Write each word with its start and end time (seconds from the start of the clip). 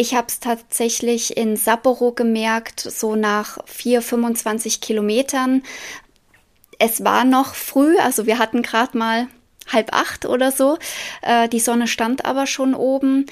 Ich 0.00 0.14
habe 0.14 0.28
es 0.28 0.38
tatsächlich 0.38 1.36
in 1.36 1.56
Sapporo 1.56 2.12
gemerkt, 2.12 2.78
so 2.78 3.16
nach 3.16 3.58
4, 3.66 4.00
25 4.00 4.80
Kilometern. 4.80 5.64
Es 6.78 7.02
war 7.02 7.24
noch 7.24 7.56
früh, 7.56 7.98
also 7.98 8.24
wir 8.24 8.38
hatten 8.38 8.62
gerade 8.62 8.96
mal 8.96 9.26
halb 9.66 9.92
acht 9.92 10.24
oder 10.24 10.52
so. 10.52 10.78
Äh, 11.22 11.48
die 11.48 11.58
Sonne 11.58 11.88
stand 11.88 12.26
aber 12.26 12.46
schon 12.46 12.76
oben, 12.76 13.26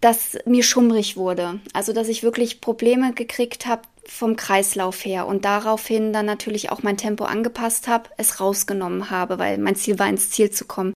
dass 0.00 0.36
mir 0.46 0.64
schummrig 0.64 1.16
wurde. 1.16 1.60
Also 1.74 1.92
dass 1.92 2.08
ich 2.08 2.24
wirklich 2.24 2.60
Probleme 2.60 3.12
gekriegt 3.12 3.66
habe 3.66 3.82
vom 4.04 4.34
Kreislauf 4.34 5.04
her 5.04 5.28
und 5.28 5.44
daraufhin 5.44 6.12
dann 6.12 6.26
natürlich 6.26 6.72
auch 6.72 6.82
mein 6.82 6.96
Tempo 6.96 7.22
angepasst 7.22 7.86
habe, 7.86 8.10
es 8.16 8.40
rausgenommen 8.40 9.10
habe, 9.10 9.38
weil 9.38 9.58
mein 9.58 9.76
Ziel 9.76 10.00
war, 10.00 10.08
ins 10.08 10.30
Ziel 10.30 10.50
zu 10.50 10.64
kommen. 10.64 10.92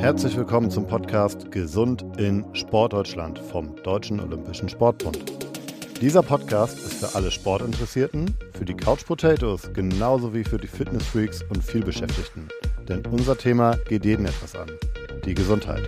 Herzlich 0.00 0.34
willkommen 0.34 0.70
zum 0.70 0.86
Podcast 0.86 1.52
Gesund 1.52 2.06
in 2.16 2.42
Sportdeutschland 2.54 3.38
vom 3.38 3.76
Deutschen 3.82 4.18
Olympischen 4.18 4.66
Sportbund. 4.66 5.18
Dieser 6.00 6.22
Podcast 6.22 6.78
ist 6.78 7.04
für 7.04 7.14
alle 7.14 7.30
Sportinteressierten, 7.30 8.34
für 8.54 8.64
die 8.64 8.72
Couch 8.72 9.04
Potatoes 9.04 9.70
genauso 9.74 10.32
wie 10.32 10.42
für 10.42 10.56
die 10.56 10.68
Fitnessfreaks 10.68 11.42
und 11.50 11.62
vielbeschäftigten. 11.62 12.48
Denn 12.88 13.04
unser 13.10 13.36
Thema 13.36 13.76
geht 13.90 14.06
jeden 14.06 14.24
etwas 14.24 14.56
an. 14.56 14.70
Die 15.26 15.34
Gesundheit. 15.34 15.86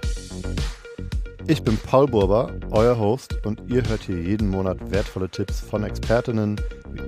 Ich 1.47 1.62
bin 1.62 1.79
Paul 1.79 2.06
Burber, 2.06 2.53
euer 2.70 2.98
Host, 2.98 3.39
und 3.47 3.62
ihr 3.67 3.83
hört 3.89 4.03
hier 4.03 4.20
jeden 4.20 4.51
Monat 4.51 4.77
wertvolle 4.91 5.31
Tipps 5.31 5.61
von 5.61 5.84
Expertinnen, 5.84 6.61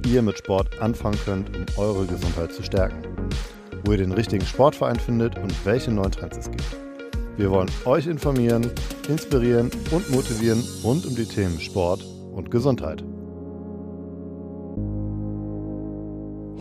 wie 0.02 0.14
ihr 0.14 0.22
mit 0.22 0.38
Sport 0.38 0.80
anfangen 0.80 1.18
könnt, 1.26 1.54
um 1.54 1.66
eure 1.76 2.06
Gesundheit 2.06 2.54
zu 2.54 2.62
stärken. 2.62 3.02
Wo 3.84 3.92
ihr 3.92 3.98
den 3.98 4.12
richtigen 4.12 4.46
Sportverein 4.46 4.98
findet 4.98 5.38
und 5.38 5.52
welche 5.66 5.90
neuen 5.90 6.10
Trends 6.10 6.38
es 6.38 6.50
gibt. 6.50 6.64
Wir 7.36 7.50
wollen 7.50 7.70
euch 7.84 8.06
informieren, 8.06 8.70
inspirieren 9.08 9.68
und 9.90 10.08
motivieren 10.10 10.62
rund 10.84 11.04
um 11.04 11.16
die 11.16 11.24
Themen 11.24 11.58
Sport 11.58 12.04
und 12.32 12.48
Gesundheit. 12.50 13.02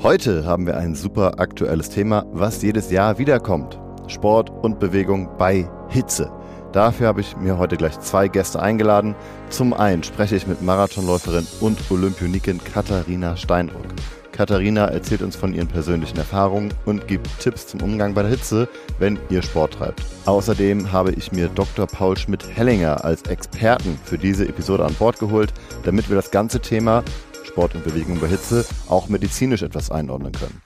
Heute 0.02 0.46
haben 0.46 0.66
wir 0.66 0.76
ein 0.76 0.96
super 0.96 1.40
aktuelles 1.40 1.90
Thema, 1.90 2.26
was 2.34 2.64
jedes 2.64 2.90
Jahr 2.90 3.20
wiederkommt. 3.20 3.80
Sport 4.08 4.50
und 4.50 4.80
Bewegung 4.80 5.30
bei 5.38 5.70
Hitze. 5.90 6.32
Dafür 6.72 7.08
habe 7.08 7.22
ich 7.22 7.38
mir 7.38 7.60
heute 7.60 7.78
gleich 7.78 8.00
zwei 8.00 8.28
Gäste 8.28 8.60
eingeladen. 8.60 9.14
Zum 9.50 9.74
einen 9.74 10.02
spreche 10.02 10.36
ich 10.36 10.48
mit 10.48 10.64
Marathonläuferin 10.64 11.48
und 11.62 11.80
Olympionikin 11.92 12.60
Katharina 12.64 13.38
Steinruck. 13.38 13.86
Katharina 14.34 14.88
erzählt 14.88 15.22
uns 15.22 15.36
von 15.36 15.54
ihren 15.54 15.68
persönlichen 15.68 16.18
Erfahrungen 16.18 16.74
und 16.86 17.08
gibt 17.08 17.30
Tipps 17.40 17.68
zum 17.68 17.82
Umgang 17.82 18.14
bei 18.14 18.24
der 18.24 18.32
Hitze, 18.32 18.68
wenn 19.00 19.18
ihr 19.30 19.42
Sport 19.42 19.76
treibt. 19.76 20.02
Außerdem 20.26 20.92
habe 20.92 21.12
ich 21.12 21.32
mir 21.32 21.48
Dr. 21.48 21.88
Paul 21.88 22.18
Schmidt-Hellinger 22.18 23.06
als 23.06 23.22
Experten 23.24 23.98
für 24.04 24.18
diese 24.18 24.48
Episode 24.48 24.86
an 24.86 24.96
Bord 24.96 25.20
geholt, 25.20 25.54
damit 25.84 26.10
wir 26.10 26.16
das 26.16 26.32
ganze 26.32 26.60
Thema 26.60 27.04
Sport 27.46 27.76
und 27.76 27.84
Bewegung 27.84 28.20
bei 28.20 28.28
Hitze 28.28 28.66
auch 28.90 29.08
medizinisch 29.08 29.62
etwas 29.62 29.92
einordnen 29.92 30.32
können. 30.32 30.62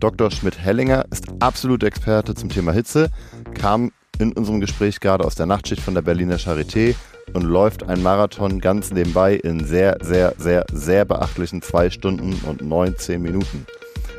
Dr. 0.00 0.30
Schmidt-Hellinger 0.30 1.04
ist 1.12 1.26
absolut 1.38 1.84
Experte 1.84 2.34
zum 2.34 2.48
Thema 2.48 2.72
Hitze, 2.72 3.10
kam 3.54 3.92
in 4.18 4.32
unserem 4.32 4.60
Gespräch 4.60 5.00
gerade 5.00 5.24
aus 5.24 5.34
der 5.34 5.46
Nachtschicht 5.46 5.82
von 5.82 5.94
der 5.94 6.02
Berliner 6.02 6.36
Charité 6.36 6.94
und 7.32 7.42
läuft 7.42 7.88
ein 7.88 8.02
Marathon 8.02 8.60
ganz 8.60 8.90
nebenbei 8.90 9.34
in 9.34 9.64
sehr, 9.64 9.96
sehr, 10.02 10.34
sehr, 10.38 10.64
sehr 10.72 11.04
beachtlichen 11.04 11.62
zwei 11.62 11.90
Stunden 11.90 12.40
und 12.46 12.62
19 12.62 13.20
Minuten. 13.20 13.66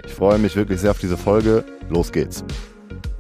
Ich 0.05 0.13
freue 0.13 0.37
mich 0.37 0.55
wirklich 0.55 0.81
sehr 0.81 0.91
auf 0.91 0.99
diese 0.99 1.17
Folge. 1.17 1.63
Los 1.89 2.11
geht's. 2.11 2.43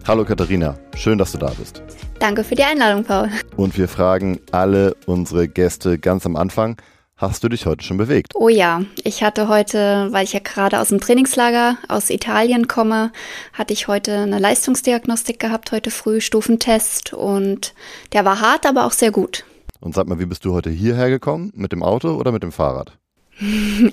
Hallo 0.05 0.25
Katharina, 0.25 0.77
schön, 0.95 1.17
dass 1.17 1.31
du 1.31 1.37
da 1.37 1.51
bist. 1.57 1.81
Danke 2.19 2.43
für 2.43 2.55
die 2.55 2.63
Einladung, 2.63 3.03
Paul. 3.03 3.29
Und 3.55 3.77
wir 3.77 3.87
fragen 3.87 4.39
alle 4.51 4.95
unsere 5.05 5.47
Gäste 5.47 5.97
ganz 5.97 6.25
am 6.25 6.35
Anfang, 6.35 6.77
Hast 7.15 7.43
du 7.43 7.49
dich 7.49 7.65
heute 7.65 7.85
schon 7.85 7.97
bewegt? 7.97 8.33
Oh 8.33 8.49
ja, 8.49 8.81
ich 9.03 9.23
hatte 9.23 9.47
heute, 9.47 10.07
weil 10.11 10.23
ich 10.23 10.33
ja 10.33 10.39
gerade 10.39 10.79
aus 10.79 10.89
dem 10.89 10.99
Trainingslager 10.99 11.77
aus 11.87 12.09
Italien 12.09 12.67
komme, 12.67 13.11
hatte 13.53 13.71
ich 13.71 13.87
heute 13.87 14.17
eine 14.17 14.39
Leistungsdiagnostik 14.39 15.39
gehabt, 15.39 15.71
heute 15.71 15.91
früh 15.91 16.21
Stufentest 16.21 17.13
und 17.13 17.75
der 18.13 18.25
war 18.25 18.41
hart, 18.41 18.65
aber 18.65 18.85
auch 18.85 18.91
sehr 18.91 19.11
gut. 19.11 19.45
Und 19.79 19.93
sag 19.93 20.07
mal, 20.07 20.19
wie 20.19 20.25
bist 20.25 20.43
du 20.43 20.53
heute 20.53 20.69
hierher 20.69 21.09
gekommen? 21.09 21.51
Mit 21.55 21.71
dem 21.71 21.83
Auto 21.83 22.15
oder 22.15 22.31
mit 22.31 22.41
dem 22.41 22.51
Fahrrad? 22.51 22.97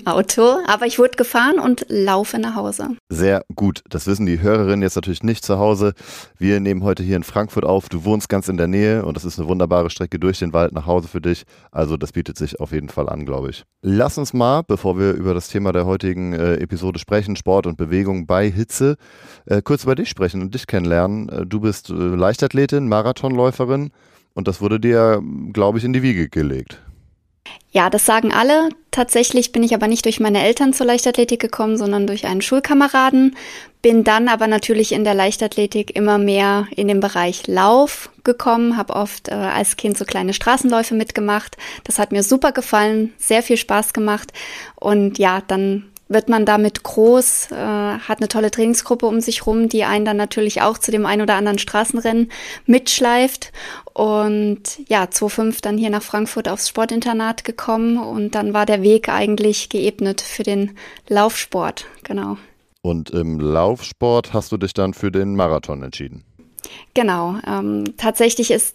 Auto, 0.04 0.58
aber 0.66 0.86
ich 0.86 0.98
wurde 0.98 1.16
gefahren 1.16 1.58
und 1.58 1.86
laufe 1.88 2.38
nach 2.38 2.54
Hause. 2.54 2.96
Sehr 3.08 3.44
gut. 3.54 3.82
Das 3.88 4.06
wissen 4.06 4.26
die 4.26 4.40
Hörerinnen 4.40 4.82
jetzt 4.82 4.96
natürlich 4.96 5.22
nicht 5.22 5.44
zu 5.44 5.58
Hause. 5.58 5.94
Wir 6.38 6.60
nehmen 6.60 6.82
heute 6.84 7.02
hier 7.02 7.16
in 7.16 7.22
Frankfurt 7.22 7.64
auf. 7.64 7.88
Du 7.88 8.04
wohnst 8.04 8.28
ganz 8.28 8.48
in 8.48 8.56
der 8.56 8.66
Nähe 8.66 9.04
und 9.04 9.16
das 9.16 9.24
ist 9.24 9.38
eine 9.38 9.48
wunderbare 9.48 9.90
Strecke 9.90 10.18
durch 10.18 10.38
den 10.38 10.52
Wald 10.52 10.72
nach 10.72 10.86
Hause 10.86 11.08
für 11.08 11.20
dich. 11.20 11.44
Also 11.72 11.96
das 11.96 12.12
bietet 12.12 12.36
sich 12.36 12.60
auf 12.60 12.72
jeden 12.72 12.88
Fall 12.88 13.08
an, 13.08 13.24
glaube 13.24 13.50
ich. 13.50 13.64
Lass 13.82 14.18
uns 14.18 14.32
mal, 14.32 14.62
bevor 14.62 14.98
wir 14.98 15.12
über 15.12 15.34
das 15.34 15.48
Thema 15.48 15.72
der 15.72 15.86
heutigen 15.86 16.32
äh, 16.32 16.54
Episode 16.56 16.98
sprechen, 16.98 17.36
Sport 17.36 17.66
und 17.66 17.76
Bewegung 17.76 18.26
bei 18.26 18.50
Hitze, 18.50 18.96
äh, 19.46 19.62
kurz 19.62 19.84
über 19.84 19.94
dich 19.94 20.08
sprechen 20.08 20.42
und 20.42 20.54
dich 20.54 20.66
kennenlernen. 20.66 21.28
Äh, 21.28 21.46
du 21.46 21.60
bist 21.60 21.90
äh, 21.90 21.94
Leichtathletin, 21.94 22.88
Marathonläuferin. 22.88 23.90
Und 24.32 24.46
das 24.46 24.60
wurde 24.60 24.78
dir, 24.78 25.22
glaube 25.52 25.78
ich, 25.78 25.84
in 25.84 25.92
die 25.92 26.02
Wiege 26.02 26.28
gelegt. 26.28 26.80
Ja, 27.72 27.88
das 27.88 28.04
sagen 28.04 28.32
alle. 28.32 28.70
Tatsächlich 28.90 29.52
bin 29.52 29.62
ich 29.62 29.74
aber 29.74 29.86
nicht 29.86 30.04
durch 30.04 30.18
meine 30.18 30.42
Eltern 30.42 30.72
zur 30.72 30.86
Leichtathletik 30.86 31.40
gekommen, 31.40 31.76
sondern 31.76 32.06
durch 32.06 32.26
einen 32.26 32.42
Schulkameraden. 32.42 33.36
Bin 33.80 34.02
dann 34.02 34.28
aber 34.28 34.48
natürlich 34.48 34.90
in 34.92 35.04
der 35.04 35.14
Leichtathletik 35.14 35.94
immer 35.94 36.18
mehr 36.18 36.66
in 36.74 36.88
den 36.88 36.98
Bereich 36.98 37.46
Lauf 37.46 38.10
gekommen, 38.24 38.76
habe 38.76 38.94
oft 38.94 39.28
äh, 39.28 39.34
als 39.34 39.76
Kind 39.76 39.96
so 39.96 40.04
kleine 40.04 40.34
Straßenläufe 40.34 40.94
mitgemacht. 40.94 41.56
Das 41.84 41.98
hat 42.00 42.10
mir 42.10 42.24
super 42.24 42.50
gefallen, 42.50 43.14
sehr 43.16 43.42
viel 43.42 43.56
Spaß 43.56 43.92
gemacht. 43.92 44.32
Und 44.74 45.18
ja, 45.18 45.40
dann 45.46 45.89
wird 46.10 46.28
man 46.28 46.44
damit 46.44 46.82
groß, 46.82 47.52
äh, 47.52 47.54
hat 47.54 48.18
eine 48.18 48.28
tolle 48.28 48.50
Trainingsgruppe 48.50 49.06
um 49.06 49.20
sich 49.20 49.46
rum, 49.46 49.68
die 49.68 49.84
einen 49.84 50.04
dann 50.04 50.16
natürlich 50.16 50.60
auch 50.60 50.76
zu 50.76 50.90
dem 50.90 51.06
ein 51.06 51.22
oder 51.22 51.36
anderen 51.36 51.58
Straßenrennen 51.58 52.30
mitschleift. 52.66 53.52
Und 53.94 54.60
ja, 54.88 55.08
2005 55.08 55.60
dann 55.60 55.78
hier 55.78 55.90
nach 55.90 56.02
Frankfurt 56.02 56.48
aufs 56.48 56.68
Sportinternat 56.68 57.44
gekommen 57.44 57.96
und 57.96 58.34
dann 58.34 58.52
war 58.52 58.66
der 58.66 58.82
Weg 58.82 59.08
eigentlich 59.08 59.68
geebnet 59.68 60.20
für 60.20 60.42
den 60.42 60.76
Laufsport, 61.08 61.86
genau. 62.02 62.36
Und 62.82 63.10
im 63.10 63.38
Laufsport 63.38 64.32
hast 64.32 64.50
du 64.50 64.56
dich 64.56 64.74
dann 64.74 64.94
für 64.94 65.12
den 65.12 65.36
Marathon 65.36 65.82
entschieden? 65.82 66.24
Genau. 66.94 67.36
Ähm, 67.46 67.94
tatsächlich 67.98 68.50
ist 68.50 68.74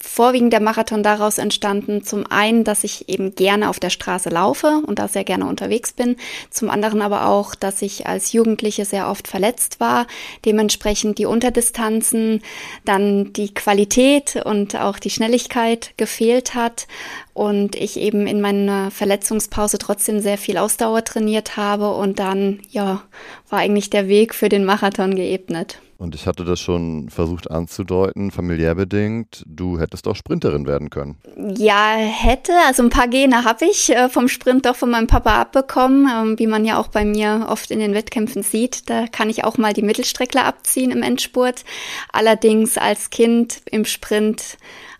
vorwiegend 0.00 0.52
der 0.52 0.60
Marathon 0.60 1.02
daraus 1.02 1.38
entstanden, 1.38 2.04
zum 2.04 2.26
einen, 2.30 2.64
dass 2.64 2.84
ich 2.84 3.08
eben 3.08 3.34
gerne 3.34 3.68
auf 3.68 3.80
der 3.80 3.90
Straße 3.90 4.28
laufe 4.28 4.82
und 4.86 4.98
da 4.98 5.08
sehr 5.08 5.24
gerne 5.24 5.46
unterwegs 5.46 5.92
bin, 5.92 6.16
zum 6.50 6.70
anderen 6.70 7.02
aber 7.02 7.26
auch, 7.26 7.54
dass 7.54 7.82
ich 7.82 8.06
als 8.06 8.32
Jugendliche 8.32 8.84
sehr 8.84 9.08
oft 9.08 9.28
verletzt 9.28 9.80
war, 9.80 10.06
dementsprechend 10.44 11.18
die 11.18 11.26
Unterdistanzen, 11.26 12.42
dann 12.84 13.32
die 13.32 13.52
Qualität 13.54 14.36
und 14.44 14.76
auch 14.76 14.98
die 14.98 15.10
Schnelligkeit 15.10 15.92
gefehlt 15.96 16.54
hat. 16.54 16.86
Und 17.34 17.76
ich 17.76 17.98
eben 17.98 18.26
in 18.26 18.40
meiner 18.40 18.90
Verletzungspause 18.90 19.76
trotzdem 19.76 20.20
sehr 20.20 20.38
viel 20.38 20.56
Ausdauer 20.56 21.04
trainiert 21.04 21.58
habe. 21.58 21.92
Und 21.92 22.18
dann, 22.18 22.60
ja, 22.70 23.02
war 23.50 23.58
eigentlich 23.58 23.90
der 23.90 24.08
Weg 24.08 24.34
für 24.34 24.48
den 24.48 24.64
Marathon 24.64 25.14
geebnet. 25.14 25.78
Und 25.98 26.14
ich 26.14 26.26
hatte 26.26 26.44
das 26.44 26.60
schon 26.60 27.08
versucht 27.08 27.50
anzudeuten, 27.50 28.30
familiär 28.30 28.74
bedingt. 28.74 29.42
Du 29.46 29.80
hättest 29.80 30.06
auch 30.06 30.16
Sprinterin 30.16 30.66
werden 30.66 30.90
können. 30.90 31.16
Ja, 31.56 31.94
hätte. 31.96 32.52
Also 32.66 32.82
ein 32.82 32.90
paar 32.90 33.08
Gene 33.08 33.44
habe 33.44 33.64
ich 33.64 33.90
äh, 33.90 34.08
vom 34.10 34.28
Sprint 34.28 34.66
doch 34.66 34.76
von 34.76 34.90
meinem 34.90 35.06
Papa 35.06 35.40
abbekommen, 35.40 36.08
ähm, 36.12 36.38
wie 36.38 36.46
man 36.46 36.64
ja 36.66 36.78
auch 36.78 36.88
bei 36.88 37.04
mir 37.04 37.46
oft 37.48 37.70
in 37.70 37.78
den 37.78 37.94
Wettkämpfen 37.94 38.42
sieht. 38.42 38.90
Da 38.90 39.06
kann 39.06 39.30
ich 39.30 39.44
auch 39.44 39.56
mal 39.56 39.72
die 39.72 39.82
Mittelstreckler 39.82 40.44
abziehen 40.44 40.90
im 40.90 41.02
Endspurt. 41.02 41.64
Allerdings 42.12 42.76
als 42.76 43.08
Kind 43.08 43.62
im 43.70 43.86
Sprint, 43.86 44.58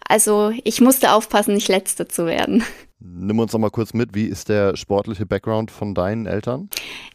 also 0.08 0.52
ich 0.64 0.80
musste 0.80 1.12
aufpassen, 1.12 1.54
nicht 1.54 1.68
Letzte 1.68 2.08
zu 2.08 2.24
werden. 2.26 2.64
Nimm 2.98 3.38
uns 3.38 3.52
noch 3.52 3.60
mal 3.60 3.70
kurz 3.70 3.92
mit, 3.92 4.14
wie 4.14 4.24
ist 4.24 4.48
der 4.48 4.74
sportliche 4.74 5.26
Background 5.26 5.70
von 5.70 5.94
deinen 5.94 6.24
Eltern? 6.24 6.70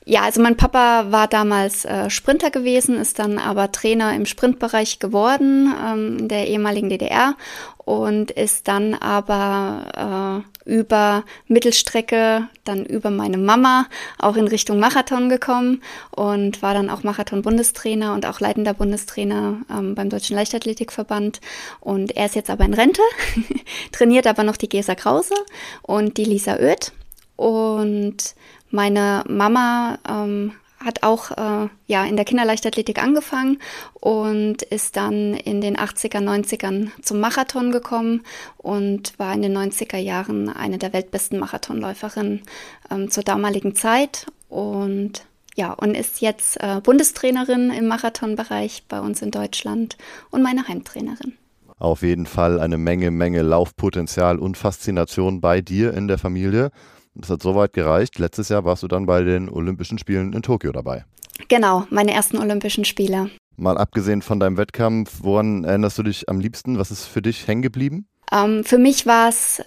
Ja, 0.05 0.21
also 0.21 0.39
mein 0.39 0.55
Papa 0.55 1.11
war 1.11 1.27
damals 1.27 1.85
äh, 1.85 2.11
Sprinter 2.11 2.51
gewesen, 2.51 2.97
ist 2.99 3.17
dann 3.17 3.39
aber 3.39 3.71
Trainer 3.71 4.15
im 4.15 4.27
Sprintbereich 4.27 4.99
geworden 4.99 5.73
ähm, 5.83 6.27
der 6.27 6.47
ehemaligen 6.47 6.89
DDR 6.89 7.35
und 7.77 8.29
ist 8.29 8.67
dann 8.67 8.93
aber 8.93 10.43
äh, 10.43 10.50
über 10.65 11.23
Mittelstrecke, 11.47 12.47
dann 12.63 12.85
über 12.85 13.09
meine 13.09 13.37
Mama 13.37 13.87
auch 14.17 14.35
in 14.35 14.47
Richtung 14.47 14.79
Marathon 14.79 15.29
gekommen 15.29 15.81
und 16.11 16.61
war 16.61 16.73
dann 16.73 16.89
auch 16.89 17.03
Marathon-Bundestrainer 17.03 18.13
und 18.13 18.25
auch 18.25 18.39
leitender 18.39 18.73
Bundestrainer 18.73 19.61
ähm, 19.69 19.95
beim 19.95 20.09
Deutschen 20.09 20.35
Leichtathletikverband. 20.35 21.41
Und 21.79 22.15
er 22.15 22.25
ist 22.25 22.35
jetzt 22.35 22.49
aber 22.49 22.65
in 22.65 22.73
Rente, 22.73 23.01
trainiert 23.91 24.27
aber 24.27 24.43
noch 24.43 24.57
die 24.57 24.69
Gesa 24.69 24.95
Krause 24.95 25.35
und 25.81 26.17
die 26.17 26.25
Lisa 26.25 26.57
Oeth. 26.57 26.91
Und 27.35 28.35
meine 28.69 29.23
Mama 29.27 29.97
ähm, 30.07 30.53
hat 30.83 31.03
auch 31.03 31.31
äh, 31.31 31.69
ja 31.87 32.05
in 32.05 32.15
der 32.15 32.25
Kinderleichtathletik 32.25 33.01
angefangen 33.01 33.59
und 33.93 34.61
ist 34.63 34.97
dann 34.97 35.33
in 35.33 35.61
den 35.61 35.77
80er, 35.77 36.19
90ern 36.19 36.89
zum 37.01 37.19
Marathon 37.19 37.71
gekommen 37.71 38.23
und 38.57 39.17
war 39.19 39.33
in 39.33 39.41
den 39.41 39.57
90er 39.57 39.97
Jahren 39.97 40.49
eine 40.49 40.77
der 40.77 40.93
weltbesten 40.93 41.39
Marathonläuferinnen 41.39 42.41
ähm, 42.89 43.09
zur 43.09 43.23
damaligen 43.23 43.75
Zeit 43.75 44.27
und 44.49 45.25
ja, 45.55 45.73
und 45.73 45.95
ist 45.95 46.21
jetzt 46.21 46.61
äh, 46.61 46.79
Bundestrainerin 46.81 47.71
im 47.71 47.87
Marathonbereich 47.87 48.85
bei 48.87 48.99
uns 48.99 49.21
in 49.21 49.31
Deutschland 49.31 49.97
und 50.29 50.41
meine 50.41 50.67
Heimtrainerin. 50.67 51.33
Auf 51.77 52.03
jeden 52.03 52.25
Fall 52.25 52.59
eine 52.59 52.77
Menge, 52.77 53.11
Menge 53.11 53.41
Laufpotenzial 53.41 54.37
und 54.37 54.55
Faszination 54.55 55.41
bei 55.41 55.61
dir 55.61 55.93
in 55.93 56.07
der 56.07 56.19
Familie. 56.19 56.71
Das 57.15 57.29
hat 57.29 57.41
soweit 57.41 57.73
gereicht. 57.73 58.19
Letztes 58.19 58.49
Jahr 58.49 58.63
warst 58.65 58.83
du 58.83 58.87
dann 58.87 59.05
bei 59.05 59.23
den 59.23 59.49
Olympischen 59.49 59.97
Spielen 59.97 60.33
in 60.33 60.41
Tokio 60.41 60.71
dabei. 60.71 61.05
Genau, 61.47 61.85
meine 61.89 62.13
ersten 62.13 62.37
Olympischen 62.37 62.85
Spiele. 62.85 63.29
Mal 63.57 63.77
abgesehen 63.77 64.21
von 64.21 64.39
deinem 64.39 64.57
Wettkampf, 64.57 65.19
woran 65.21 65.63
erinnerst 65.63 65.97
du 65.97 66.03
dich 66.03 66.29
am 66.29 66.39
liebsten? 66.39 66.77
Was 66.77 66.91
ist 66.91 67.05
für 67.05 67.21
dich 67.21 67.47
hängen 67.47 67.61
geblieben? 67.61 68.07
Ähm, 68.31 68.63
für 68.63 68.77
mich 68.77 69.05
war 69.05 69.29
es 69.29 69.61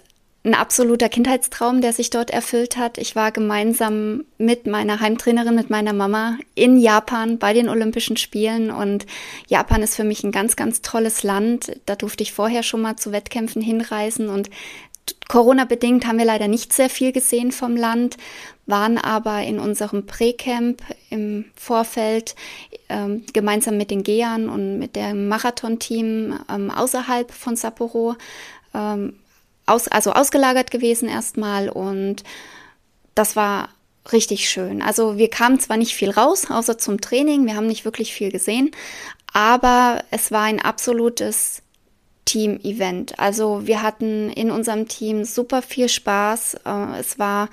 ein 0.45 0.53
absoluter 0.53 1.09
Kindheitstraum, 1.09 1.81
der 1.81 1.91
sich 1.91 2.11
dort 2.11 2.29
erfüllt 2.29 2.77
hat. 2.77 2.99
Ich 2.99 3.15
war 3.15 3.31
gemeinsam 3.31 4.25
mit 4.37 4.67
meiner 4.67 4.99
Heimtrainerin, 4.99 5.55
mit 5.55 5.71
meiner 5.71 5.93
Mama 5.93 6.37
in 6.53 6.77
Japan 6.77 7.39
bei 7.39 7.53
den 7.53 7.67
Olympischen 7.67 8.15
Spielen 8.15 8.69
und 8.69 9.07
Japan 9.47 9.81
ist 9.81 9.95
für 9.95 10.03
mich 10.03 10.23
ein 10.23 10.31
ganz, 10.31 10.55
ganz 10.55 10.81
tolles 10.81 11.23
Land. 11.23 11.79
Da 11.87 11.95
durfte 11.95 12.21
ich 12.21 12.31
vorher 12.31 12.61
schon 12.61 12.81
mal 12.81 12.95
zu 12.95 13.11
Wettkämpfen 13.11 13.61
hinreisen 13.61 14.29
und 14.29 14.51
Corona-bedingt 15.27 16.05
haben 16.05 16.17
wir 16.17 16.25
leider 16.25 16.47
nicht 16.47 16.71
sehr 16.73 16.89
viel 16.89 17.11
gesehen 17.11 17.51
vom 17.51 17.75
Land, 17.75 18.17
waren 18.65 18.97
aber 18.97 19.41
in 19.43 19.59
unserem 19.59 20.05
Pre-Camp 20.05 20.81
im 21.09 21.45
Vorfeld 21.55 22.35
ähm, 22.89 23.25
gemeinsam 23.33 23.77
mit 23.77 23.91
den 23.91 24.03
Gehern 24.03 24.49
und 24.49 24.79
mit 24.79 24.95
dem 24.95 25.27
Marathon-Team 25.27 26.39
ähm, 26.49 26.71
außerhalb 26.71 27.31
von 27.31 27.55
Sapporo 27.55 28.15
ähm, 28.73 29.19
aus, 29.65 29.87
also 29.87 30.11
ausgelagert 30.11 30.71
gewesen 30.71 31.09
erstmal 31.09 31.69
und 31.69 32.23
das 33.15 33.35
war 33.35 33.69
richtig 34.11 34.49
schön. 34.49 34.81
Also 34.81 35.17
wir 35.17 35.29
kamen 35.29 35.59
zwar 35.59 35.77
nicht 35.77 35.95
viel 35.95 36.11
raus, 36.11 36.49
außer 36.49 36.77
zum 36.77 37.01
Training, 37.01 37.45
wir 37.45 37.55
haben 37.55 37.67
nicht 37.67 37.85
wirklich 37.85 38.13
viel 38.13 38.31
gesehen, 38.31 38.71
aber 39.33 40.03
es 40.11 40.31
war 40.31 40.43
ein 40.43 40.61
absolutes 40.61 41.61
Team-Event. 42.25 43.19
Also 43.19 43.67
wir 43.67 43.81
hatten 43.81 44.29
in 44.31 44.51
unserem 44.51 44.87
Team 44.87 45.23
super 45.23 45.61
viel 45.61 45.89
Spaß. 45.89 46.55
Äh, 46.65 46.99
es 46.99 47.17
war 47.19 47.49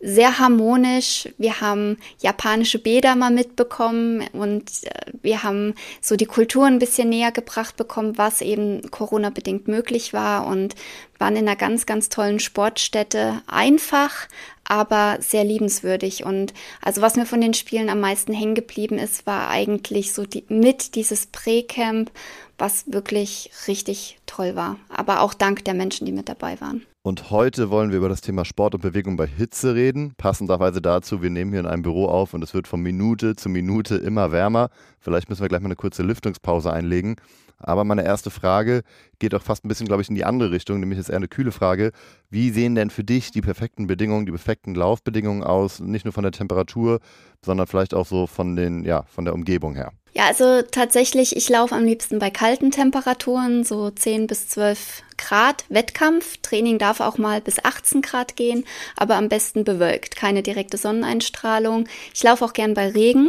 sehr 0.00 0.38
harmonisch. 0.38 1.28
Wir 1.38 1.60
haben 1.60 1.96
japanische 2.20 2.78
Bäder 2.78 3.16
mal 3.16 3.30
mitbekommen 3.30 4.24
und 4.32 4.84
äh, 4.84 5.12
wir 5.22 5.42
haben 5.42 5.74
so 6.00 6.16
die 6.16 6.26
Kultur 6.26 6.66
ein 6.66 6.78
bisschen 6.78 7.08
näher 7.08 7.32
gebracht 7.32 7.76
bekommen, 7.76 8.18
was 8.18 8.42
eben 8.42 8.90
Corona-bedingt 8.90 9.68
möglich 9.68 10.12
war 10.12 10.46
und 10.46 10.74
waren 11.18 11.36
in 11.36 11.48
einer 11.48 11.56
ganz, 11.56 11.86
ganz 11.86 12.10
tollen 12.10 12.40
Sportstätte. 12.40 13.42
Einfach, 13.46 14.28
aber 14.64 15.16
sehr 15.20 15.44
liebenswürdig. 15.44 16.24
Und 16.24 16.52
also 16.82 17.00
was 17.00 17.16
mir 17.16 17.26
von 17.26 17.40
den 17.40 17.54
Spielen 17.54 17.88
am 17.88 18.00
meisten 18.00 18.34
hängen 18.34 18.54
geblieben 18.54 18.98
ist, 18.98 19.26
war 19.26 19.48
eigentlich 19.48 20.12
so 20.12 20.24
die, 20.24 20.44
mit 20.48 20.94
dieses 20.94 21.26
Prä-Camp, 21.26 22.10
was 22.58 22.90
wirklich 22.92 23.50
richtig 23.68 24.18
toll 24.26 24.56
war. 24.56 24.76
Aber 24.88 25.20
auch 25.20 25.34
dank 25.34 25.64
der 25.64 25.74
Menschen, 25.74 26.06
die 26.06 26.12
mit 26.12 26.28
dabei 26.28 26.60
waren. 26.60 26.82
Und 27.02 27.30
heute 27.30 27.70
wollen 27.70 27.90
wir 27.90 27.98
über 27.98 28.08
das 28.08 28.20
Thema 28.20 28.44
Sport 28.44 28.74
und 28.74 28.80
Bewegung 28.80 29.16
bei 29.16 29.28
Hitze 29.28 29.74
reden. 29.74 30.14
Passenderweise 30.16 30.82
dazu, 30.82 31.22
wir 31.22 31.30
nehmen 31.30 31.52
hier 31.52 31.60
in 31.60 31.66
einem 31.66 31.82
Büro 31.82 32.06
auf 32.06 32.34
und 32.34 32.42
es 32.42 32.52
wird 32.52 32.66
von 32.66 32.80
Minute 32.80 33.36
zu 33.36 33.48
Minute 33.48 33.96
immer 33.96 34.32
wärmer. 34.32 34.70
Vielleicht 34.98 35.28
müssen 35.28 35.42
wir 35.42 35.48
gleich 35.48 35.60
mal 35.60 35.68
eine 35.68 35.76
kurze 35.76 36.02
Lüftungspause 36.02 36.72
einlegen. 36.72 37.16
Aber 37.58 37.84
meine 37.84 38.04
erste 38.04 38.30
Frage 38.30 38.82
geht 39.18 39.34
auch 39.34 39.42
fast 39.42 39.64
ein 39.64 39.68
bisschen, 39.68 39.86
glaube 39.86 40.02
ich, 40.02 40.08
in 40.08 40.14
die 40.14 40.24
andere 40.24 40.50
Richtung, 40.50 40.80
nämlich 40.80 40.98
jetzt 40.98 41.08
eher 41.08 41.16
eine 41.16 41.28
kühle 41.28 41.52
Frage. 41.52 41.92
Wie 42.28 42.50
sehen 42.50 42.74
denn 42.74 42.90
für 42.90 43.04
dich 43.04 43.30
die 43.30 43.40
perfekten 43.40 43.86
Bedingungen, 43.86 44.26
die 44.26 44.32
perfekten 44.32 44.74
Laufbedingungen 44.74 45.42
aus? 45.42 45.80
Nicht 45.80 46.04
nur 46.04 46.12
von 46.12 46.22
der 46.22 46.32
Temperatur, 46.32 47.00
sondern 47.44 47.66
vielleicht 47.66 47.94
auch 47.94 48.06
so 48.06 48.26
von 48.26 48.56
den, 48.56 48.84
ja, 48.84 49.04
von 49.04 49.24
der 49.24 49.34
Umgebung 49.34 49.74
her. 49.74 49.92
Ja, 50.16 50.28
also 50.28 50.62
tatsächlich, 50.62 51.36
ich 51.36 51.46
laufe 51.50 51.74
am 51.74 51.84
liebsten 51.84 52.18
bei 52.18 52.30
kalten 52.30 52.70
Temperaturen, 52.70 53.64
so 53.64 53.90
10 53.90 54.26
bis 54.26 54.48
12 54.48 55.02
Grad 55.18 55.66
Wettkampf. 55.68 56.38
Training 56.38 56.78
darf 56.78 57.00
auch 57.00 57.18
mal 57.18 57.42
bis 57.42 57.62
18 57.62 58.00
Grad 58.00 58.34
gehen, 58.34 58.64
aber 58.96 59.16
am 59.16 59.28
besten 59.28 59.62
bewölkt, 59.62 60.16
keine 60.16 60.42
direkte 60.42 60.78
Sonneneinstrahlung. 60.78 61.86
Ich 62.14 62.22
laufe 62.22 62.46
auch 62.46 62.54
gern 62.54 62.72
bei 62.72 62.88
Regen. 62.88 63.28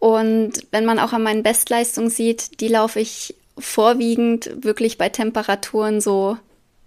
Und 0.00 0.66
wenn 0.72 0.84
man 0.84 0.98
auch 0.98 1.12
an 1.12 1.22
meinen 1.22 1.44
Bestleistungen 1.44 2.10
sieht, 2.10 2.60
die 2.60 2.68
laufe 2.68 2.98
ich 2.98 3.36
vorwiegend 3.56 4.64
wirklich 4.64 4.98
bei 4.98 5.10
Temperaturen 5.10 6.00
so 6.00 6.36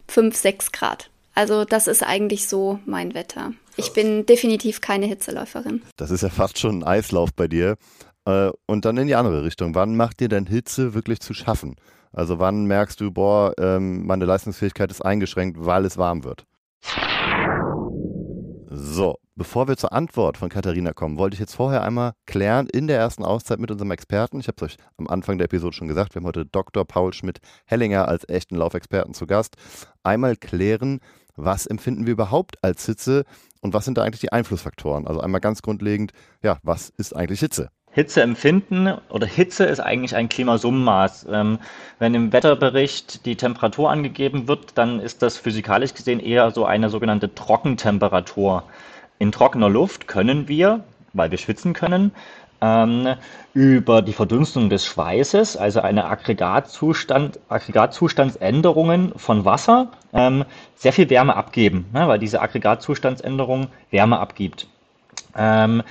5, 0.09 0.35
6 0.35 0.73
Grad. 0.73 1.09
Also 1.35 1.63
das 1.63 1.87
ist 1.87 2.03
eigentlich 2.03 2.49
so 2.49 2.79
mein 2.85 3.13
Wetter. 3.13 3.53
Ich 3.77 3.93
bin 3.93 4.25
definitiv 4.25 4.81
keine 4.81 5.05
Hitzeläuferin. 5.05 5.83
Das 5.95 6.11
ist 6.11 6.23
ja 6.23 6.29
fast 6.29 6.59
schon 6.59 6.79
ein 6.79 6.83
Eislauf 6.83 7.33
bei 7.33 7.47
dir. 7.47 7.77
Äh, 8.25 8.51
und 8.67 8.85
dann 8.85 8.97
in 8.97 9.07
die 9.07 9.15
andere 9.15 9.43
Richtung. 9.43 9.75
Wann 9.75 9.95
macht 9.95 10.19
dir 10.19 10.29
denn 10.29 10.45
Hitze 10.45 10.93
wirklich 10.93 11.19
zu 11.19 11.33
schaffen? 11.33 11.75
Also 12.13 12.39
wann 12.39 12.65
merkst 12.65 12.99
du, 12.99 13.11
boah, 13.11 13.53
ähm, 13.57 14.05
meine 14.05 14.25
Leistungsfähigkeit 14.25 14.91
ist 14.91 15.01
eingeschränkt, 15.01 15.57
weil 15.65 15.85
es 15.85 15.97
warm 15.97 16.23
wird? 16.23 16.45
So, 18.73 19.17
bevor 19.35 19.67
wir 19.67 19.75
zur 19.75 19.91
Antwort 19.91 20.37
von 20.37 20.49
Katharina 20.49 20.93
kommen, 20.93 21.17
wollte 21.17 21.33
ich 21.33 21.39
jetzt 21.39 21.55
vorher 21.55 21.83
einmal 21.83 22.13
klären 22.25 22.67
in 22.67 22.87
der 22.87 22.97
ersten 22.97 23.23
Auszeit 23.23 23.59
mit 23.59 23.69
unserem 23.69 23.91
Experten. 23.91 24.39
Ich 24.39 24.47
habe 24.47 24.55
es 24.57 24.63
euch 24.63 24.77
am 24.97 25.07
Anfang 25.07 25.37
der 25.37 25.45
Episode 25.45 25.75
schon 25.75 25.87
gesagt, 25.87 26.15
wir 26.15 26.21
haben 26.21 26.27
heute 26.27 26.45
Dr. 26.45 26.85
Paul 26.85 27.13
Schmidt-Hellinger 27.13 28.07
als 28.07 28.27
echten 28.29 28.55
Laufexperten 28.55 29.13
zu 29.13 29.27
Gast. 29.27 29.55
Einmal 30.03 30.35
klären, 30.35 30.99
was 31.35 31.65
empfinden 31.65 32.05
wir 32.05 32.13
überhaupt 32.13 32.63
als 32.63 32.85
Hitze 32.85 33.25
und 33.61 33.73
was 33.73 33.85
sind 33.85 33.97
da 33.97 34.03
eigentlich 34.03 34.21
die 34.21 34.31
Einflussfaktoren? 34.31 35.07
Also 35.07 35.21
einmal 35.21 35.41
ganz 35.41 35.61
grundlegend, 35.61 36.11
ja, 36.41 36.57
was 36.63 36.89
ist 36.89 37.15
eigentlich 37.15 37.39
Hitze? 37.39 37.69
Hitzeempfinden 37.93 38.93
oder 39.09 39.27
Hitze 39.27 39.65
ist 39.65 39.81
eigentlich 39.81 40.15
ein 40.15 40.29
Klimasummenmaß. 40.29 41.27
Ähm, 41.31 41.59
wenn 41.99 42.13
im 42.13 42.31
Wetterbericht 42.31 43.25
die 43.25 43.35
Temperatur 43.35 43.89
angegeben 43.89 44.47
wird, 44.47 44.77
dann 44.77 44.99
ist 44.99 45.21
das 45.21 45.37
physikalisch 45.37 45.93
gesehen 45.93 46.19
eher 46.19 46.51
so 46.51 46.65
eine 46.65 46.89
sogenannte 46.89 47.35
Trockentemperatur. 47.35 48.63
In 49.19 49.31
trockener 49.31 49.69
Luft 49.69 50.07
können 50.07 50.47
wir, 50.47 50.83
weil 51.13 51.31
wir 51.31 51.37
schwitzen 51.37 51.73
können, 51.73 52.11
ähm, 52.61 53.15
über 53.53 54.01
die 54.01 54.13
Verdunstung 54.13 54.69
des 54.69 54.85
Schweißes, 54.85 55.57
also 55.57 55.81
eine 55.81 56.05
Aggregatzustand, 56.05 57.39
Aggregatzustandsänderungen 57.49 59.13
von 59.17 59.43
Wasser, 59.43 59.91
ähm, 60.13 60.45
sehr 60.75 60.93
viel 60.93 61.09
Wärme 61.09 61.35
abgeben, 61.35 61.87
ne, 61.91 62.07
weil 62.07 62.19
diese 62.19 62.41
Aggregatzustandsänderung 62.41 63.67
Wärme 63.89 64.19
abgibt. 64.19 64.67
Ähm, 65.35 65.83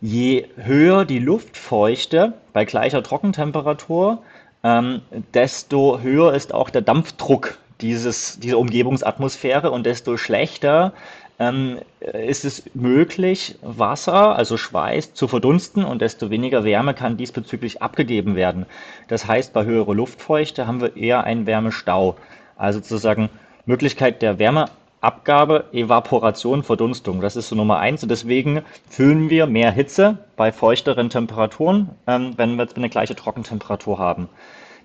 je 0.00 0.46
höher 0.56 1.04
die 1.04 1.18
Luftfeuchte 1.18 2.34
bei 2.52 2.64
gleicher 2.64 3.02
Trockentemperatur, 3.02 4.22
ähm, 4.62 5.02
desto 5.34 6.00
höher 6.00 6.34
ist 6.34 6.54
auch 6.54 6.70
der 6.70 6.82
Dampfdruck 6.82 7.58
dieses, 7.80 8.38
dieser 8.40 8.58
Umgebungsatmosphäre 8.58 9.70
und 9.70 9.86
desto 9.86 10.16
schlechter 10.16 10.92
ähm, 11.38 11.78
ist 12.00 12.44
es 12.44 12.64
möglich, 12.74 13.56
Wasser, 13.62 14.34
also 14.34 14.56
Schweiß, 14.56 15.14
zu 15.14 15.28
verdunsten 15.28 15.84
und 15.84 16.02
desto 16.02 16.30
weniger 16.30 16.64
Wärme 16.64 16.94
kann 16.94 17.16
diesbezüglich 17.16 17.80
abgegeben 17.80 18.34
werden. 18.34 18.66
Das 19.06 19.26
heißt, 19.26 19.52
bei 19.52 19.64
höherer 19.64 19.94
Luftfeuchte 19.94 20.66
haben 20.66 20.80
wir 20.80 20.96
eher 20.96 21.24
einen 21.24 21.46
Wärmestau. 21.46 22.16
Also 22.56 22.80
sozusagen 22.80 23.30
Möglichkeit 23.66 24.22
der 24.22 24.40
Wärme 24.40 24.66
Abgabe, 25.00 25.66
Evaporation, 25.72 26.62
Verdunstung. 26.62 27.20
Das 27.20 27.36
ist 27.36 27.48
so 27.48 27.56
Nummer 27.56 27.78
eins. 27.78 28.02
Und 28.02 28.08
deswegen 28.08 28.62
fühlen 28.88 29.30
wir 29.30 29.46
mehr 29.46 29.70
Hitze 29.70 30.18
bei 30.36 30.50
feuchteren 30.50 31.08
Temperaturen, 31.08 31.90
ähm, 32.06 32.32
wenn 32.36 32.56
wir 32.56 32.66
eine 32.74 32.88
gleiche 32.88 33.14
Trockentemperatur 33.14 33.98
haben. 33.98 34.28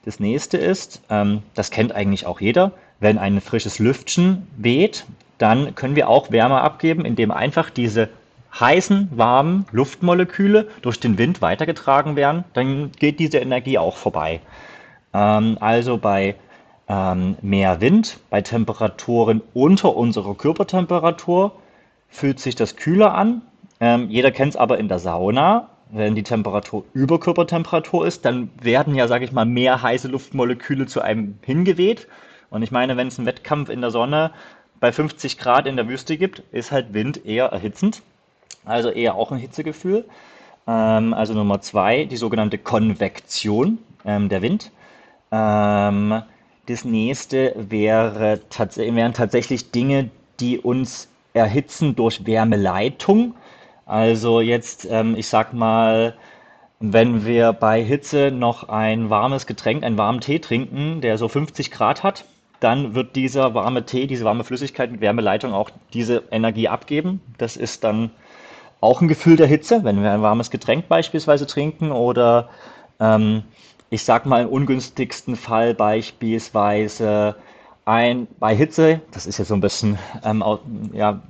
Das 0.05 0.19
nächste 0.19 0.57
ist, 0.57 1.01
ähm, 1.09 1.41
das 1.55 1.71
kennt 1.71 1.93
eigentlich 1.93 2.25
auch 2.25 2.41
jeder, 2.41 2.73
wenn 2.99 3.17
ein 3.17 3.41
frisches 3.41 3.79
Lüftchen 3.79 4.47
weht, 4.57 5.05
dann 5.37 5.75
können 5.75 5.95
wir 5.95 6.09
auch 6.09 6.31
Wärme 6.31 6.61
abgeben, 6.61 7.05
indem 7.05 7.31
einfach 7.31 7.69
diese 7.69 8.09
heißen, 8.59 9.09
warmen 9.11 9.65
Luftmoleküle 9.71 10.67
durch 10.81 10.99
den 10.99 11.17
Wind 11.17 11.41
weitergetragen 11.41 12.15
werden. 12.15 12.43
Dann 12.53 12.91
geht 12.91 13.19
diese 13.19 13.39
Energie 13.39 13.77
auch 13.77 13.97
vorbei. 13.97 14.41
Ähm, 15.13 15.57
also 15.59 15.97
bei 15.97 16.35
mehr 16.87 17.81
Wind, 17.81 18.19
bei 18.29 18.41
Temperaturen 18.41 19.41
unter 19.53 19.95
unserer 19.95 20.35
Körpertemperatur 20.35 21.53
fühlt 22.09 22.39
sich 22.39 22.55
das 22.55 22.75
kühler 22.75 23.15
an. 23.15 23.41
Ähm, 23.79 24.09
jeder 24.09 24.31
kennt 24.31 24.51
es 24.51 24.55
aber 24.55 24.77
in 24.77 24.87
der 24.87 24.99
Sauna. 24.99 25.69
Wenn 25.89 26.15
die 26.15 26.23
Temperatur 26.23 26.85
über 26.93 27.19
Körpertemperatur 27.19 28.07
ist, 28.07 28.25
dann 28.25 28.49
werden 28.61 28.95
ja, 28.95 29.07
sage 29.07 29.25
ich 29.25 29.31
mal, 29.31 29.45
mehr 29.45 29.81
heiße 29.81 30.07
Luftmoleküle 30.07 30.87
zu 30.87 31.01
einem 31.01 31.37
hingeweht. 31.41 32.07
Und 32.49 32.63
ich 32.63 32.71
meine, 32.71 32.97
wenn 32.97 33.07
es 33.07 33.17
einen 33.17 33.27
Wettkampf 33.27 33.69
in 33.69 33.81
der 33.81 33.91
Sonne 33.91 34.31
bei 34.79 34.91
50 34.91 35.37
Grad 35.37 35.67
in 35.67 35.75
der 35.75 35.87
Wüste 35.87 36.17
gibt, 36.17 36.39
ist 36.51 36.71
halt 36.71 36.93
Wind 36.93 37.25
eher 37.25 37.45
erhitzend. 37.45 38.01
Also 38.65 38.89
eher 38.89 39.15
auch 39.15 39.31
ein 39.31 39.37
Hitzegefühl. 39.37 40.05
Ähm, 40.67 41.13
also 41.13 41.33
Nummer 41.33 41.61
zwei, 41.61 42.05
die 42.05 42.17
sogenannte 42.17 42.57
Konvektion, 42.57 43.79
ähm, 44.05 44.29
der 44.29 44.41
Wind. 44.41 44.71
Ähm, 45.31 46.23
das 46.67 46.85
nächste 46.85 47.53
wäre 47.57 48.39
wären 48.75 49.13
tatsächlich 49.13 49.71
Dinge, 49.71 50.09
die 50.39 50.59
uns 50.59 51.09
erhitzen 51.33 51.95
durch 51.95 52.25
Wärmeleitung. 52.25 53.35
Also 53.85 54.39
jetzt, 54.39 54.87
ähm, 54.89 55.15
ich 55.17 55.27
sag 55.27 55.53
mal, 55.53 56.15
wenn 56.79 57.25
wir 57.25 57.53
bei 57.53 57.83
Hitze 57.83 58.31
noch 58.31 58.69
ein 58.69 59.09
warmes 59.09 59.45
Getränk, 59.45 59.83
einen 59.83 59.97
warmen 59.97 60.21
Tee 60.21 60.39
trinken, 60.39 61.01
der 61.01 61.17
so 61.17 61.27
50 61.27 61.71
Grad 61.71 62.03
hat, 62.03 62.25
dann 62.59 62.95
wird 62.95 63.15
dieser 63.15 63.53
warme 63.53 63.85
Tee, 63.85 64.07
diese 64.07 64.23
warme 64.23 64.43
Flüssigkeit 64.43 64.91
mit 64.91 65.01
Wärmeleitung 65.01 65.53
auch 65.53 65.69
diese 65.93 66.23
Energie 66.31 66.69
abgeben. 66.69 67.21
Das 67.37 67.57
ist 67.57 67.83
dann 67.83 68.11
auch 68.79 69.01
ein 69.01 69.07
Gefühl 69.07 69.35
der 69.35 69.47
Hitze, 69.47 69.83
wenn 69.83 70.01
wir 70.01 70.11
ein 70.11 70.21
warmes 70.21 70.49
Getränk 70.49 70.87
beispielsweise 70.87 71.45
trinken 71.45 71.91
oder 71.91 72.49
ähm, 72.99 73.43
ich 73.93 74.03
sag 74.03 74.25
mal 74.25 74.41
im 74.41 74.49
ungünstigsten 74.49 75.35
Fall 75.35 75.75
beispielsweise 75.75 77.35
ein 77.85 78.27
bei 78.39 78.55
Hitze, 78.55 79.01
das 79.11 79.27
ist 79.27 79.37
jetzt 79.37 79.49
so 79.49 79.53
ein 79.53 79.61
bisschen 79.61 79.99
ähm, 80.23 80.43
ja 80.93 81.21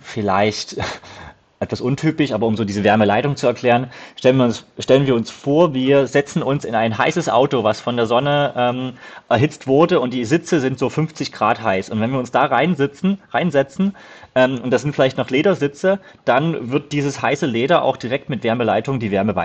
vielleicht 0.00 0.78
etwas 1.60 1.80
untypisch, 1.80 2.32
aber 2.32 2.48
um 2.48 2.56
so 2.56 2.64
diese 2.64 2.82
Wärmeleitung 2.82 3.36
zu 3.36 3.46
erklären, 3.46 3.90
stellen 4.16 4.36
wir 4.36 4.46
uns, 4.46 4.66
stellen 4.80 5.06
wir 5.06 5.14
uns 5.14 5.30
vor, 5.30 5.74
wir 5.74 6.08
setzen 6.08 6.42
uns 6.42 6.64
in 6.64 6.74
ein 6.74 6.98
heißes 6.98 7.28
Auto, 7.28 7.62
was 7.62 7.80
von 7.80 7.96
der 7.96 8.06
Sonne 8.06 8.52
ähm, 8.56 8.92
erhitzt 9.28 9.68
wurde 9.68 10.00
und 10.00 10.12
die 10.12 10.24
Sitze 10.24 10.58
sind 10.58 10.80
so 10.80 10.90
50 10.90 11.30
Grad 11.30 11.62
heiß. 11.62 11.90
Und 11.90 12.00
wenn 12.00 12.10
wir 12.10 12.18
uns 12.18 12.32
da 12.32 12.46
reinsitzen, 12.46 13.18
reinsetzen, 13.30 13.94
ähm, 14.34 14.58
und 14.60 14.72
das 14.72 14.82
sind 14.82 14.92
vielleicht 14.92 15.18
noch 15.18 15.30
Ledersitze, 15.30 16.00
dann 16.24 16.72
wird 16.72 16.90
dieses 16.90 17.22
heiße 17.22 17.46
Leder 17.46 17.82
auch 17.84 17.96
direkt 17.96 18.28
mit 18.28 18.42
Wärmeleitung 18.42 18.98
die 18.98 19.12
Wärme 19.12 19.36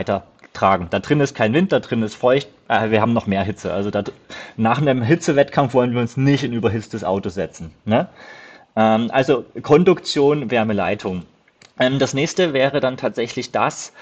weitertragen. 0.51 0.88
Da 0.89 1.00
drin 1.00 1.20
ist 1.20 1.36
kein 1.36 1.53
Wind, 1.53 1.72
da 1.72 1.79
drin 1.79 2.03
ist 2.03 2.15
feucht, 2.15 2.48
äh, 2.67 2.89
wir 2.89 3.01
haben 3.01 3.13
noch 3.13 3.27
mehr 3.27 3.43
Hitze. 3.43 3.74
Also 3.74 3.91
da, 3.91 4.03
nach 4.58 4.79
einem 4.79 5.01
Hitzewettkampf 5.01 5.74
wollen 5.74 5.93
wir 5.93 6.01
uns 6.01 6.17
nicht 6.17 6.43
in 6.43 6.53
überhitztes 6.53 7.03
Auto 7.03 7.29
setzen. 7.29 7.74
Ne? 7.86 8.08
Ähm, 8.75 9.10
also 9.12 9.46
Konduktion, 9.62 10.51
Wärmeleitung. 10.51 11.24
Ähm, 11.79 12.00
das 12.00 12.13
nächste 12.13 12.53
wäre 12.53 12.79
dann 12.79 12.98
tatsächlich 12.98 13.51
das, 13.51 13.93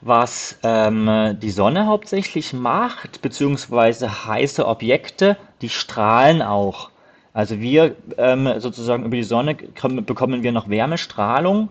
was 0.00 0.58
ähm, 0.62 1.36
die 1.40 1.50
Sonne 1.50 1.86
hauptsächlich 1.86 2.52
macht, 2.52 3.20
beziehungsweise 3.20 4.26
heiße 4.26 4.66
Objekte, 4.66 5.36
die 5.60 5.68
strahlen 5.68 6.40
auch. 6.40 6.90
Also 7.34 7.60
wir 7.60 7.96
ähm, 8.16 8.48
sozusagen 8.58 9.04
über 9.04 9.16
die 9.16 9.22
Sonne 9.22 9.54
bekommen 9.54 10.42
wir 10.42 10.52
noch 10.52 10.68
Wärmestrahlung. 10.68 11.68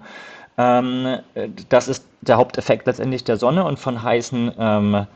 Ähm, 0.58 1.20
das 1.70 1.88
ist 1.88 2.08
der 2.22 2.38
Haupteffekt 2.38 2.88
letztendlich 2.88 3.24
der 3.24 3.38
Sonne 3.38 3.64
und 3.64 3.80
von 3.80 4.02
heißen 4.02 4.52
ähm, 4.58 5.08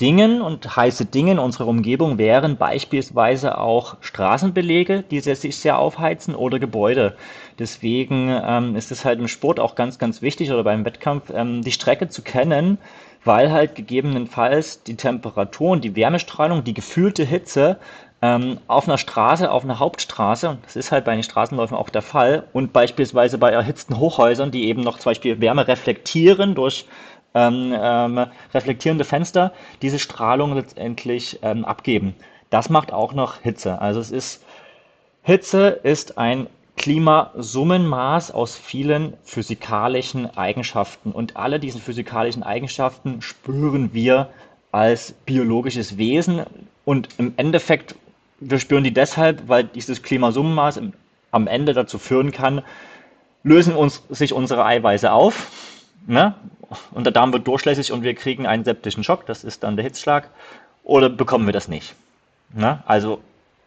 Dingen 0.00 0.42
und 0.42 0.76
heiße 0.76 1.06
Dinge 1.06 1.32
in 1.32 1.38
unserer 1.40 1.66
Umgebung 1.66 2.18
wären 2.18 2.56
beispielsweise 2.56 3.58
auch 3.58 3.96
Straßenbelege, 4.00 5.02
die 5.02 5.18
sich 5.18 5.56
sehr 5.56 5.78
aufheizen 5.78 6.36
oder 6.36 6.60
Gebäude. 6.60 7.16
Deswegen 7.58 8.28
ähm, 8.30 8.76
ist 8.76 8.92
es 8.92 9.04
halt 9.04 9.18
im 9.18 9.26
Sport 9.26 9.58
auch 9.58 9.74
ganz, 9.74 9.98
ganz 9.98 10.22
wichtig 10.22 10.52
oder 10.52 10.62
beim 10.62 10.84
Wettkampf, 10.84 11.32
ähm, 11.34 11.62
die 11.62 11.72
Strecke 11.72 12.08
zu 12.08 12.22
kennen, 12.22 12.78
weil 13.24 13.50
halt 13.50 13.74
gegebenenfalls 13.74 14.84
die 14.84 14.94
Temperatur 14.94 15.70
und 15.70 15.82
die 15.82 15.96
Wärmestrahlung, 15.96 16.62
die 16.62 16.74
gefühlte 16.74 17.24
Hitze 17.24 17.78
ähm, 18.20 18.58
auf 18.66 18.88
einer 18.88 18.98
Straße, 18.98 19.50
auf 19.50 19.64
einer 19.64 19.78
Hauptstraße, 19.78 20.58
das 20.64 20.76
ist 20.76 20.90
halt 20.90 21.04
bei 21.04 21.14
den 21.14 21.22
Straßenläufen 21.22 21.76
auch 21.76 21.88
der 21.88 22.02
Fall, 22.02 22.44
und 22.52 22.72
beispielsweise 22.72 23.38
bei 23.38 23.50
erhitzten 23.50 23.98
Hochhäusern, 23.98 24.50
die 24.50 24.68
eben 24.68 24.82
noch 24.82 24.98
zum 24.98 25.10
Beispiel 25.10 25.40
Wärme 25.40 25.68
reflektieren 25.68 26.54
durch 26.54 26.86
ähm, 27.34 27.74
ähm, 27.78 28.26
reflektierende 28.54 29.04
Fenster 29.04 29.52
diese 29.82 29.98
Strahlung 29.98 30.54
letztendlich 30.54 31.38
ähm, 31.42 31.64
abgeben. 31.64 32.14
Das 32.50 32.70
macht 32.70 32.92
auch 32.92 33.12
noch 33.12 33.38
Hitze. 33.40 33.80
Also 33.80 34.00
es 34.00 34.10
ist 34.10 34.44
Hitze 35.22 35.68
ist 35.82 36.16
ein 36.16 36.46
Klimasummenmaß 36.76 38.30
aus 38.30 38.56
vielen 38.56 39.12
physikalischen 39.24 40.36
Eigenschaften 40.36 41.12
und 41.12 41.36
alle 41.36 41.60
diese 41.60 41.80
physikalischen 41.80 42.42
Eigenschaften 42.42 43.20
spüren 43.20 43.92
wir 43.92 44.30
als 44.72 45.12
biologisches 45.26 45.98
Wesen 45.98 46.44
und 46.84 47.08
im 47.18 47.34
Endeffekt 47.36 47.94
wir 48.40 48.58
spüren 48.58 48.84
die 48.84 48.94
deshalb, 48.94 49.48
weil 49.48 49.64
dieses 49.64 50.02
Klimasummenmaß 50.02 50.80
am 51.30 51.46
Ende 51.46 51.72
dazu 51.74 51.98
führen 51.98 52.32
kann, 52.32 52.62
lösen 53.42 53.74
uns 53.74 54.02
sich 54.08 54.32
unsere 54.32 54.64
Eiweiße 54.64 55.10
auf 55.12 55.50
ne? 56.06 56.34
und 56.92 57.04
der 57.04 57.12
Darm 57.12 57.32
wird 57.32 57.46
durchlässig 57.46 57.92
und 57.92 58.02
wir 58.02 58.14
kriegen 58.14 58.46
einen 58.46 58.64
septischen 58.64 59.04
Schock, 59.04 59.26
das 59.26 59.44
ist 59.44 59.62
dann 59.62 59.76
der 59.76 59.84
Hitzschlag, 59.84 60.28
oder 60.84 61.08
bekommen 61.08 61.46
wir 61.46 61.52
das 61.52 61.68
nicht? 61.68 61.94
Ne? 62.54 62.82
Also 62.86 63.20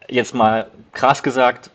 jetzt 0.08 0.34
mal 0.34 0.68
krass 0.92 1.22
gesagt, 1.22 1.70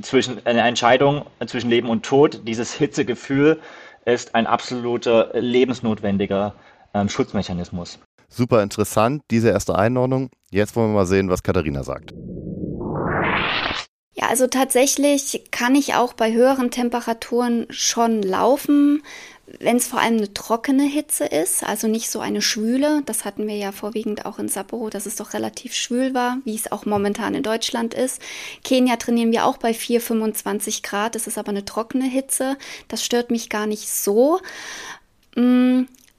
zwischen 0.00 0.44
eine 0.46 0.62
Entscheidung 0.62 1.26
zwischen 1.46 1.68
Leben 1.68 1.88
und 1.88 2.04
Tod, 2.04 2.40
dieses 2.46 2.72
Hitzegefühl 2.72 3.60
ist 4.04 4.34
ein 4.34 4.46
absoluter 4.46 5.30
lebensnotwendiger 5.34 6.54
ähm, 6.94 7.08
Schutzmechanismus. 7.08 7.98
Super 8.34 8.62
interessant, 8.62 9.22
diese 9.30 9.50
erste 9.50 9.76
Einordnung. 9.76 10.30
Jetzt 10.50 10.74
wollen 10.74 10.90
wir 10.90 11.00
mal 11.00 11.06
sehen, 11.06 11.28
was 11.28 11.42
Katharina 11.42 11.84
sagt. 11.84 12.12
Ja, 14.14 14.28
also 14.28 14.46
tatsächlich 14.46 15.44
kann 15.50 15.74
ich 15.74 15.94
auch 15.94 16.12
bei 16.12 16.32
höheren 16.32 16.70
Temperaturen 16.70 17.66
schon 17.70 18.22
laufen 18.22 19.02
wenn 19.60 19.76
es 19.76 19.86
vor 19.86 20.00
allem 20.00 20.18
eine 20.18 20.32
trockene 20.32 20.84
Hitze 20.84 21.24
ist, 21.24 21.64
also 21.64 21.88
nicht 21.88 22.10
so 22.10 22.20
eine 22.20 22.42
schwüle, 22.42 23.02
das 23.06 23.24
hatten 23.24 23.46
wir 23.46 23.56
ja 23.56 23.72
vorwiegend 23.72 24.24
auch 24.24 24.38
in 24.38 24.48
Sapporo, 24.48 24.90
dass 24.90 25.06
es 25.06 25.16
doch 25.16 25.34
relativ 25.34 25.74
schwül 25.74 26.14
war, 26.14 26.38
wie 26.44 26.54
es 26.54 26.70
auch 26.70 26.86
momentan 26.86 27.34
in 27.34 27.42
Deutschland 27.42 27.94
ist. 27.94 28.20
Kenia 28.64 28.96
trainieren 28.96 29.32
wir 29.32 29.46
auch 29.46 29.58
bei 29.58 29.74
4, 29.74 30.00
25 30.00 30.82
Grad, 30.82 31.14
das 31.14 31.26
ist 31.26 31.38
aber 31.38 31.50
eine 31.50 31.64
trockene 31.64 32.04
Hitze, 32.04 32.56
das 32.88 33.04
stört 33.04 33.30
mich 33.30 33.48
gar 33.48 33.66
nicht 33.66 33.88
so. 33.88 34.40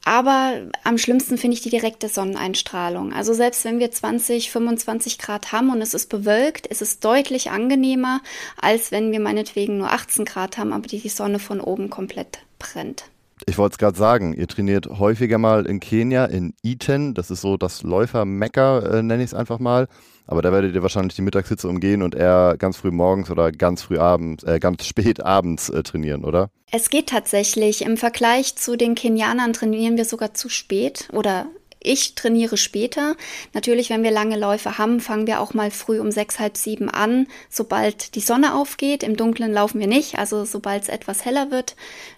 Aber 0.06 0.64
am 0.84 0.98
schlimmsten 0.98 1.38
finde 1.38 1.56
ich 1.56 1.62
die 1.62 1.70
direkte 1.70 2.10
Sonneneinstrahlung. 2.10 3.14
Also 3.14 3.34
selbst 3.34 3.64
wenn 3.64 3.80
wir 3.80 3.90
20, 3.90 4.52
25 4.52 5.18
Grad 5.18 5.52
haben 5.52 5.70
und 5.70 5.82
es 5.82 5.94
ist 5.94 6.10
bewölkt, 6.10 6.68
ist 6.68 6.82
es 6.82 7.00
deutlich 7.00 7.52
angenehmer, 7.52 8.22
als 8.62 8.92
wenn 8.92 9.12
wir 9.12 9.22
meinetwegen 9.22 9.78
nur 9.78 9.92
18 9.92 10.26
Grad 10.26 10.58
haben, 10.58 10.74
aber 10.74 10.88
die 10.88 11.08
Sonne 11.08 11.40
von 11.40 11.62
oben 11.62 11.90
komplett 11.90 12.40
brennt. 12.60 13.06
Ich 13.46 13.58
wollte 13.58 13.74
es 13.74 13.78
gerade 13.78 13.98
sagen, 13.98 14.34
ihr 14.34 14.48
trainiert 14.48 14.88
häufiger 14.88 15.38
mal 15.38 15.66
in 15.66 15.80
Kenia, 15.80 16.26
in 16.26 16.54
Iten. 16.62 17.14
Das 17.14 17.32
ist 17.32 17.42
so 17.42 17.58
das 17.58 17.84
Läufer-Mecker, 17.84 18.94
äh, 18.94 19.04
nenne 19.04 19.24
ich 19.24 19.32
es 19.32 19.34
einfach 19.34 19.60
mal. 19.60 19.88
Aber 20.26 20.42
da 20.42 20.52
werdet 20.52 20.74
ihr 20.74 20.82
wahrscheinlich 20.82 21.16
die 21.16 21.22
Mittagshitze 21.22 21.68
umgehen 21.68 22.02
und 22.02 22.16
eher 22.16 22.56
ganz 22.58 22.78
früh 22.78 22.92
morgens 22.92 23.30
oder 23.30 23.52
ganz 23.52 23.82
früh 23.82 23.98
abends, 23.98 24.44
äh, 24.44 24.60
ganz 24.60 24.86
spät 24.88 25.24
abends 25.24 25.70
äh, 25.70 25.84
trainieren, 25.84 26.24
oder? 26.24 26.50
Es 26.72 26.90
geht 26.90 27.08
tatsächlich. 27.08 27.84
Im 27.84 27.98
Vergleich 27.98 28.56
zu 28.56 28.76
den 28.76 28.96
Kenianern 28.96 29.54
trainieren 29.54 29.98
wir 29.98 30.06
sogar 30.06 30.34
zu 30.34 30.50
spät 30.50 31.08
oder 31.12 31.48
ich 31.84 32.16
trainiere 32.16 32.58
später. 32.58 33.16
Natürlich, 33.54 33.90
wenn 33.90 34.04
wir 34.04 34.12
lange 34.12 34.38
Läufe 34.38 34.78
haben, 34.78 35.00
fangen 35.00 35.28
wir 35.28 35.40
auch 35.40 35.54
mal 35.54 35.72
früh 35.72 36.00
um 36.00 36.12
sechs, 36.12 36.40
halb 36.40 36.58
sieben 36.58 36.90
an, 36.90 37.28
sobald 37.50 38.16
die 38.16 38.22
Sonne 38.22 38.56
aufgeht. 38.56 39.04
Im 39.04 39.18
Dunkeln 39.18 39.54
laufen 39.54 39.80
wir 39.80 39.88
nicht, 39.88 40.18
also 40.18 40.46
sobald 40.46 40.84
es 40.84 40.90
etwas 40.90 41.26
heller 41.26 41.52
wird, 41.52 41.76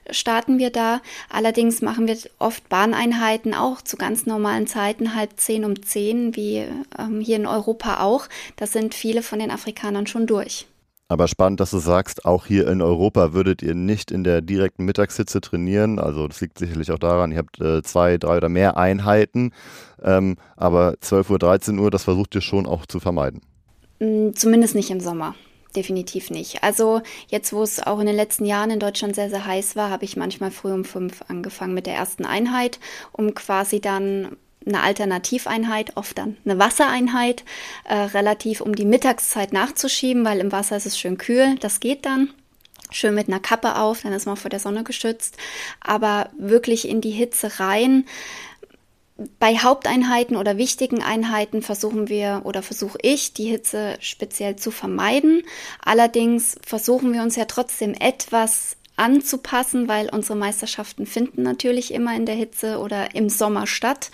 starten 0.10 0.60
wir 0.60 0.69
da. 0.69 1.01
Allerdings 1.29 1.81
machen 1.81 2.07
wir 2.07 2.17
oft 2.39 2.69
Bahneinheiten 2.69 3.53
auch 3.53 3.81
zu 3.81 3.98
ganz 3.98 4.25
normalen 4.25 4.67
Zeiten, 4.67 5.15
halb 5.15 5.39
zehn 5.39 5.65
um 5.65 5.81
zehn, 5.84 6.36
wie 6.36 6.65
ähm, 6.98 7.19
hier 7.19 7.38
in 7.38 7.48
Europa 7.48 8.01
auch. 8.01 8.27
Da 8.55 8.67
sind 8.67 8.93
viele 8.93 9.22
von 9.22 9.39
den 9.39 9.51
Afrikanern 9.51 10.07
schon 10.07 10.27
durch. 10.27 10.67
Aber 11.07 11.27
spannend, 11.27 11.59
dass 11.59 11.69
du 11.69 11.77
sagst, 11.77 12.25
auch 12.25 12.47
hier 12.47 12.67
in 12.67 12.81
Europa 12.81 13.33
würdet 13.33 13.62
ihr 13.62 13.75
nicht 13.75 14.09
in 14.09 14.24
der 14.24 14.41
direkten 14.41 14.85
Mittagshitze 14.85 15.39
trainieren. 15.39 16.00
Also 16.00 16.27
das 16.27 16.41
liegt 16.41 16.57
sicherlich 16.57 16.91
auch 16.91 16.97
daran, 16.97 17.31
ihr 17.31 17.38
habt 17.38 17.62
äh, 17.62 17.83
zwei, 17.83 18.17
drei 18.17 18.38
oder 18.38 18.50
mehr 18.50 18.77
Einheiten. 18.77 19.51
Ähm, 20.03 20.38
aber 20.55 20.95
12 21.01 21.29
Uhr, 21.29 21.39
13 21.39 21.77
Uhr, 21.77 21.91
das 21.91 22.05
versucht 22.05 22.33
ihr 22.33 22.41
schon 22.41 22.65
auch 22.65 22.88
zu 22.88 23.00
vermeiden. 23.00 23.41
Mm, 24.00 24.31
zumindest 24.33 24.74
nicht 24.74 24.89
im 24.89 25.00
Sommer. 25.00 25.35
Definitiv 25.75 26.31
nicht. 26.31 26.63
Also 26.63 27.01
jetzt, 27.27 27.53
wo 27.53 27.62
es 27.62 27.85
auch 27.85 28.00
in 28.00 28.07
den 28.07 28.15
letzten 28.15 28.45
Jahren 28.45 28.71
in 28.71 28.79
Deutschland 28.79 29.13
sehr, 29.13 29.29
sehr 29.29 29.45
heiß 29.45 29.75
war, 29.75 29.89
habe 29.91 30.05
ich 30.05 30.17
manchmal 30.17 30.50
früh 30.50 30.71
um 30.71 30.85
fünf 30.85 31.24
angefangen 31.27 31.74
mit 31.74 31.85
der 31.85 31.95
ersten 31.95 32.25
Einheit, 32.25 32.79
um 33.12 33.35
quasi 33.35 33.81
dann 33.81 34.38
eine 34.65 34.81
Alternativeinheit, 34.81 35.95
oft 35.95 36.17
dann 36.17 36.38
eine 36.45 36.60
Wassereinheit, 36.60 37.43
äh, 37.84 37.95
relativ 37.95 38.62
um 38.62 38.75
die 38.75 38.86
Mittagszeit 38.86 39.53
nachzuschieben, 39.53 40.25
weil 40.25 40.39
im 40.39 40.51
Wasser 40.51 40.77
ist 40.77 40.86
es 40.86 40.98
schön 40.98 41.17
kühl. 41.17 41.55
Das 41.60 41.79
geht 41.79 42.05
dann. 42.05 42.31
Schön 42.91 43.15
mit 43.15 43.27
einer 43.27 43.39
Kappe 43.39 43.77
auf, 43.77 44.01
dann 44.01 44.13
ist 44.13 44.25
man 44.25 44.38
vor 44.38 44.50
der 44.50 44.60
Sonne 44.60 44.84
geschützt. 44.84 45.38
Aber 45.81 46.29
wirklich 46.38 46.88
in 46.88 47.01
die 47.01 47.12
Hitze 47.12 47.60
rein. 47.60 48.05
Bei 49.39 49.57
Haupteinheiten 49.57 50.36
oder 50.36 50.57
wichtigen 50.57 51.01
Einheiten 51.01 51.62
versuchen 51.62 52.10
wir 52.10 52.41
oder 52.43 52.62
versuche 52.62 52.98
ich, 53.01 53.34
die 53.34 53.45
Hitze 53.45 53.95
speziell 54.01 54.57
zu 54.57 54.72
vermeiden. 54.72 55.43
Allerdings 55.84 56.57
versuchen 56.65 57.13
wir 57.13 57.22
uns 57.22 57.38
ja 57.38 57.45
trotzdem 57.45 57.93
etwas 57.93 58.75
anzupassen, 58.98 59.88
weil 59.88 60.10
unsere 60.10 60.38
Meisterschaften 60.38 61.06
finden 61.06 61.44
natürlich 61.44 61.94
immer 61.94 62.16
in 62.16 62.25
der 62.25 62.36
Hitze 62.36 62.80
oder 62.80 63.16
im 63.16 63.30
Sommer 63.30 63.68
statt. 63.68 64.12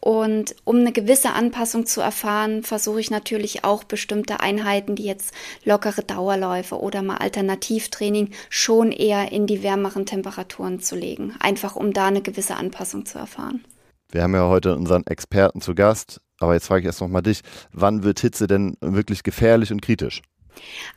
Und 0.00 0.56
um 0.64 0.76
eine 0.76 0.92
gewisse 0.92 1.32
Anpassung 1.32 1.84
zu 1.84 2.00
erfahren, 2.00 2.62
versuche 2.62 3.00
ich 3.00 3.10
natürlich 3.10 3.64
auch 3.64 3.84
bestimmte 3.84 4.40
Einheiten, 4.40 4.96
die 4.96 5.04
jetzt 5.04 5.34
lockere 5.64 6.02
Dauerläufe 6.02 6.80
oder 6.80 7.02
mal 7.02 7.18
Alternativtraining, 7.18 8.30
schon 8.48 8.92
eher 8.92 9.30
in 9.30 9.46
die 9.46 9.62
wärmeren 9.62 10.06
Temperaturen 10.06 10.80
zu 10.80 10.96
legen. 10.96 11.34
Einfach 11.38 11.76
um 11.76 11.92
da 11.92 12.06
eine 12.06 12.22
gewisse 12.22 12.56
Anpassung 12.56 13.04
zu 13.04 13.18
erfahren. 13.18 13.62
Wir 14.10 14.22
haben 14.22 14.34
ja 14.34 14.48
heute 14.48 14.74
unseren 14.74 15.06
Experten 15.06 15.60
zu 15.60 15.74
Gast, 15.74 16.20
aber 16.40 16.54
jetzt 16.54 16.66
frage 16.66 16.80
ich 16.80 16.86
erst 16.86 17.02
noch 17.02 17.08
mal 17.08 17.20
dich, 17.20 17.42
wann 17.72 18.02
wird 18.02 18.20
Hitze 18.20 18.46
denn 18.46 18.76
wirklich 18.80 19.22
gefährlich 19.22 19.70
und 19.70 19.82
kritisch? 19.82 20.22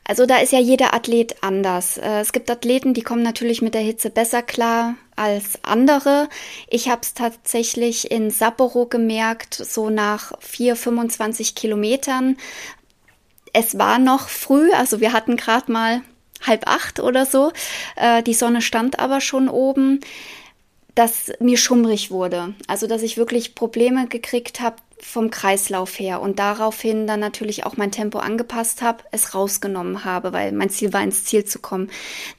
Also 0.06 0.26
da 0.26 0.38
ist 0.38 0.52
ja 0.52 0.58
jeder 0.58 0.94
Athlet 0.94 1.42
anders. 1.42 1.98
Äh, 1.98 2.20
es 2.20 2.32
gibt 2.32 2.50
Athleten, 2.50 2.94
die 2.94 3.02
kommen 3.02 3.22
natürlich 3.22 3.62
mit 3.62 3.74
der 3.74 3.80
Hitze 3.80 4.10
besser 4.10 4.42
klar 4.42 4.96
als 5.16 5.60
andere. 5.62 6.28
Ich 6.68 6.88
habe 6.88 7.02
es 7.02 7.14
tatsächlich 7.14 8.10
in 8.10 8.30
Sapporo 8.30 8.86
gemerkt, 8.86 9.54
so 9.54 9.90
nach 9.90 10.32
4, 10.40 10.76
25 10.76 11.54
Kilometern. 11.54 12.36
Es 13.52 13.78
war 13.78 13.98
noch 13.98 14.28
früh, 14.28 14.72
also 14.72 15.00
wir 15.00 15.12
hatten 15.12 15.36
gerade 15.36 15.70
mal 15.70 16.02
halb 16.42 16.66
acht 16.66 17.00
oder 17.00 17.24
so. 17.24 17.52
Äh, 17.96 18.22
die 18.22 18.34
Sonne 18.34 18.60
stand 18.60 18.98
aber 18.98 19.20
schon 19.20 19.48
oben 19.48 20.00
dass 20.94 21.32
mir 21.40 21.58
schummrig 21.58 22.10
wurde. 22.10 22.54
Also 22.68 22.86
dass 22.86 23.02
ich 23.02 23.16
wirklich 23.16 23.54
Probleme 23.54 24.06
gekriegt 24.06 24.60
habe, 24.60 24.76
vom 25.00 25.30
Kreislauf 25.30 25.98
her 25.98 26.20
und 26.20 26.38
daraufhin 26.38 27.06
dann 27.06 27.20
natürlich 27.20 27.66
auch 27.66 27.76
mein 27.76 27.90
Tempo 27.90 28.18
angepasst 28.18 28.82
habe, 28.82 29.04
es 29.10 29.34
rausgenommen 29.34 30.04
habe, 30.04 30.32
weil 30.32 30.52
mein 30.52 30.70
Ziel 30.70 30.92
war, 30.92 31.02
ins 31.02 31.24
Ziel 31.24 31.44
zu 31.44 31.58
kommen. 31.58 31.90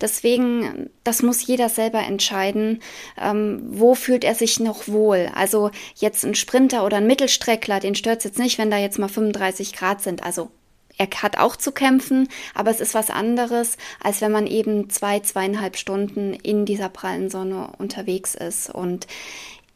Deswegen, 0.01 0.89
das 1.03 1.21
muss 1.21 1.45
jeder 1.45 1.69
selber 1.69 2.00
entscheiden, 2.00 2.81
ähm, 3.21 3.62
wo 3.67 3.95
fühlt 3.95 4.24
er 4.24 4.35
sich 4.35 4.59
noch 4.59 4.88
wohl. 4.88 5.29
Also 5.35 5.71
jetzt 5.95 6.24
ein 6.24 6.35
Sprinter 6.35 6.85
oder 6.85 6.97
ein 6.97 7.07
Mittelstreckler, 7.07 7.79
den 7.79 7.95
stört 7.95 8.19
es 8.19 8.24
jetzt 8.25 8.39
nicht, 8.39 8.57
wenn 8.57 8.71
da 8.71 8.77
jetzt 8.77 9.00
mal 9.00 9.09
35 9.09 9.74
Grad 9.74 10.01
sind. 10.01 10.24
Also 10.24 10.51
er 10.97 11.07
hat 11.21 11.38
auch 11.38 11.55
zu 11.55 11.71
kämpfen, 11.71 12.29
aber 12.53 12.71
es 12.71 12.79
ist 12.79 12.93
was 12.93 13.09
anderes, 13.09 13.77
als 14.01 14.21
wenn 14.21 14.31
man 14.31 14.47
eben 14.47 14.89
zwei, 14.89 15.19
zweieinhalb 15.19 15.77
Stunden 15.77 16.33
in 16.33 16.65
dieser 16.65 16.89
prallen 16.89 17.29
Sonne 17.29 17.71
unterwegs 17.77 18.33
ist. 18.33 18.69
Und 18.69 19.07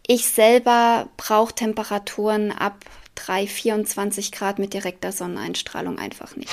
ich 0.10 0.28
selber 0.28 1.08
brauche 1.18 1.54
Temperaturen 1.54 2.52
ab 2.52 2.74
3, 3.14 3.46
24 3.46 4.32
Grad 4.32 4.58
mit 4.58 4.74
direkter 4.74 5.12
Sonneneinstrahlung 5.12 6.00
einfach 6.00 6.36
nicht. 6.36 6.52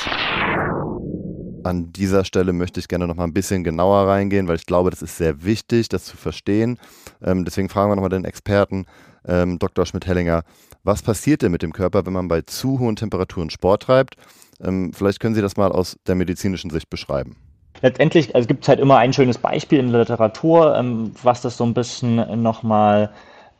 An 1.65 1.91
dieser 1.91 2.27
Stelle 2.27 2.53
möchte 2.53 2.81
ich 2.81 2.87
gerne 2.87 3.07
noch 3.07 3.15
mal 3.17 3.25
ein 3.25 3.33
bisschen 3.33 3.65
genauer 3.65 4.09
reingehen, 4.09 4.47
weil 4.47 4.57
ich 4.57 4.67
glaube, 4.67 4.91
das 4.91 5.01
ist 5.01 5.17
sehr 5.17 5.43
wichtig, 5.43 5.89
das 5.89 6.05
zu 6.05 6.19
verstehen. 6.19 6.79
Ähm, 7.25 7.47
deswegen 7.47 7.71
fragen 7.71 7.91
wir 7.91 7.97
nochmal 7.97 8.11
den 8.11 8.27
Experten, 8.27 8.85
ähm, 9.27 9.59
Dr. 9.59 9.87
Schmidt-Hellinger, 9.87 10.43
was 10.85 11.01
passiert 11.01 11.41
denn 11.41 11.51
mit 11.51 11.63
dem 11.63 11.73
Körper, 11.73 12.05
wenn 12.05 12.13
man 12.13 12.29
bei 12.29 12.43
zu 12.43 12.79
hohen 12.79 12.97
Temperaturen 12.97 13.49
Sport 13.49 13.85
treibt? 13.85 14.17
Ähm, 14.63 14.93
vielleicht 14.93 15.19
können 15.19 15.35
Sie 15.35 15.41
das 15.41 15.57
mal 15.57 15.73
aus 15.73 15.97
der 16.07 16.15
medizinischen 16.15 16.69
Sicht 16.69 16.91
beschreiben. 16.91 17.37
Letztendlich 17.81 18.35
also 18.35 18.47
gibt 18.47 18.65
es 18.65 18.69
halt 18.69 18.81
immer 18.81 18.99
ein 18.99 19.15
schönes 19.15 19.39
Beispiel 19.39 19.79
in 19.79 19.93
der 19.93 20.01
Literatur, 20.01 20.77
ähm, 20.77 21.13
was 21.23 21.41
das 21.41 21.57
so 21.57 21.65
ein 21.65 21.73
bisschen 21.73 22.43
nochmal 22.43 23.11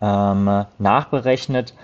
ähm, 0.01 0.65
nachberechnet, 0.79 1.75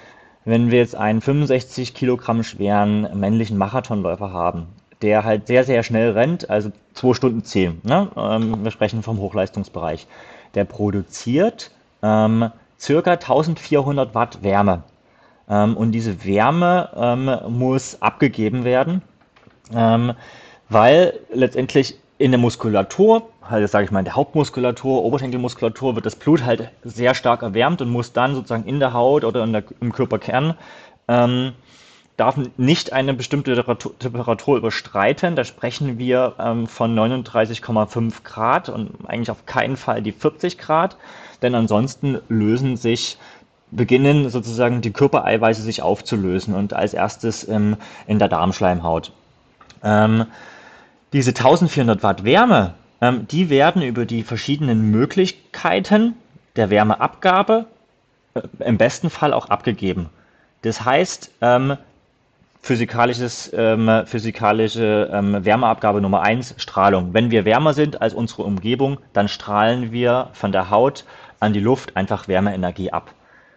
wenn 0.45 0.71
wir 0.71 0.79
jetzt 0.79 0.97
einen 0.97 1.21
65 1.21 1.95
Kilogramm 1.95 2.43
schweren 2.43 3.09
männlichen 3.19 3.57
Marathonläufer 3.59 4.33
haben, 4.33 4.67
der 5.01 5.25
halt 5.25 5.47
sehr, 5.47 5.65
sehr 5.65 5.83
schnell 5.83 6.13
rennt, 6.13 6.51
also 6.51 6.71
2 6.95 7.15
Stunden 7.15 7.45
10, 7.45 7.81
ne? 7.85 8.09
ähm, 8.17 8.65
wir 8.65 8.71
sprechen 8.71 9.03
vom 9.03 9.19
Hochleistungsbereich, 9.19 10.07
der 10.55 10.65
produziert 10.65 11.71
ähm, 12.03 12.51
circa 12.79 13.13
1400 13.13 14.15
Watt 14.15 14.43
Wärme. 14.43 14.83
Ähm, 15.49 15.77
und 15.77 15.93
diese 15.93 16.25
Wärme 16.25 16.91
ähm, 16.97 17.57
muss 17.57 18.01
abgegeben 18.03 18.65
werden, 18.65 19.03
ähm, 19.75 20.15
weil 20.69 21.21
letztendlich 21.33 21.99
in 22.23 22.31
der 22.31 22.39
Muskulatur, 22.39 23.29
halt 23.43 23.69
sage 23.69 23.85
ich 23.85 23.91
mal 23.91 23.99
in 23.99 24.05
der 24.05 24.15
Hauptmuskulatur, 24.15 25.03
Oberschenkelmuskulatur, 25.03 25.97
wird 25.97 26.07
das 26.07 26.15
Blut 26.15 26.45
halt 26.45 26.71
sehr 26.85 27.15
stark 27.15 27.43
erwärmt 27.43 27.83
und 27.83 27.91
muss 27.91 28.13
dann 28.13 28.37
sozusagen 28.37 28.65
in 28.65 28.79
der 28.79 28.93
Haut 28.93 29.25
oder 29.25 29.45
der, 29.45 29.65
im 29.81 29.93
Körperkern 29.93 30.55
ähm, 31.09 31.53
darf 32.17 32.39
nicht 32.57 32.93
eine 32.93 33.13
bestimmte 33.13 33.57
Temperatur 33.99 34.57
überstreiten. 34.57 35.35
Da 35.35 35.43
sprechen 35.43 35.99
wir 35.99 36.35
ähm, 36.39 36.69
von 36.69 36.97
39,5 36.97 38.23
Grad 38.23 38.69
und 38.69 38.91
eigentlich 39.09 39.33
auf 39.33 39.45
keinen 39.45 39.77
Fall 39.77 40.01
die 40.01 40.13
40 40.13 40.59
Grad, 40.59 40.97
denn 41.43 41.57
ansonsten 41.57 42.21
lösen 42.29 42.77
sich 42.77 43.19
beginnen 43.73 44.29
sozusagen 44.31 44.81
die 44.81 44.93
Körpereiweiße 44.93 45.63
sich 45.63 45.83
aufzulösen 45.83 46.55
und 46.55 46.73
als 46.73 46.95
erstes 46.95 47.49
ähm, 47.49 47.79
in 48.07 48.21
der 48.21 48.29
Darmschleimhaut. 48.29 49.11
Ähm, 49.83 50.27
diese 51.13 51.31
1400 51.31 52.03
Watt 52.03 52.25
Wärme, 52.25 52.75
ähm, 53.01 53.27
die 53.29 53.51
werden 53.51 53.83
über 53.83 54.07
die 54.07 54.23
verschiedenen 54.23 54.91
Möglichkeiten 54.91 56.15
der 56.57 56.71
Wärmeabgabe 56.71 57.67
äh, 58.35 58.41
im 58.65 58.79
besten 58.79 59.11
Fall 59.11 59.33
auch 59.33 59.49
abgegeben. 59.49 60.09
Das 60.63 60.85
heißt, 60.85 61.31
ähm, 61.41 61.77
physikalisches, 62.63 63.53
ähm, 63.55 64.05
physikalische 64.07 65.11
ähm, 65.13 65.45
Wärmeabgabe 65.45 66.01
Nummer 66.01 66.23
eins 66.23 66.55
Strahlung. 66.59 67.13
Wenn 67.13 67.31
wir 67.31 67.45
wärmer 67.45 67.75
sind 67.75 68.01
als 68.01 68.15
unsere 68.15 68.45
Umgebung, 68.45 68.99
dann 69.13 69.29
strahlen 69.29 69.91
wir 69.91 70.29
von 70.33 70.53
der 70.53 70.71
Haut 70.71 71.05
an 71.41 71.53
die 71.53 71.61
Luft 71.61 71.97
einfach 71.97 72.29
Wärmeenergie 72.29 72.93
ab. 72.93 73.13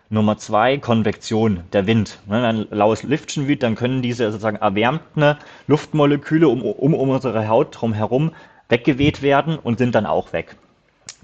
Nummer 0.10 0.38
zwei, 0.38 0.78
Konvektion, 0.78 1.62
der 1.74 1.88
Wind. 1.88 2.20
Wenn 2.28 2.44
ein 2.44 2.68
laues 2.70 3.04
Lüftchen 3.04 3.48
weht, 3.48 3.64
dann 3.64 3.76
können 3.76 4.02
diese 4.02 4.32
sozusagen 4.32 4.58
erwärmten 4.58 5.36
Luftmoleküle 5.68 6.48
um, 6.48 6.62
um 6.62 6.94
unsere 6.94 7.48
Haut 7.48 7.70
drumherum 7.72 8.32
weggeweht 8.70 9.22
werden 9.22 9.58
und 9.58 9.80
sind 9.80 9.96
dann 9.96 10.06
auch 10.06 10.32
weg. 10.32 10.56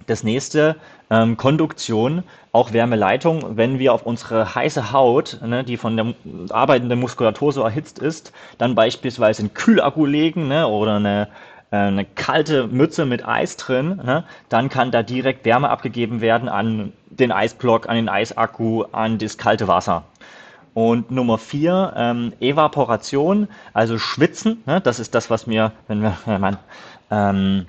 Das 0.08 0.24
nächste, 0.24 0.78
ähm, 1.12 1.38
Konduktion, 1.38 2.24
auch 2.52 2.74
Wärmeleitung. 2.74 3.56
Wenn 3.56 3.78
wir 3.78 3.94
auf 3.94 4.06
unsere 4.06 4.56
heiße 4.56 4.91
Haut, 4.91 5.39
ne, 5.46 5.63
die 5.63 5.78
von 5.78 5.96
der 5.96 6.13
arbeitenden 6.50 7.00
Muskulatur 7.00 7.52
so 7.54 7.62
erhitzt 7.62 8.00
ist, 8.00 8.34
dann 8.58 8.74
beispielsweise 8.74 9.44
einen 9.44 9.54
Kühlakku 9.54 10.06
legen 10.06 10.48
ne, 10.48 10.67
oder 10.67 10.96
eine 10.96 11.28
eine 11.71 12.03
kalte 12.05 12.67
Mütze 12.67 13.05
mit 13.05 13.25
Eis 13.25 13.55
drin, 13.55 14.01
ne, 14.03 14.25
dann 14.49 14.67
kann 14.69 14.91
da 14.91 15.03
direkt 15.03 15.45
Wärme 15.45 15.69
abgegeben 15.69 16.19
werden 16.19 16.49
an 16.49 16.91
den 17.10 17.31
Eisblock, 17.31 17.88
an 17.88 17.95
den 17.95 18.10
Eisakku, 18.10 18.84
an 18.91 19.17
das 19.17 19.38
kalte 19.38 19.67
Wasser. 19.67 20.03
Und 20.73 21.12
Nummer 21.12 21.38
vier, 21.38 21.93
ähm, 21.95 22.34
Evaporation, 22.39 23.47
also 23.73 23.97
Schwitzen. 23.97 24.63
Ne, 24.65 24.81
das 24.81 24.99
ist 24.99 25.15
das, 25.15 25.29
was 25.29 25.47
mir, 25.47 25.71
wenn 25.88 26.01
wir, 26.01 26.17
wenn 26.25 26.41
man, 26.41 26.57
ähm, 27.10 27.65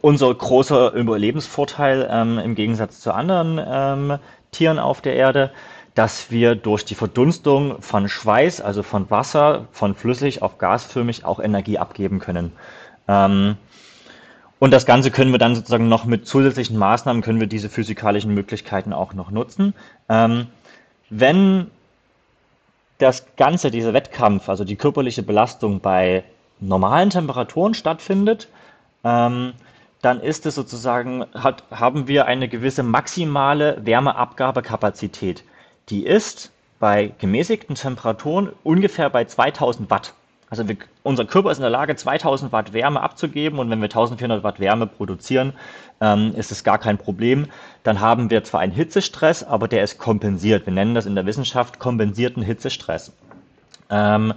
unser 0.00 0.32
großer 0.34 0.92
Überlebensvorteil 0.92 2.08
ähm, 2.10 2.38
im 2.38 2.54
Gegensatz 2.54 3.00
zu 3.00 3.12
anderen 3.12 3.60
ähm, 3.64 4.18
Tieren 4.50 4.78
auf 4.78 5.00
der 5.00 5.14
Erde, 5.14 5.50
dass 5.94 6.30
wir 6.30 6.54
durch 6.54 6.84
die 6.84 6.94
Verdunstung 6.94 7.82
von 7.82 8.08
Schweiß, 8.08 8.60
also 8.60 8.82
von 8.82 9.10
Wasser, 9.10 9.66
von 9.72 9.94
flüssig 9.94 10.40
auf 10.40 10.58
gasförmig 10.58 11.24
auch 11.24 11.38
Energie 11.38 11.78
abgeben 11.78 12.18
können. 12.18 12.52
Ähm, 13.08 13.56
und 14.58 14.70
das 14.70 14.86
Ganze 14.86 15.10
können 15.10 15.32
wir 15.32 15.38
dann 15.38 15.56
sozusagen 15.56 15.88
noch 15.88 16.04
mit 16.04 16.26
zusätzlichen 16.26 16.78
Maßnahmen, 16.78 17.22
können 17.22 17.40
wir 17.40 17.48
diese 17.48 17.68
physikalischen 17.68 18.32
Möglichkeiten 18.32 18.92
auch 18.92 19.12
noch 19.12 19.30
nutzen. 19.30 19.74
Ähm, 20.08 20.46
wenn 21.10 21.70
das 22.98 23.26
Ganze, 23.36 23.70
dieser 23.70 23.92
Wettkampf, 23.92 24.48
also 24.48 24.64
die 24.64 24.76
körperliche 24.76 25.22
Belastung 25.22 25.80
bei 25.80 26.22
normalen 26.60 27.10
Temperaturen 27.10 27.74
stattfindet, 27.74 28.48
ähm, 29.02 29.54
dann 30.00 30.20
ist 30.20 30.46
es 30.46 30.54
sozusagen, 30.54 31.26
hat, 31.34 31.64
haben 31.70 32.08
wir 32.08 32.26
eine 32.26 32.48
gewisse 32.48 32.82
maximale 32.82 33.84
Wärmeabgabekapazität. 33.84 35.44
Die 35.88 36.06
ist 36.06 36.52
bei 36.78 37.12
gemäßigten 37.18 37.76
Temperaturen 37.76 38.52
ungefähr 38.62 39.10
bei 39.10 39.24
2000 39.24 39.90
Watt. 39.90 40.14
Also 40.52 40.68
wir, 40.68 40.76
unser 41.02 41.24
Körper 41.24 41.50
ist 41.50 41.56
in 41.56 41.62
der 41.62 41.70
Lage, 41.70 41.96
2000 41.96 42.52
Watt 42.52 42.74
Wärme 42.74 43.00
abzugeben 43.00 43.58
und 43.58 43.70
wenn 43.70 43.78
wir 43.78 43.86
1400 43.86 44.44
Watt 44.44 44.60
Wärme 44.60 44.86
produzieren, 44.86 45.54
ähm, 46.02 46.34
ist 46.36 46.52
es 46.52 46.62
gar 46.62 46.76
kein 46.76 46.98
Problem. 46.98 47.46
Dann 47.84 48.00
haben 48.00 48.28
wir 48.28 48.44
zwar 48.44 48.60
einen 48.60 48.74
Hitzestress, 48.74 49.42
aber 49.44 49.66
der 49.66 49.82
ist 49.82 49.96
kompensiert. 49.96 50.66
Wir 50.66 50.74
nennen 50.74 50.94
das 50.94 51.06
in 51.06 51.14
der 51.14 51.24
Wissenschaft 51.24 51.78
kompensierten 51.78 52.42
Hitzestress. 52.42 53.12
Ähm, 53.88 54.34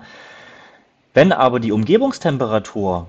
wenn 1.14 1.34
aber 1.34 1.60
die 1.60 1.74
Umgebungstemperatur 1.74 3.08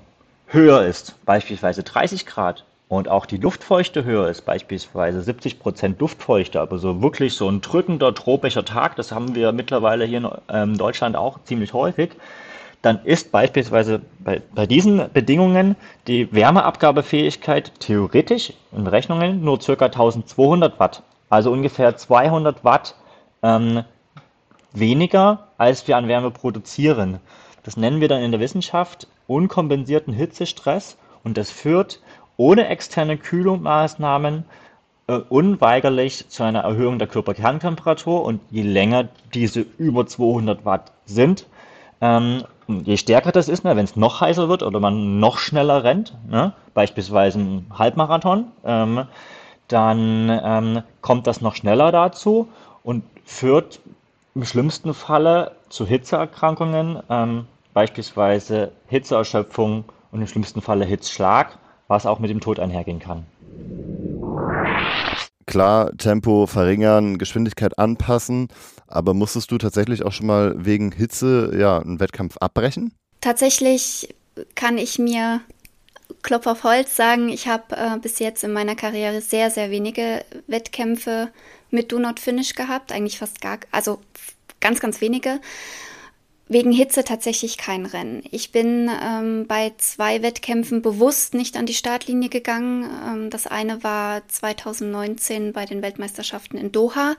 höher 0.49 0.83
ist, 0.83 1.15
beispielsweise 1.25 1.85
30 1.85 2.27
Grad, 2.27 2.65
und 2.89 3.09
auch 3.09 3.27
die 3.27 3.37
Luftfeuchte 3.37 4.05
höher 4.05 4.29
ist, 4.29 4.45
beispielsweise 4.45 5.23
70 5.23 5.61
Prozent 5.61 6.01
Luftfeuchte, 6.01 6.61
aber 6.61 6.79
so 6.79 7.03
wirklich 7.03 7.35
so 7.35 7.49
ein 7.49 7.61
drückender 7.61 8.15
tropischer 8.15 8.65
Tag, 8.65 8.97
das 8.97 9.13
haben 9.13 9.37
wir 9.37 9.53
mittlerweile 9.53 10.05
hier 10.05 10.19
in 10.19 10.29
ähm, 10.49 10.79
Deutschland 10.79 11.15
auch 11.15 11.43
ziemlich 11.45 11.73
häufig, 11.73 12.11
dann 12.83 13.01
ist 13.05 13.33
beispielsweise 13.33 14.01
bei, 14.21 14.43
bei 14.55 14.67
diesen 14.67 15.11
Bedingungen 15.13 15.77
die 16.07 16.33
Wärmeabgabefähigkeit 16.33 17.73
theoretisch 17.81 18.53
in 18.73 18.85
Berechnungen 18.85 19.43
nur 19.43 19.59
ca. 19.59 19.87
1200 19.87 20.79
Watt, 20.79 21.03
also 21.29 21.51
ungefähr 21.51 21.97
200 21.97 22.65
Watt 22.65 22.95
ähm, 23.43 23.83
weniger, 24.73 25.49
als 25.59 25.89
wir 25.89 25.97
an 25.97 26.09
Wärme 26.09 26.31
produzieren. 26.31 27.21
Das 27.65 27.77
nennen 27.77 28.01
wir 28.01 28.09
dann 28.09 28.23
in 28.23 28.31
der 28.31 28.41
Wissenschaft 28.41 29.09
unkompensierten 29.27 30.13
Hitzestress 30.13 30.97
und 31.25 31.37
das 31.37 31.51
führt 31.51 32.01
ohne 32.37 32.69
externe 32.69 33.17
Kühlungsmaßnahmen 33.17 34.45
äh, 35.09 35.15
unweigerlich 35.15 36.29
zu 36.29 36.43
einer 36.43 36.61
Erhöhung 36.61 36.99
der 36.99 37.09
Körperkerntemperatur 37.09 38.25
und 38.25 38.41
je 38.51 38.63
länger 38.63 39.09
diese 39.35 39.67
über 39.79 40.07
200 40.07 40.65
Watt 40.65 40.93
sind, 41.07 41.47
ähm, 42.01 42.45
je 42.69 42.97
stärker 42.97 43.33
das 43.33 43.49
ist, 43.49 43.65
ne, 43.65 43.77
wenn 43.77 43.85
es 43.85 43.97
noch 43.97 44.21
heißer 44.21 44.49
wird 44.49 44.63
oder 44.63 44.81
man 44.81 45.21
noch 45.21 45.39
schneller 45.39 45.85
rennt, 45.85 46.17
ne, 46.29 46.53
beispielsweise 46.75 47.39
ein 47.39 47.67
Halbmarathon, 47.77 48.47
ähm, 48.65 49.07
dann 49.69 50.41
ähm, 50.43 50.83
kommt 51.01 51.27
das 51.27 51.41
noch 51.41 51.55
schneller 51.55 51.93
dazu 51.93 52.49
und 52.83 53.05
führt 53.25 53.81
im 54.35 54.45
schlimmsten 54.45 54.95
Falle 54.95 55.53
zu 55.69 55.87
Hitzeerkrankungen, 55.87 57.03
ähm, 57.09 57.47
beispielsweise 57.73 58.73
Hitzeerschöpfung 58.89 59.85
und 60.13 60.21
im 60.21 60.27
schlimmsten 60.27 60.61
Falle 60.61 60.85
Hitzschlag, 60.85 61.59
was 61.89 62.07
auch 62.07 62.19
mit 62.19 62.31
dem 62.31 62.41
Tod 62.41 62.61
einhergehen 62.61 63.01
kann. 63.01 63.27
Klar, 65.47 65.97
Tempo 65.97 66.47
verringern, 66.47 67.19
Geschwindigkeit 67.19 67.79
anpassen, 67.79 68.49
aber 68.89 69.15
musstest 69.15 69.51
du 69.51 69.59
tatsächlich 69.59 70.05
auch 70.05 70.13
schon 70.13 70.27
mal 70.27 70.55
wegen 70.57 70.93
Hitze 70.93 71.53
ja 71.57 71.79
einen 71.79 72.01
Wettkampf 72.01 72.37
abbrechen? 72.39 72.93
Tatsächlich 73.21 74.15
kann 74.55 74.77
ich 74.77 74.99
mir 74.99 75.41
Klopf 76.23 76.47
auf 76.47 76.65
Holz 76.65 76.97
sagen, 76.97 77.29
ich 77.29 77.49
habe 77.49 77.77
äh, 77.77 77.99
bis 78.01 78.19
jetzt 78.19 78.45
in 78.45 78.53
meiner 78.53 78.75
Karriere 78.75 79.21
sehr, 79.21 79.51
sehr 79.51 79.71
wenige 79.71 80.25
Wettkämpfe 80.47 81.31
mit 81.71 81.93
Do 81.93 81.99
Not 81.99 82.21
Finish 82.21 82.55
gehabt, 82.55 82.93
eigentlich 82.93 83.19
fast 83.19 83.41
gar, 83.41 83.59
also 83.71 84.01
ganz, 84.61 84.81
ganz 84.81 85.01
wenige. 85.01 85.41
Wegen 86.49 86.71
Hitze 86.71 87.03
tatsächlich 87.03 87.59
kein 87.59 87.87
Rennen. 87.87 88.23
Ich 88.31 88.53
bin 88.53 88.89
ähm, 89.03 89.47
bei 89.49 89.73
zwei 89.79 90.23
Wettkämpfen 90.23 90.81
bewusst 90.81 91.35
nicht 91.35 91.57
an 91.57 91.67
die 91.67 91.75
Startlinie 91.75 92.29
gegangen. 92.29 92.89
Ähm, 93.05 93.31
das 93.31 93.49
eine 93.49 93.83
war 93.83 94.23
2019 94.29 95.53
bei 95.53 95.65
den 95.65 95.83
Weltmeisterschaften 95.83 96.57
in 96.57 96.71
Doha. 96.71 97.17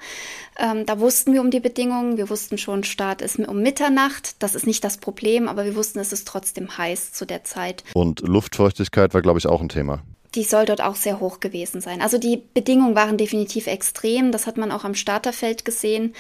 Ähm, 0.58 0.86
da 0.86 1.02
wussten 1.02 1.34
wir 1.34 1.42
um 1.42 1.52
die 1.52 1.60
Bedingungen. 1.60 2.16
Wir 2.16 2.30
wussten 2.30 2.58
schon, 2.58 2.86
Start 2.86 3.22
ist 3.22 3.38
um 3.38 3.62
Mitternacht. 3.62 4.42
Das 4.42 4.56
ist 4.56 4.66
nicht 4.66 4.86
das 4.86 4.96
Problem, 4.96 5.50
aber 5.50 5.66
wir 5.66 5.76
wussten, 5.76 6.00
es 6.00 6.14
ist 6.14 6.26
trotzdem 6.26 6.78
heiß 6.78 7.12
zu 7.12 7.26
der 7.26 7.44
Zeit. 7.44 7.84
Und 7.94 8.22
Luftfeuchtigkeit 8.22 9.14
war, 9.14 9.22
glaube 9.22 9.40
ich, 9.40 9.48
auch 9.48 9.62
ein 9.62 9.70
Thema 9.70 10.04
die 10.36 10.44
soll 10.44 10.66
dort 10.66 10.82
auch 10.82 10.96
sehr 10.96 11.20
hoch 11.20 11.40
gewesen 11.40 11.82
sein. 11.82 12.00
Also 12.00 12.20
die 12.20 12.44
Bedingungen 12.54 12.96
waren 12.96 13.18
definitiv 13.18 13.66
extrem. 13.66 14.32
Das 14.32 14.46
hat 14.46 14.58
man 14.58 14.72
auch 14.72 14.84
am 14.84 14.94
Starterfeld 14.94 15.66
gesehen 15.66 16.14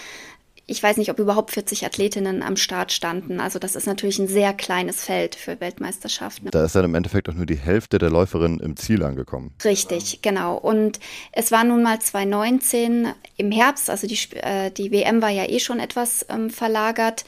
ich 0.69 0.83
weiß 0.83 0.97
nicht, 0.97 1.09
ob 1.09 1.17
überhaupt 1.17 1.51
40 1.51 1.85
Athletinnen 1.85 2.43
am 2.43 2.57
Start 2.57 2.91
standen. 2.91 3.39
Also 3.39 3.57
das 3.57 3.77
ist 3.77 3.87
natürlich 3.87 4.19
ein 4.19 4.27
sehr 4.27 4.53
kleines 4.53 5.01
Feld 5.01 5.35
für 5.35 5.61
Weltmeisterschaften. 5.61 6.49
Da 6.51 6.65
ist 6.65 6.75
dann 6.75 6.83
im 6.83 6.93
Endeffekt 6.93 7.29
auch 7.29 7.33
nur 7.33 7.45
die 7.45 7.55
Hälfte 7.55 7.99
der 7.99 8.09
Läuferinnen 8.09 8.59
im 8.59 8.75
Ziel 8.75 9.01
angekommen. 9.03 9.53
Richtig, 9.63 10.21
genau. 10.21 10.57
Und 10.57 10.99
es 11.31 11.53
war 11.53 11.63
nun 11.63 11.83
mal 11.83 11.99
2019 11.99 13.07
im 13.37 13.51
Herbst, 13.51 13.89
also 13.89 14.07
die, 14.07 14.19
äh, 14.35 14.69
die 14.69 14.91
WM 14.91 15.21
war 15.21 15.29
ja 15.29 15.49
eh 15.49 15.59
schon 15.59 15.79
etwas 15.79 16.25
ähm, 16.27 16.49
verlagert. 16.49 17.23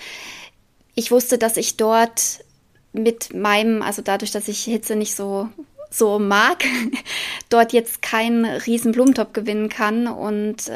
Ich 0.93 1.09
wusste, 1.09 1.37
dass 1.37 1.55
ich 1.55 1.77
dort 1.77 2.43
mit 2.91 3.33
meinem, 3.33 3.81
also 3.81 4.01
dadurch, 4.01 4.31
dass 4.31 4.49
ich 4.49 4.63
Hitze 4.65 4.97
nicht 4.97 5.15
so 5.15 5.47
so 5.91 6.19
mag, 6.19 6.63
dort 7.49 7.73
jetzt 7.73 8.03
keinen 8.03 8.45
riesen 8.45 8.91
Blumentopf 8.91 9.33
gewinnen 9.33 9.69
kann 9.69 10.07
und 10.07 10.71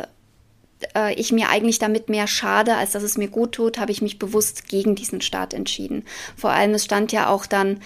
äh, 0.95 1.13
ich 1.13 1.31
mir 1.31 1.49
eigentlich 1.49 1.79
damit 1.79 2.09
mehr 2.09 2.27
schade, 2.27 2.75
als 2.75 2.91
dass 2.91 3.03
es 3.03 3.17
mir 3.17 3.27
gut 3.27 3.53
tut, 3.53 3.77
habe 3.77 3.91
ich 3.91 4.01
mich 4.01 4.19
bewusst 4.19 4.67
gegen 4.67 4.95
diesen 4.95 5.21
Start 5.21 5.53
entschieden. 5.53 6.05
Vor 6.35 6.51
allem, 6.51 6.73
es 6.73 6.85
stand 6.85 7.11
ja 7.11 7.29
auch 7.29 7.45
dann 7.45 7.79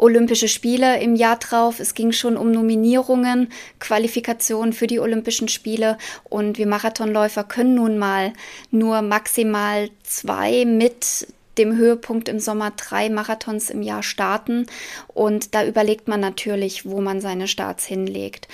Olympische 0.00 0.48
Spiele 0.48 1.00
im 1.00 1.14
Jahr 1.14 1.36
drauf. 1.36 1.78
Es 1.78 1.94
ging 1.94 2.12
schon 2.12 2.38
um 2.38 2.50
Nominierungen, 2.50 3.52
Qualifikationen 3.80 4.72
für 4.72 4.86
die 4.86 4.98
Olympischen 4.98 5.48
Spiele 5.48 5.98
und 6.24 6.56
wir 6.56 6.66
Marathonläufer 6.66 7.44
können 7.44 7.74
nun 7.74 7.98
mal 7.98 8.32
nur 8.70 9.02
maximal 9.02 9.90
zwei 10.02 10.64
mit 10.64 11.26
dem 11.58 11.76
Höhepunkt 11.76 12.28
im 12.30 12.40
Sommer 12.40 12.70
drei 12.70 13.10
Marathons 13.10 13.68
im 13.68 13.82
Jahr 13.82 14.02
starten 14.02 14.66
und 15.08 15.54
da 15.54 15.66
überlegt 15.66 16.08
man 16.08 16.20
natürlich, 16.20 16.86
wo 16.86 17.02
man 17.02 17.20
seine 17.20 17.46
Starts 17.48 17.84
hinlegt. 17.84 18.48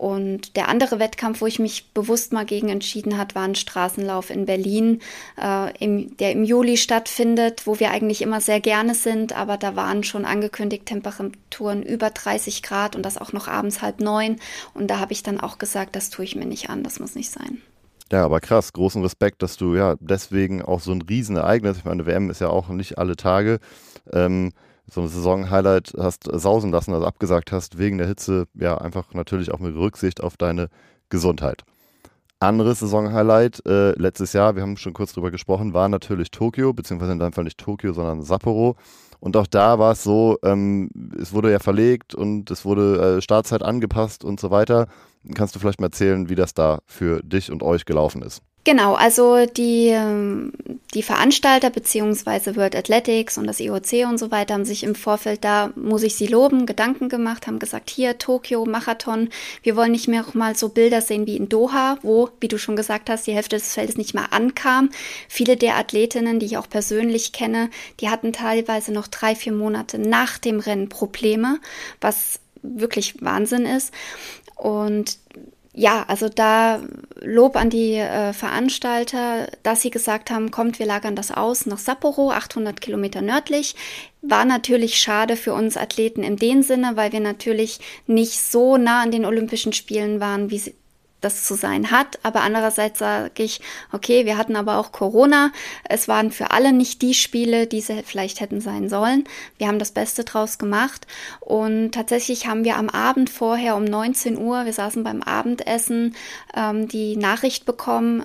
Und 0.00 0.56
der 0.56 0.68
andere 0.68 0.98
Wettkampf, 0.98 1.42
wo 1.42 1.46
ich 1.46 1.58
mich 1.58 1.92
bewusst 1.92 2.32
mal 2.32 2.46
gegen 2.46 2.70
entschieden 2.70 3.18
hat, 3.18 3.34
war 3.34 3.42
ein 3.42 3.54
Straßenlauf 3.54 4.30
in 4.30 4.46
Berlin, 4.46 5.02
äh, 5.38 5.76
im, 5.76 6.16
der 6.16 6.32
im 6.32 6.42
Juli 6.42 6.78
stattfindet, 6.78 7.66
wo 7.66 7.80
wir 7.80 7.90
eigentlich 7.90 8.22
immer 8.22 8.40
sehr 8.40 8.60
gerne 8.60 8.94
sind, 8.94 9.36
aber 9.36 9.58
da 9.58 9.76
waren 9.76 10.02
schon 10.02 10.24
angekündigt 10.24 10.86
Temperaturen 10.86 11.82
über 11.82 12.08
30 12.08 12.62
Grad 12.62 12.96
und 12.96 13.02
das 13.02 13.18
auch 13.18 13.34
noch 13.34 13.46
abends 13.46 13.82
halb 13.82 14.00
neun. 14.00 14.36
Und 14.72 14.86
da 14.86 15.00
habe 15.00 15.12
ich 15.12 15.22
dann 15.22 15.38
auch 15.38 15.58
gesagt, 15.58 15.94
das 15.94 16.08
tue 16.08 16.24
ich 16.24 16.34
mir 16.34 16.46
nicht 16.46 16.70
an, 16.70 16.82
das 16.82 16.98
muss 16.98 17.14
nicht 17.14 17.30
sein. 17.30 17.60
Ja, 18.10 18.24
aber 18.24 18.40
krass, 18.40 18.72
großen 18.72 19.02
Respekt, 19.02 19.42
dass 19.42 19.58
du 19.58 19.74
ja 19.74 19.96
deswegen 20.00 20.62
auch 20.62 20.80
so 20.80 20.92
ein 20.92 21.02
Riesenereignis, 21.02 21.76
ich 21.76 21.84
meine, 21.84 22.06
WM 22.06 22.30
ist 22.30 22.40
ja 22.40 22.48
auch 22.48 22.70
nicht 22.70 22.96
alle 22.96 23.16
Tage, 23.16 23.58
ähm, 24.14 24.52
so 24.92 25.02
ein 25.02 25.08
Saison-Highlight 25.08 25.94
hast 25.98 26.24
sausen 26.24 26.70
lassen, 26.70 26.92
also 26.92 27.06
abgesagt 27.06 27.52
hast, 27.52 27.78
wegen 27.78 27.98
der 27.98 28.06
Hitze, 28.06 28.46
ja, 28.54 28.78
einfach 28.78 29.14
natürlich 29.14 29.52
auch 29.52 29.58
mit 29.58 29.74
Rücksicht 29.74 30.22
auf 30.22 30.36
deine 30.36 30.68
Gesundheit. 31.08 31.64
Anderes 32.38 32.78
Saison-Highlight 32.78 33.66
äh, 33.66 33.90
letztes 33.92 34.32
Jahr, 34.32 34.56
wir 34.56 34.62
haben 34.62 34.78
schon 34.78 34.94
kurz 34.94 35.12
drüber 35.12 35.30
gesprochen, 35.30 35.74
war 35.74 35.88
natürlich 35.88 36.30
Tokio, 36.30 36.72
beziehungsweise 36.72 37.12
in 37.12 37.18
deinem 37.18 37.34
Fall 37.34 37.44
nicht 37.44 37.58
Tokio, 37.58 37.92
sondern 37.92 38.22
Sapporo. 38.22 38.76
Und 39.20 39.36
auch 39.36 39.46
da 39.46 39.78
war 39.78 39.92
es 39.92 40.02
so, 40.02 40.38
ähm, 40.42 40.88
es 41.20 41.34
wurde 41.34 41.52
ja 41.52 41.58
verlegt 41.58 42.14
und 42.14 42.50
es 42.50 42.64
wurde 42.64 43.18
äh, 43.18 43.20
Startzeit 43.20 43.62
angepasst 43.62 44.24
und 44.24 44.40
so 44.40 44.50
weiter. 44.50 44.86
Kannst 45.34 45.54
du 45.54 45.58
vielleicht 45.58 45.80
mal 45.80 45.88
erzählen, 45.88 46.30
wie 46.30 46.34
das 46.34 46.54
da 46.54 46.78
für 46.86 47.22
dich 47.22 47.52
und 47.52 47.62
euch 47.62 47.84
gelaufen 47.84 48.22
ist? 48.22 48.40
Genau, 48.62 48.92
also 48.92 49.46
die, 49.46 49.86
ähm, 49.86 50.52
die 50.92 51.02
Veranstalter 51.02 51.70
beziehungsweise 51.70 52.56
World 52.56 52.76
Athletics 52.76 53.38
und 53.38 53.46
das 53.46 53.58
IOC 53.58 54.06
und 54.06 54.18
so 54.18 54.30
weiter 54.30 54.52
haben 54.52 54.66
sich 54.66 54.82
im 54.82 54.94
Vorfeld, 54.94 55.44
da 55.44 55.72
muss 55.76 56.02
ich 56.02 56.14
sie 56.14 56.26
loben, 56.26 56.66
Gedanken 56.66 57.08
gemacht, 57.08 57.46
haben 57.46 57.58
gesagt, 57.58 57.88
hier 57.88 58.18
Tokio, 58.18 58.66
Marathon, 58.66 59.30
wir 59.62 59.76
wollen 59.76 59.92
nicht 59.92 60.08
mehr 60.08 60.26
mal 60.34 60.56
so 60.56 60.68
Bilder 60.68 61.00
sehen 61.00 61.26
wie 61.26 61.38
in 61.38 61.48
Doha, 61.48 61.96
wo, 62.02 62.28
wie 62.40 62.48
du 62.48 62.58
schon 62.58 62.76
gesagt 62.76 63.08
hast, 63.08 63.26
die 63.26 63.32
Hälfte 63.32 63.56
des 63.56 63.72
Feldes 63.72 63.96
nicht 63.96 64.12
mal 64.12 64.26
ankam. 64.30 64.90
Viele 65.26 65.56
der 65.56 65.76
Athletinnen, 65.78 66.38
die 66.38 66.46
ich 66.46 66.58
auch 66.58 66.68
persönlich 66.68 67.32
kenne, 67.32 67.70
die 68.00 68.10
hatten 68.10 68.34
teilweise 68.34 68.92
noch 68.92 69.06
drei, 69.06 69.34
vier 69.34 69.52
Monate 69.52 69.98
nach 69.98 70.36
dem 70.36 70.60
Rennen 70.60 70.90
Probleme, 70.90 71.60
was 72.02 72.40
wirklich 72.62 73.22
Wahnsinn 73.22 73.64
ist. 73.64 73.94
Und 74.54 75.16
ja, 75.80 76.04
also 76.08 76.28
da 76.28 76.82
Lob 77.22 77.56
an 77.56 77.70
die 77.70 77.94
äh, 77.94 78.34
Veranstalter, 78.34 79.48
dass 79.62 79.80
sie 79.80 79.88
gesagt 79.88 80.30
haben, 80.30 80.50
kommt, 80.50 80.78
wir 80.78 80.84
lagern 80.84 81.16
das 81.16 81.30
aus 81.30 81.64
nach 81.64 81.78
Sapporo, 81.78 82.32
800 82.32 82.82
Kilometer 82.82 83.22
nördlich. 83.22 83.76
War 84.20 84.44
natürlich 84.44 84.98
schade 84.98 85.36
für 85.36 85.54
uns 85.54 85.78
Athleten 85.78 86.22
in 86.22 86.36
dem 86.36 86.62
Sinne, 86.62 86.92
weil 86.96 87.12
wir 87.12 87.20
natürlich 87.20 87.80
nicht 88.06 88.42
so 88.42 88.76
nah 88.76 89.00
an 89.00 89.10
den 89.10 89.24
Olympischen 89.24 89.72
Spielen 89.72 90.20
waren, 90.20 90.50
wie 90.50 90.74
das 91.20 91.44
zu 91.44 91.54
sein 91.54 91.90
hat. 91.90 92.18
Aber 92.22 92.42
andererseits 92.42 92.98
sage 92.98 93.42
ich, 93.42 93.60
okay, 93.92 94.24
wir 94.26 94.36
hatten 94.36 94.56
aber 94.56 94.78
auch 94.78 94.92
Corona. 94.92 95.52
Es 95.88 96.08
waren 96.08 96.32
für 96.32 96.50
alle 96.50 96.72
nicht 96.72 97.02
die 97.02 97.14
Spiele, 97.14 97.66
die 97.66 97.80
sie 97.80 98.02
vielleicht 98.04 98.40
hätten 98.40 98.60
sein 98.60 98.88
sollen. 98.88 99.24
Wir 99.58 99.68
haben 99.68 99.78
das 99.78 99.92
Beste 99.92 100.24
draus 100.24 100.58
gemacht. 100.58 101.06
Und 101.40 101.92
tatsächlich 101.92 102.46
haben 102.46 102.64
wir 102.64 102.76
am 102.76 102.88
Abend 102.88 103.30
vorher 103.30 103.76
um 103.76 103.84
19 103.84 104.38
Uhr, 104.38 104.64
wir 104.64 104.72
saßen 104.72 105.04
beim 105.04 105.22
Abendessen, 105.22 106.14
ähm, 106.54 106.88
die 106.88 107.16
Nachricht 107.16 107.64
bekommen, 107.66 108.24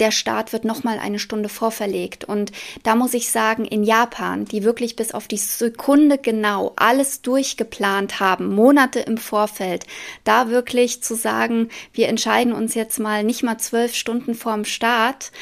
der 0.00 0.10
Start 0.10 0.52
wird 0.52 0.64
nochmal 0.64 0.98
eine 0.98 1.18
Stunde 1.18 1.48
vorverlegt. 1.48 2.24
Und 2.24 2.52
da 2.82 2.94
muss 2.94 3.14
ich 3.14 3.30
sagen, 3.30 3.64
in 3.64 3.82
Japan, 3.82 4.44
die 4.44 4.62
wirklich 4.62 4.96
bis 4.96 5.12
auf 5.12 5.28
die 5.28 5.36
Sekunde 5.36 6.18
genau 6.18 6.72
alles 6.76 7.22
durchgeplant 7.22 8.20
haben, 8.20 8.54
Monate 8.54 9.00
im 9.00 9.18
Vorfeld, 9.18 9.86
da 10.24 10.50
wirklich 10.50 11.02
zu 11.02 11.14
sagen, 11.14 11.70
wir 11.92 12.08
entscheiden 12.08 12.52
uns 12.52 12.74
jetzt 12.74 12.98
mal 12.98 13.24
nicht 13.24 13.42
mal 13.42 13.58
zwölf 13.58 13.94
Stunden 13.94 14.34
vorm 14.34 14.64
Start, 14.64 15.32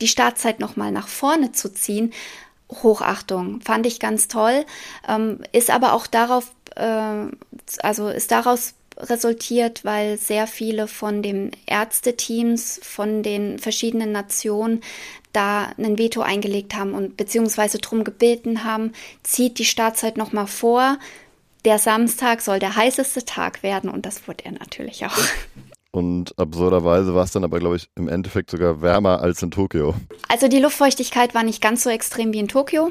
die 0.00 0.08
Startzeit 0.08 0.58
nochmal 0.58 0.90
nach 0.90 1.08
vorne 1.08 1.52
zu 1.52 1.72
ziehen, 1.72 2.12
Hochachtung, 2.70 3.60
fand 3.60 3.86
ich 3.86 4.00
ganz 4.00 4.28
toll, 4.28 4.64
ähm, 5.06 5.40
ist 5.52 5.70
aber 5.70 5.92
auch 5.92 6.06
darauf, 6.06 6.52
äh, 6.74 7.26
also 7.82 8.08
ist 8.08 8.30
daraus 8.30 8.74
resultiert, 8.96 9.84
weil 9.84 10.18
sehr 10.18 10.46
viele 10.46 10.88
von 10.88 11.22
den 11.22 11.50
Ärzteteams 11.66 12.80
von 12.82 13.22
den 13.22 13.58
verschiedenen 13.58 14.12
Nationen 14.12 14.80
da 15.32 15.72
ein 15.78 15.98
Veto 15.98 16.20
eingelegt 16.20 16.74
haben 16.74 16.94
und 16.94 17.16
beziehungsweise 17.16 17.78
drum 17.78 18.04
gebeten 18.04 18.64
haben, 18.64 18.92
zieht 19.22 19.58
die 19.58 19.64
Startzeit 19.64 20.16
nochmal 20.16 20.46
vor. 20.46 20.98
Der 21.64 21.78
Samstag 21.78 22.40
soll 22.40 22.58
der 22.58 22.76
heißeste 22.76 23.24
Tag 23.24 23.62
werden 23.62 23.88
und 23.88 24.04
das 24.04 24.26
wurde 24.28 24.44
er 24.44 24.52
natürlich 24.52 25.06
auch. 25.06 25.18
Und 25.92 26.38
absurderweise 26.38 27.14
war 27.14 27.24
es 27.24 27.32
dann 27.32 27.44
aber, 27.44 27.58
glaube 27.58 27.76
ich, 27.76 27.88
im 27.96 28.08
Endeffekt 28.08 28.50
sogar 28.50 28.80
wärmer 28.80 29.20
als 29.20 29.42
in 29.42 29.50
Tokio. 29.50 29.94
Also 30.26 30.48
die 30.48 30.58
Luftfeuchtigkeit 30.58 31.34
war 31.34 31.42
nicht 31.42 31.60
ganz 31.60 31.84
so 31.84 31.90
extrem 31.90 32.32
wie 32.32 32.38
in 32.38 32.48
Tokio. 32.48 32.90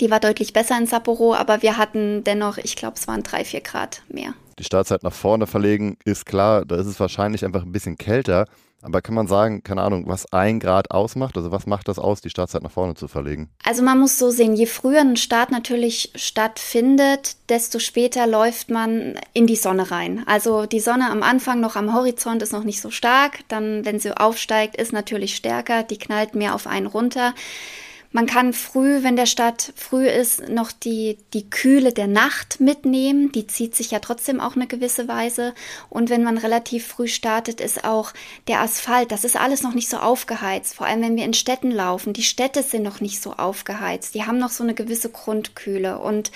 Die 0.00 0.10
war 0.10 0.18
deutlich 0.18 0.54
besser 0.54 0.78
in 0.78 0.86
Sapporo, 0.86 1.34
aber 1.34 1.62
wir 1.62 1.76
hatten 1.76 2.24
dennoch, 2.24 2.56
ich 2.56 2.74
glaube, 2.74 2.96
es 2.96 3.06
waren 3.06 3.22
drei, 3.22 3.44
vier 3.44 3.60
Grad 3.60 4.02
mehr. 4.08 4.32
Die 4.62 4.66
Startzeit 4.66 5.02
nach 5.02 5.12
vorne 5.12 5.48
verlegen 5.48 5.96
ist 6.04 6.24
klar, 6.24 6.64
da 6.64 6.76
ist 6.76 6.86
es 6.86 7.00
wahrscheinlich 7.00 7.44
einfach 7.44 7.64
ein 7.64 7.72
bisschen 7.72 7.96
kälter. 7.96 8.46
Aber 8.80 9.02
kann 9.02 9.16
man 9.16 9.26
sagen, 9.26 9.64
keine 9.64 9.82
Ahnung, 9.82 10.04
was 10.06 10.32
ein 10.32 10.60
Grad 10.60 10.92
ausmacht? 10.92 11.36
Also 11.36 11.50
was 11.50 11.66
macht 11.66 11.88
das 11.88 11.98
aus, 11.98 12.20
die 12.20 12.30
Startzeit 12.30 12.62
nach 12.62 12.70
vorne 12.70 12.94
zu 12.94 13.08
verlegen? 13.08 13.50
Also 13.64 13.82
man 13.82 13.98
muss 13.98 14.20
so 14.20 14.30
sehen, 14.30 14.54
je 14.54 14.66
früher 14.66 15.00
ein 15.00 15.16
Start 15.16 15.50
natürlich 15.50 16.12
stattfindet, 16.14 17.34
desto 17.48 17.80
später 17.80 18.28
läuft 18.28 18.70
man 18.70 19.18
in 19.32 19.48
die 19.48 19.56
Sonne 19.56 19.90
rein. 19.90 20.22
Also 20.28 20.66
die 20.66 20.78
Sonne 20.78 21.10
am 21.10 21.24
Anfang 21.24 21.58
noch 21.58 21.74
am 21.74 21.92
Horizont 21.92 22.40
ist 22.40 22.52
noch 22.52 22.62
nicht 22.62 22.80
so 22.80 22.92
stark. 22.92 23.40
Dann, 23.48 23.84
wenn 23.84 23.98
sie 23.98 24.16
aufsteigt, 24.16 24.76
ist 24.76 24.92
natürlich 24.92 25.34
stärker. 25.34 25.82
Die 25.82 25.98
knallt 25.98 26.36
mehr 26.36 26.54
auf 26.54 26.68
einen 26.68 26.86
runter. 26.86 27.34
Man 28.14 28.26
kann 28.26 28.52
früh, 28.52 29.02
wenn 29.02 29.16
der 29.16 29.26
Start 29.26 29.72
früh 29.74 30.06
ist, 30.06 30.48
noch 30.48 30.70
die, 30.70 31.16
die 31.32 31.48
Kühle 31.48 31.94
der 31.94 32.08
Nacht 32.08 32.60
mitnehmen. 32.60 33.32
Die 33.32 33.46
zieht 33.46 33.74
sich 33.74 33.90
ja 33.90 34.00
trotzdem 34.00 34.38
auch 34.38 34.54
eine 34.54 34.66
gewisse 34.66 35.08
Weise. 35.08 35.54
Und 35.88 36.10
wenn 36.10 36.22
man 36.22 36.36
relativ 36.36 36.86
früh 36.86 37.08
startet, 37.08 37.62
ist 37.62 37.84
auch 37.84 38.12
der 38.48 38.60
Asphalt, 38.60 39.12
das 39.12 39.24
ist 39.24 39.36
alles 39.36 39.62
noch 39.62 39.72
nicht 39.72 39.88
so 39.88 39.96
aufgeheizt. 39.96 40.74
Vor 40.74 40.86
allem, 40.86 41.00
wenn 41.00 41.16
wir 41.16 41.24
in 41.24 41.32
Städten 41.32 41.70
laufen. 41.70 42.12
Die 42.12 42.22
Städte 42.22 42.62
sind 42.62 42.82
noch 42.82 43.00
nicht 43.00 43.22
so 43.22 43.32
aufgeheizt. 43.32 44.14
Die 44.14 44.24
haben 44.24 44.38
noch 44.38 44.50
so 44.50 44.62
eine 44.62 44.74
gewisse 44.74 45.08
Grundkühle. 45.08 45.98
Und 45.98 46.30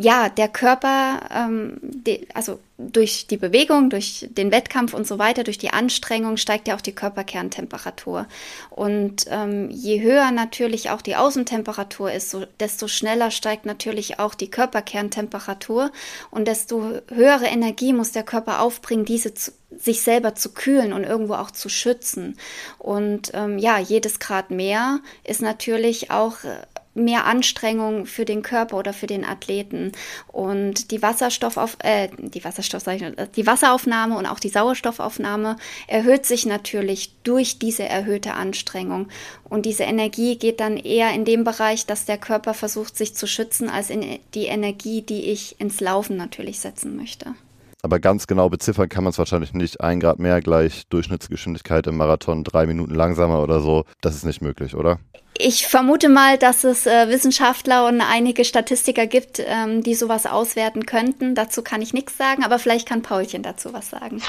ja, 0.00 0.28
der 0.28 0.48
Körper, 0.48 1.20
ähm, 1.34 1.78
die, 1.82 2.28
also 2.32 2.60
durch 2.78 3.26
die 3.26 3.36
Bewegung, 3.36 3.90
durch 3.90 4.28
den 4.30 4.52
Wettkampf 4.52 4.94
und 4.94 5.08
so 5.08 5.18
weiter, 5.18 5.42
durch 5.42 5.58
die 5.58 5.70
Anstrengung 5.70 6.36
steigt 6.36 6.68
ja 6.68 6.76
auch 6.76 6.80
die 6.80 6.94
Körperkerntemperatur. 6.94 8.26
Und 8.70 9.24
ähm, 9.28 9.68
je 9.70 10.00
höher 10.00 10.30
natürlich 10.30 10.90
auch 10.90 11.02
die 11.02 11.16
Außentemperatur 11.16 12.12
ist, 12.12 12.30
so, 12.30 12.44
desto 12.60 12.86
schneller 12.86 13.32
steigt 13.32 13.66
natürlich 13.66 14.20
auch 14.20 14.34
die 14.36 14.50
Körperkerntemperatur 14.50 15.90
und 16.30 16.46
desto 16.46 16.92
höhere 17.12 17.46
Energie 17.46 17.92
muss 17.92 18.12
der 18.12 18.22
Körper 18.22 18.62
aufbringen, 18.62 19.04
diese 19.04 19.34
zu, 19.34 19.50
sich 19.76 20.02
selber 20.02 20.36
zu 20.36 20.50
kühlen 20.50 20.92
und 20.92 21.02
irgendwo 21.02 21.34
auch 21.34 21.50
zu 21.50 21.68
schützen. 21.68 22.38
Und 22.78 23.32
ähm, 23.34 23.58
ja, 23.58 23.78
jedes 23.78 24.20
Grad 24.20 24.52
mehr 24.52 25.00
ist 25.24 25.42
natürlich 25.42 26.12
auch 26.12 26.44
äh, 26.44 26.58
mehr 26.94 27.24
Anstrengung 27.26 28.06
für 28.06 28.24
den 28.24 28.42
Körper 28.42 28.76
oder 28.76 28.92
für 28.92 29.06
den 29.06 29.24
Athleten. 29.24 29.92
Und 30.26 30.90
die 30.90 31.02
Wasserstoffauf 31.02 31.76
äh, 31.80 32.08
die 32.18 32.44
Wasserstoff, 32.44 32.86
ich, 32.88 33.04
die 33.36 33.46
Wasseraufnahme 33.46 34.16
und 34.16 34.26
auch 34.26 34.40
die 34.40 34.48
Sauerstoffaufnahme 34.48 35.56
erhöht 35.86 36.26
sich 36.26 36.46
natürlich 36.46 37.12
durch 37.22 37.58
diese 37.58 37.84
erhöhte 37.84 38.34
Anstrengung. 38.34 39.08
Und 39.44 39.66
diese 39.66 39.84
Energie 39.84 40.36
geht 40.36 40.60
dann 40.60 40.76
eher 40.76 41.12
in 41.12 41.24
dem 41.24 41.44
Bereich, 41.44 41.86
dass 41.86 42.04
der 42.04 42.18
Körper 42.18 42.54
versucht, 42.54 42.96
sich 42.96 43.14
zu 43.14 43.26
schützen, 43.26 43.70
als 43.70 43.90
in 43.90 44.18
die 44.34 44.46
Energie, 44.46 45.02
die 45.02 45.30
ich 45.30 45.60
ins 45.60 45.80
Laufen 45.80 46.16
natürlich 46.16 46.60
setzen 46.60 46.96
möchte. 46.96 47.34
Aber 47.82 48.00
ganz 48.00 48.26
genau 48.26 48.48
beziffern 48.48 48.88
kann 48.88 49.04
man 49.04 49.12
es 49.12 49.18
wahrscheinlich 49.18 49.54
nicht. 49.54 49.80
Ein 49.80 50.00
Grad 50.00 50.18
mehr 50.18 50.40
gleich 50.40 50.88
Durchschnittsgeschwindigkeit 50.88 51.86
im 51.86 51.96
Marathon, 51.96 52.42
drei 52.44 52.66
Minuten 52.66 52.94
langsamer 52.94 53.42
oder 53.42 53.60
so. 53.60 53.84
Das 54.00 54.16
ist 54.16 54.24
nicht 54.24 54.42
möglich, 54.42 54.74
oder? 54.74 54.98
Ich 55.40 55.68
vermute 55.68 56.08
mal, 56.08 56.36
dass 56.36 56.64
es 56.64 56.86
äh, 56.86 57.08
Wissenschaftler 57.08 57.86
und 57.86 58.00
einige 58.00 58.44
Statistiker 58.44 59.06
gibt, 59.06 59.40
ähm, 59.46 59.84
die 59.84 59.94
sowas 59.94 60.26
auswerten 60.26 60.84
könnten. 60.84 61.36
Dazu 61.36 61.62
kann 61.62 61.80
ich 61.80 61.94
nichts 61.94 62.18
sagen, 62.18 62.44
aber 62.44 62.58
vielleicht 62.58 62.88
kann 62.88 63.02
Paulchen 63.02 63.44
dazu 63.44 63.72
was 63.72 63.90
sagen. 63.90 64.20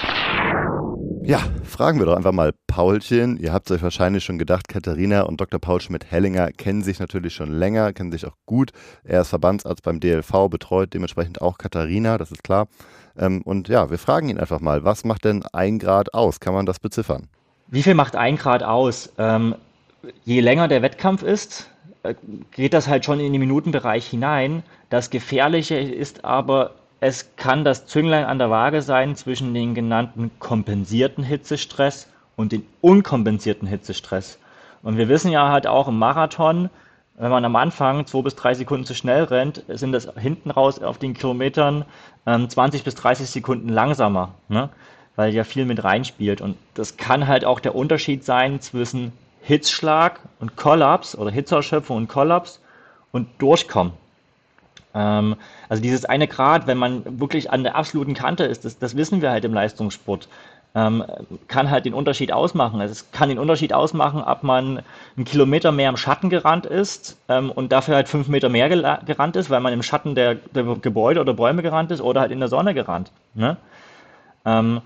Ja, 1.29 1.41
fragen 1.63 1.99
wir 1.99 2.07
doch 2.07 2.15
einfach 2.15 2.31
mal 2.31 2.53
Paulchen. 2.65 3.37
Ihr 3.37 3.53
habt 3.53 3.69
euch 3.69 3.83
wahrscheinlich 3.83 4.23
schon 4.23 4.39
gedacht, 4.39 4.67
Katharina 4.67 5.21
und 5.21 5.39
Dr. 5.39 5.59
Paul 5.59 5.79
Schmidt-Hellinger 5.79 6.51
kennen 6.53 6.81
sich 6.81 6.97
natürlich 6.97 7.35
schon 7.35 7.51
länger, 7.51 7.93
kennen 7.93 8.11
sich 8.11 8.25
auch 8.25 8.33
gut. 8.47 8.71
Er 9.03 9.21
ist 9.21 9.29
Verbandsarzt 9.29 9.83
beim 9.83 9.99
DLV, 9.99 10.49
betreut 10.49 10.91
dementsprechend 10.91 11.39
auch 11.39 11.59
Katharina, 11.59 12.17
das 12.17 12.31
ist 12.31 12.43
klar. 12.43 12.67
Ähm, 13.15 13.43
und 13.43 13.67
ja, 13.67 13.91
wir 13.91 13.99
fragen 13.99 14.29
ihn 14.29 14.39
einfach 14.39 14.59
mal, 14.59 14.83
was 14.83 15.03
macht 15.03 15.23
denn 15.23 15.43
ein 15.53 15.77
Grad 15.77 16.15
aus? 16.15 16.39
Kann 16.39 16.55
man 16.55 16.65
das 16.65 16.79
beziffern? 16.79 17.27
Wie 17.67 17.83
viel 17.83 17.93
macht 17.93 18.15
ein 18.15 18.35
Grad 18.35 18.63
aus? 18.63 19.13
Ähm, 19.19 19.53
je 20.25 20.39
länger 20.39 20.67
der 20.67 20.81
Wettkampf 20.81 21.21
ist, 21.21 21.69
äh, 22.01 22.15
geht 22.49 22.73
das 22.73 22.87
halt 22.87 23.05
schon 23.05 23.19
in 23.19 23.33
den 23.33 23.39
Minutenbereich 23.39 24.07
hinein. 24.07 24.63
Das 24.89 25.11
Gefährliche 25.11 25.77
ist 25.77 26.25
aber, 26.25 26.71
es 27.01 27.35
kann 27.37 27.63
das 27.63 27.85
Zünglein 27.85 28.25
an 28.25 28.39
der 28.39 28.49
Waage 28.49 28.81
sein 28.81 29.15
zwischen 29.15 29.53
den 29.53 29.73
genannten 29.73 30.31
kompensierten 30.39 31.23
Hitzestress 31.23 32.07
und 32.35 32.51
den 32.51 32.65
unkompensierten 32.81 33.67
Hitzestress. 33.67 34.37
Und 34.83 34.97
wir 34.97 35.09
wissen 35.09 35.31
ja 35.31 35.49
halt 35.49 35.67
auch 35.67 35.87
im 35.87 35.97
Marathon, 35.97 36.69
wenn 37.17 37.31
man 37.31 37.43
am 37.43 37.55
Anfang 37.57 38.05
zwei 38.05 38.21
bis 38.21 38.35
drei 38.35 38.53
Sekunden 38.53 38.85
zu 38.85 38.95
schnell 38.95 39.23
rennt, 39.25 39.63
sind 39.67 39.91
das 39.91 40.09
hinten 40.17 40.51
raus 40.51 40.81
auf 40.81 40.97
den 40.97 41.13
Kilometern 41.13 41.83
ähm, 42.25 42.49
20 42.49 42.83
bis 42.85 42.95
30 42.95 43.29
Sekunden 43.29 43.69
langsamer, 43.69 44.35
ne? 44.47 44.69
weil 45.17 45.33
ja 45.33 45.43
viel 45.43 45.65
mit 45.65 45.83
reinspielt. 45.83 46.39
Und 46.39 46.57
das 46.75 46.95
kann 46.95 47.27
halt 47.27 47.43
auch 47.43 47.59
der 47.59 47.75
Unterschied 47.75 48.23
sein 48.23 48.61
zwischen 48.61 49.11
Hitzschlag 49.41 50.21
und 50.39 50.55
Kollaps 50.55 51.17
oder 51.17 51.31
Hitzeerschöpfung 51.31 51.97
und 51.97 52.07
Kollaps 52.07 52.61
und 53.11 53.27
Durchkommen. 53.37 53.93
Ähm, 54.93 55.35
also 55.67 55.81
dieses 55.81 56.05
eine 56.05 56.27
Grad, 56.27 56.67
wenn 56.67 56.77
man 56.77 57.19
wirklich 57.19 57.51
an 57.51 57.63
der 57.63 57.75
absoluten 57.75 58.13
Kante 58.13 58.43
ist, 58.43 58.65
das, 58.65 58.79
das 58.79 58.95
wissen 58.95 59.21
wir 59.21 59.31
halt 59.31 59.45
im 59.45 59.53
Leistungssport 59.53 60.27
ähm, 60.75 61.03
kann 61.47 61.71
halt 61.71 61.85
den 61.85 61.93
Unterschied 61.93 62.31
ausmachen. 62.31 62.79
Also 62.79 62.91
es 62.91 63.11
kann 63.11 63.29
den 63.29 63.39
Unterschied 63.39 63.73
ausmachen, 63.73 64.21
ob 64.21 64.43
man 64.43 64.83
einen 65.15 65.25
Kilometer 65.25 65.71
mehr 65.71 65.89
im 65.89 65.97
Schatten 65.97 66.29
gerannt 66.29 66.65
ist 66.65 67.17
ähm, 67.27 67.51
und 67.51 67.71
dafür 67.71 67.95
halt 67.95 68.07
fünf 68.07 68.27
Meter 68.27 68.49
mehr 68.49 68.69
gerannt 68.69 69.35
ist, 69.35 69.49
weil 69.49 69.61
man 69.61 69.73
im 69.73 69.83
Schatten 69.83 70.15
der, 70.15 70.35
der, 70.35 70.63
Gebäude 70.75 71.21
oder 71.21 71.33
Bäume 71.33 71.63
gerannt 71.63 71.91
ist 71.91 72.01
oder 72.01 72.21
halt 72.21 72.31
in 72.31 72.39
der 72.39 72.49
Sonne 72.49 72.73
gerannt. 72.73 73.11
Ne? 73.33 73.57
Ähm, 74.45 74.81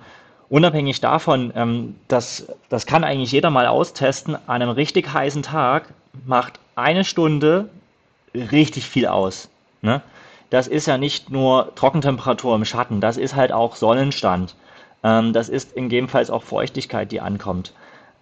unabhängig 0.49 1.01
davon, 1.01 1.51
ähm, 1.55 1.95
das, 2.07 2.47
das 2.69 2.85
kann 2.85 3.03
eigentlich 3.03 3.31
jeder 3.31 3.49
mal 3.49 3.67
austesten, 3.67 4.35
an 4.35 4.61
einem 4.61 4.69
richtig 4.69 5.11
heißen 5.13 5.43
Tag 5.43 5.89
macht 6.25 6.59
eine 6.75 7.03
Stunde 7.03 7.69
richtig 8.33 8.87
viel 8.87 9.07
aus. 9.07 9.49
Ne? 9.83 10.01
Das 10.49 10.67
ist 10.67 10.87
ja 10.87 10.97
nicht 10.97 11.29
nur 11.29 11.73
Trockentemperatur 11.75 12.55
im 12.55 12.65
Schatten, 12.65 13.01
das 13.01 13.17
ist 13.17 13.35
halt 13.35 13.51
auch 13.51 13.75
Sonnenstand. 13.75 14.55
Ähm, 15.03 15.33
das 15.33 15.49
ist 15.49 15.73
in 15.73 15.89
gegebenenfalls 15.89 16.29
auch 16.29 16.43
Feuchtigkeit, 16.43 17.11
die 17.11 17.21
ankommt. 17.21 17.73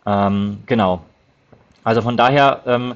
Ähm, 0.06 0.64
genau. 0.66 1.02
Also 1.84 2.02
von 2.02 2.18
daher, 2.18 2.62
ähm, 2.66 2.96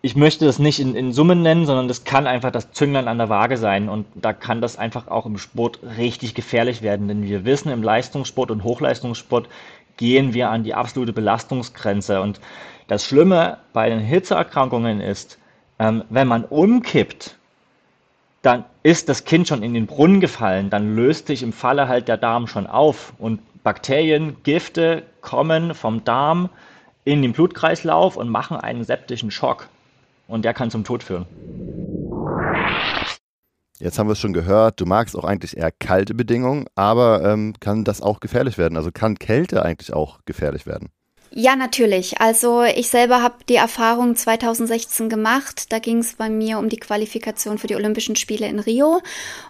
ich 0.00 0.16
möchte 0.16 0.46
das 0.46 0.58
nicht 0.58 0.80
in, 0.80 0.94
in, 0.94 1.12
Summen 1.12 1.42
nennen, 1.42 1.66
sondern 1.66 1.88
das 1.88 2.04
kann 2.04 2.26
einfach 2.26 2.50
das 2.50 2.70
Zünglein 2.72 3.08
an 3.08 3.18
der 3.18 3.28
Waage 3.28 3.56
sein. 3.56 3.88
Und 3.88 4.06
da 4.14 4.32
kann 4.32 4.60
das 4.60 4.78
einfach 4.78 5.08
auch 5.08 5.26
im 5.26 5.38
Sport 5.38 5.80
richtig 5.98 6.34
gefährlich 6.34 6.82
werden. 6.82 7.08
Denn 7.08 7.24
wir 7.24 7.44
wissen, 7.44 7.70
im 7.70 7.82
Leistungssport 7.82 8.50
und 8.50 8.62
Hochleistungssport 8.62 9.48
gehen 9.96 10.32
wir 10.32 10.50
an 10.50 10.62
die 10.62 10.74
absolute 10.74 11.12
Belastungsgrenze. 11.12 12.20
Und 12.22 12.40
das 12.86 13.04
Schlimme 13.04 13.58
bei 13.72 13.90
den 13.90 14.00
Hitzeerkrankungen 14.00 15.00
ist, 15.00 15.38
ähm, 15.78 16.04
wenn 16.08 16.28
man 16.28 16.44
umkippt, 16.44 17.37
dann 18.42 18.64
ist 18.82 19.08
das 19.08 19.24
Kind 19.24 19.48
schon 19.48 19.62
in 19.62 19.74
den 19.74 19.86
Brunnen 19.86 20.20
gefallen, 20.20 20.70
dann 20.70 20.94
löst 20.94 21.26
sich 21.26 21.42
im 21.42 21.52
Falle 21.52 21.88
halt 21.88 22.08
der 22.08 22.16
Darm 22.16 22.46
schon 22.46 22.66
auf 22.66 23.12
und 23.18 23.40
Bakterien, 23.62 24.36
Gifte 24.44 25.02
kommen 25.20 25.74
vom 25.74 26.04
Darm 26.04 26.48
in 27.04 27.22
den 27.22 27.32
Blutkreislauf 27.32 28.16
und 28.16 28.28
machen 28.28 28.56
einen 28.56 28.84
septischen 28.84 29.30
Schock. 29.30 29.68
Und 30.26 30.44
der 30.44 30.54
kann 30.54 30.70
zum 30.70 30.84
Tod 30.84 31.02
führen. 31.02 31.26
Jetzt 33.80 33.98
haben 33.98 34.08
wir 34.08 34.12
es 34.12 34.18
schon 34.18 34.32
gehört, 34.32 34.80
du 34.80 34.86
magst 34.86 35.16
auch 35.16 35.24
eigentlich 35.24 35.56
eher 35.56 35.70
kalte 35.70 36.14
Bedingungen, 36.14 36.66
aber 36.74 37.24
ähm, 37.24 37.54
kann 37.60 37.84
das 37.84 38.02
auch 38.02 38.20
gefährlich 38.20 38.58
werden? 38.58 38.76
Also 38.76 38.90
kann 38.92 39.18
Kälte 39.18 39.64
eigentlich 39.64 39.92
auch 39.92 40.18
gefährlich 40.24 40.66
werden? 40.66 40.90
Ja, 41.30 41.56
natürlich. 41.56 42.20
Also 42.20 42.62
ich 42.62 42.88
selber 42.88 43.22
habe 43.22 43.36
die 43.48 43.56
Erfahrung 43.56 44.16
2016 44.16 45.08
gemacht. 45.08 45.72
Da 45.72 45.78
ging 45.78 45.98
es 45.98 46.14
bei 46.14 46.28
mir 46.30 46.58
um 46.58 46.68
die 46.68 46.78
Qualifikation 46.78 47.58
für 47.58 47.66
die 47.66 47.76
Olympischen 47.76 48.16
Spiele 48.16 48.46
in 48.46 48.58
Rio. 48.58 49.02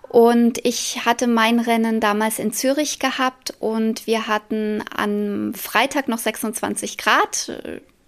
Und 0.09 0.64
ich 0.64 1.05
hatte 1.05 1.27
mein 1.27 1.61
Rennen 1.61 2.01
damals 2.01 2.38
in 2.38 2.53
Zürich 2.53 2.99
gehabt 2.99 3.55
und 3.61 4.07
wir 4.07 4.27
hatten 4.27 4.83
am 4.97 5.55
Freitag 5.55 6.09
noch 6.09 6.19
26 6.19 6.99
Grad. 6.99 7.53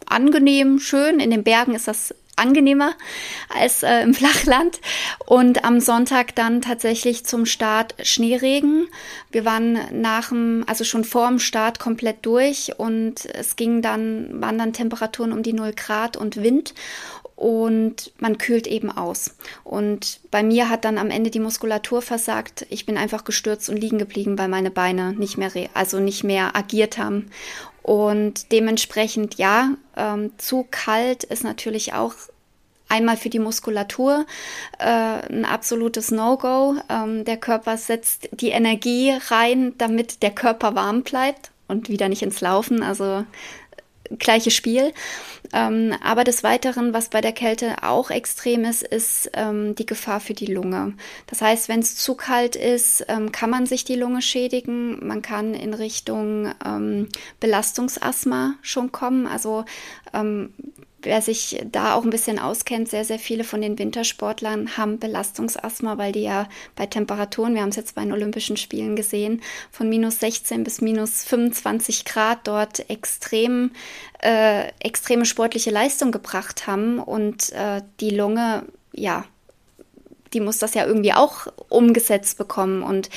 Angenehm, 0.06 0.80
schön. 0.80 1.20
In 1.20 1.30
den 1.30 1.44
Bergen 1.44 1.74
ist 1.74 1.86
das 1.86 2.14
angenehmer 2.40 2.94
als 3.48 3.82
äh, 3.82 4.02
im 4.02 4.14
Flachland. 4.20 4.80
Und 5.26 5.64
am 5.64 5.80
Sonntag 5.80 6.34
dann 6.34 6.60
tatsächlich 6.60 7.24
zum 7.24 7.46
Start 7.46 7.94
Schneeregen. 8.02 8.88
Wir 9.30 9.44
waren 9.44 9.78
nach 9.92 10.30
dem, 10.30 10.64
also 10.66 10.84
schon 10.84 11.04
vor 11.04 11.28
dem 11.28 11.38
Start 11.38 11.78
komplett 11.78 12.26
durch 12.26 12.72
und 12.78 13.26
es 13.26 13.56
ging 13.56 13.82
dann, 13.82 14.40
waren 14.40 14.58
dann 14.58 14.72
Temperaturen 14.72 15.32
um 15.32 15.42
die 15.42 15.52
0 15.52 15.72
Grad 15.72 16.16
und 16.16 16.42
Wind 16.42 16.74
und 17.40 18.12
man 18.18 18.36
kühlt 18.36 18.66
eben 18.66 18.92
aus. 18.92 19.34
Und 19.64 20.20
bei 20.30 20.42
mir 20.42 20.68
hat 20.68 20.84
dann 20.84 20.98
am 20.98 21.10
Ende 21.10 21.30
die 21.30 21.40
Muskulatur 21.40 22.02
versagt. 22.02 22.66
Ich 22.68 22.84
bin 22.84 22.98
einfach 22.98 23.24
gestürzt 23.24 23.70
und 23.70 23.78
liegen 23.78 23.96
geblieben, 23.96 24.38
weil 24.38 24.48
meine 24.48 24.70
Beine 24.70 25.14
nicht 25.14 25.38
mehr, 25.38 25.50
also 25.72 26.00
nicht 26.00 26.22
mehr 26.22 26.54
agiert 26.54 26.98
haben. 26.98 27.30
Und 27.90 28.52
dementsprechend, 28.52 29.34
ja, 29.34 29.70
ähm, 29.96 30.30
zu 30.38 30.64
kalt 30.70 31.24
ist 31.24 31.42
natürlich 31.42 31.92
auch 31.92 32.14
einmal 32.88 33.16
für 33.16 33.30
die 33.30 33.40
Muskulatur 33.40 34.26
äh, 34.78 34.84
ein 34.84 35.44
absolutes 35.44 36.12
No-Go. 36.12 36.76
Ähm, 36.88 37.24
der 37.24 37.36
Körper 37.36 37.76
setzt 37.76 38.28
die 38.30 38.50
Energie 38.50 39.12
rein, 39.30 39.74
damit 39.76 40.22
der 40.22 40.30
Körper 40.30 40.76
warm 40.76 41.02
bleibt 41.02 41.50
und 41.66 41.88
wieder 41.88 42.08
nicht 42.08 42.22
ins 42.22 42.40
Laufen. 42.40 42.84
Also 42.84 43.24
gleiche 44.18 44.50
Spiel. 44.50 44.92
Ähm, 45.52 45.94
aber 46.02 46.24
des 46.24 46.42
Weiteren, 46.42 46.92
was 46.92 47.08
bei 47.08 47.20
der 47.20 47.32
Kälte 47.32 47.82
auch 47.82 48.10
extrem 48.10 48.64
ist, 48.64 48.82
ist 48.82 49.30
ähm, 49.34 49.74
die 49.74 49.86
Gefahr 49.86 50.20
für 50.20 50.34
die 50.34 50.46
Lunge. 50.46 50.94
Das 51.26 51.40
heißt, 51.40 51.68
wenn 51.68 51.80
es 51.80 51.96
zu 51.96 52.14
kalt 52.14 52.56
ist, 52.56 53.04
ähm, 53.08 53.32
kann 53.32 53.50
man 53.50 53.66
sich 53.66 53.84
die 53.84 53.96
Lunge 53.96 54.22
schädigen. 54.22 55.04
Man 55.06 55.22
kann 55.22 55.54
in 55.54 55.74
Richtung 55.74 56.52
ähm, 56.64 57.08
Belastungsasthma 57.40 58.54
schon 58.62 58.92
kommen. 58.92 59.26
Also 59.26 59.64
ähm, 60.12 60.52
wer 61.02 61.22
sich 61.22 61.62
da 61.70 61.94
auch 61.94 62.04
ein 62.04 62.10
bisschen 62.10 62.38
auskennt, 62.38 62.88
sehr, 62.88 63.04
sehr 63.04 63.18
viele 63.18 63.44
von 63.44 63.60
den 63.60 63.78
Wintersportlern 63.78 64.76
haben 64.76 64.98
Belastungsasthma, 64.98 65.98
weil 65.98 66.12
die 66.12 66.22
ja 66.22 66.48
bei 66.76 66.86
Temperaturen, 66.86 67.54
wir 67.54 67.62
haben 67.62 67.70
es 67.70 67.76
jetzt 67.76 67.94
bei 67.94 68.02
den 68.02 68.12
Olympischen 68.12 68.56
Spielen 68.56 68.96
gesehen, 68.96 69.42
von 69.70 69.88
minus 69.88 70.20
16 70.20 70.64
bis 70.64 70.80
minus 70.80 71.24
25 71.24 72.04
Grad 72.04 72.46
dort 72.46 72.88
extrem, 72.90 73.72
äh, 74.22 74.68
extreme 74.80 75.24
sportliche 75.24 75.70
Leistung 75.70 76.12
gebracht 76.12 76.66
haben 76.66 76.98
und 76.98 77.52
äh, 77.52 77.82
die 78.00 78.10
Lunge, 78.10 78.64
ja, 78.92 79.24
die 80.32 80.40
muss 80.40 80.58
das 80.58 80.74
ja 80.74 80.86
irgendwie 80.86 81.12
auch 81.12 81.48
umgesetzt 81.68 82.38
bekommen 82.38 82.82
und 82.82 83.10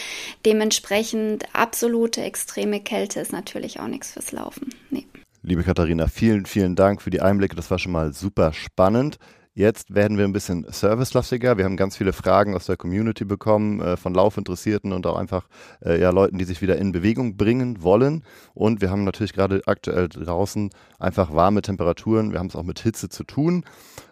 dementsprechend 0.46 1.46
absolute 1.54 2.22
extreme 2.22 2.80
Kälte 2.80 3.19
ist 3.19 3.32
natürlich 3.32 3.80
auch 3.80 3.88
nichts 3.88 4.12
fürs 4.12 4.32
Laufen. 4.32 4.74
Nee. 4.89 5.06
Liebe 5.45 5.63
Katharina, 5.63 6.08
vielen, 6.08 6.45
vielen 6.45 6.77
Dank 6.77 7.01
für 7.01 7.10
die 7.10 7.19
Einblicke. 7.19 7.53
Das 7.53 7.69
war 7.69 7.77
schon 7.77 7.91
mal 7.91 8.13
super 8.13 8.53
spannend. 8.53 9.17
Jetzt 9.56 9.94
werden 9.94 10.18
wir 10.18 10.26
ein 10.26 10.34
bisschen 10.34 10.66
servicelastiger. 10.68 11.60
Wir 11.60 11.66
haben 11.66 11.78
ganz 11.78 11.96
viele 11.96 12.12
Fragen 12.12 12.56
aus 12.56 12.66
der 12.66 12.76
Community 12.76 13.24
bekommen, 13.24 13.82
äh, 13.82 13.98
von 13.98 14.12
Laufinteressierten 14.16 14.92
und 14.94 15.06
auch 15.06 15.16
einfach 15.16 15.48
äh, 15.86 16.02
ja, 16.02 16.10
Leuten, 16.10 16.39
die 16.39 16.46
sich 16.46 16.63
wieder 16.63 16.80
in 16.80 16.92
Bewegung 16.92 17.38
bringen 17.38 17.84
wollen. 17.84 18.24
Und 18.56 18.82
wir 18.82 18.89
haben 18.89 19.04
natürlich 19.04 19.32
gerade 19.32 19.62
aktuell 19.68 20.10
draußen 20.10 20.72
einfach 20.98 21.36
warme 21.36 21.62
Temperaturen. 21.62 22.32
Wir 22.32 22.39
haben 22.39 22.48
es 22.48 22.56
auch 22.56 22.63
mit 22.63 22.80
Hitze 22.80 23.10
zu 23.10 23.24
tun. 23.26 23.63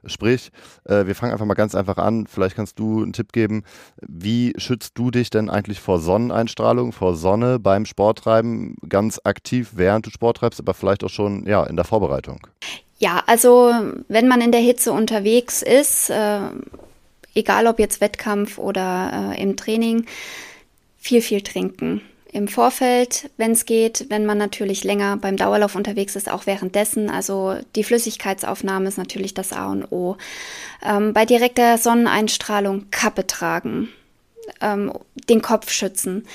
Sprich, 0.05 0.51
äh, 0.85 1.07
wir 1.07 1.15
fangen 1.15 1.31
einfach 1.31 1.47
mal 1.47 1.55
ganz 1.55 1.73
einfach 1.73 1.97
an. 1.97 2.27
Vielleicht 2.27 2.55
kannst 2.55 2.77
du 2.77 3.01
einen 3.01 3.13
Tipp 3.13 3.33
geben. 3.33 3.63
Wie 3.99 4.53
schützt 4.57 4.95
du 4.99 5.09
dich 5.09 5.31
denn 5.31 5.49
eigentlich 5.49 5.79
vor 5.79 5.97
Sonneneinstrahlung, 5.97 6.91
vor 6.91 7.15
Sonne 7.15 7.57
beim 7.57 7.85
Sporttreiben 7.85 8.75
ganz 8.87 9.19
aktiv, 9.23 9.71
während 9.73 10.05
du 10.05 10.11
Sport 10.11 10.37
treibst, 10.37 10.59
aber 10.59 10.75
vielleicht 10.75 11.03
auch 11.03 11.09
schon 11.09 11.47
ja, 11.47 11.63
in 11.63 11.77
der 11.77 11.85
Vorbereitung? 11.85 12.45
Ja, 13.01 13.23
also 13.25 13.73
wenn 14.09 14.27
man 14.27 14.41
in 14.41 14.51
der 14.51 14.61
Hitze 14.61 14.91
unterwegs 14.91 15.63
ist, 15.63 16.11
äh, 16.11 16.39
egal 17.33 17.65
ob 17.65 17.79
jetzt 17.79 17.99
Wettkampf 17.99 18.59
oder 18.59 19.33
äh, 19.33 19.41
im 19.41 19.57
Training, 19.57 20.05
viel, 20.99 21.23
viel 21.23 21.41
trinken. 21.41 22.01
Im 22.31 22.47
Vorfeld, 22.47 23.31
wenn 23.37 23.53
es 23.53 23.65
geht, 23.65 24.05
wenn 24.09 24.27
man 24.27 24.37
natürlich 24.37 24.83
länger 24.83 25.17
beim 25.17 25.35
Dauerlauf 25.35 25.75
unterwegs 25.75 26.15
ist, 26.15 26.29
auch 26.29 26.45
währenddessen. 26.45 27.09
Also 27.09 27.55
die 27.75 27.83
Flüssigkeitsaufnahme 27.83 28.87
ist 28.87 28.99
natürlich 28.99 29.33
das 29.33 29.51
A 29.51 29.71
und 29.71 29.91
O. 29.91 30.17
Ähm, 30.85 31.11
bei 31.11 31.25
direkter 31.25 31.79
Sonneneinstrahlung 31.79 32.91
Kappe 32.91 33.25
tragen, 33.25 33.89
ähm, 34.61 34.93
den 35.27 35.41
Kopf 35.41 35.71
schützen. 35.71 36.27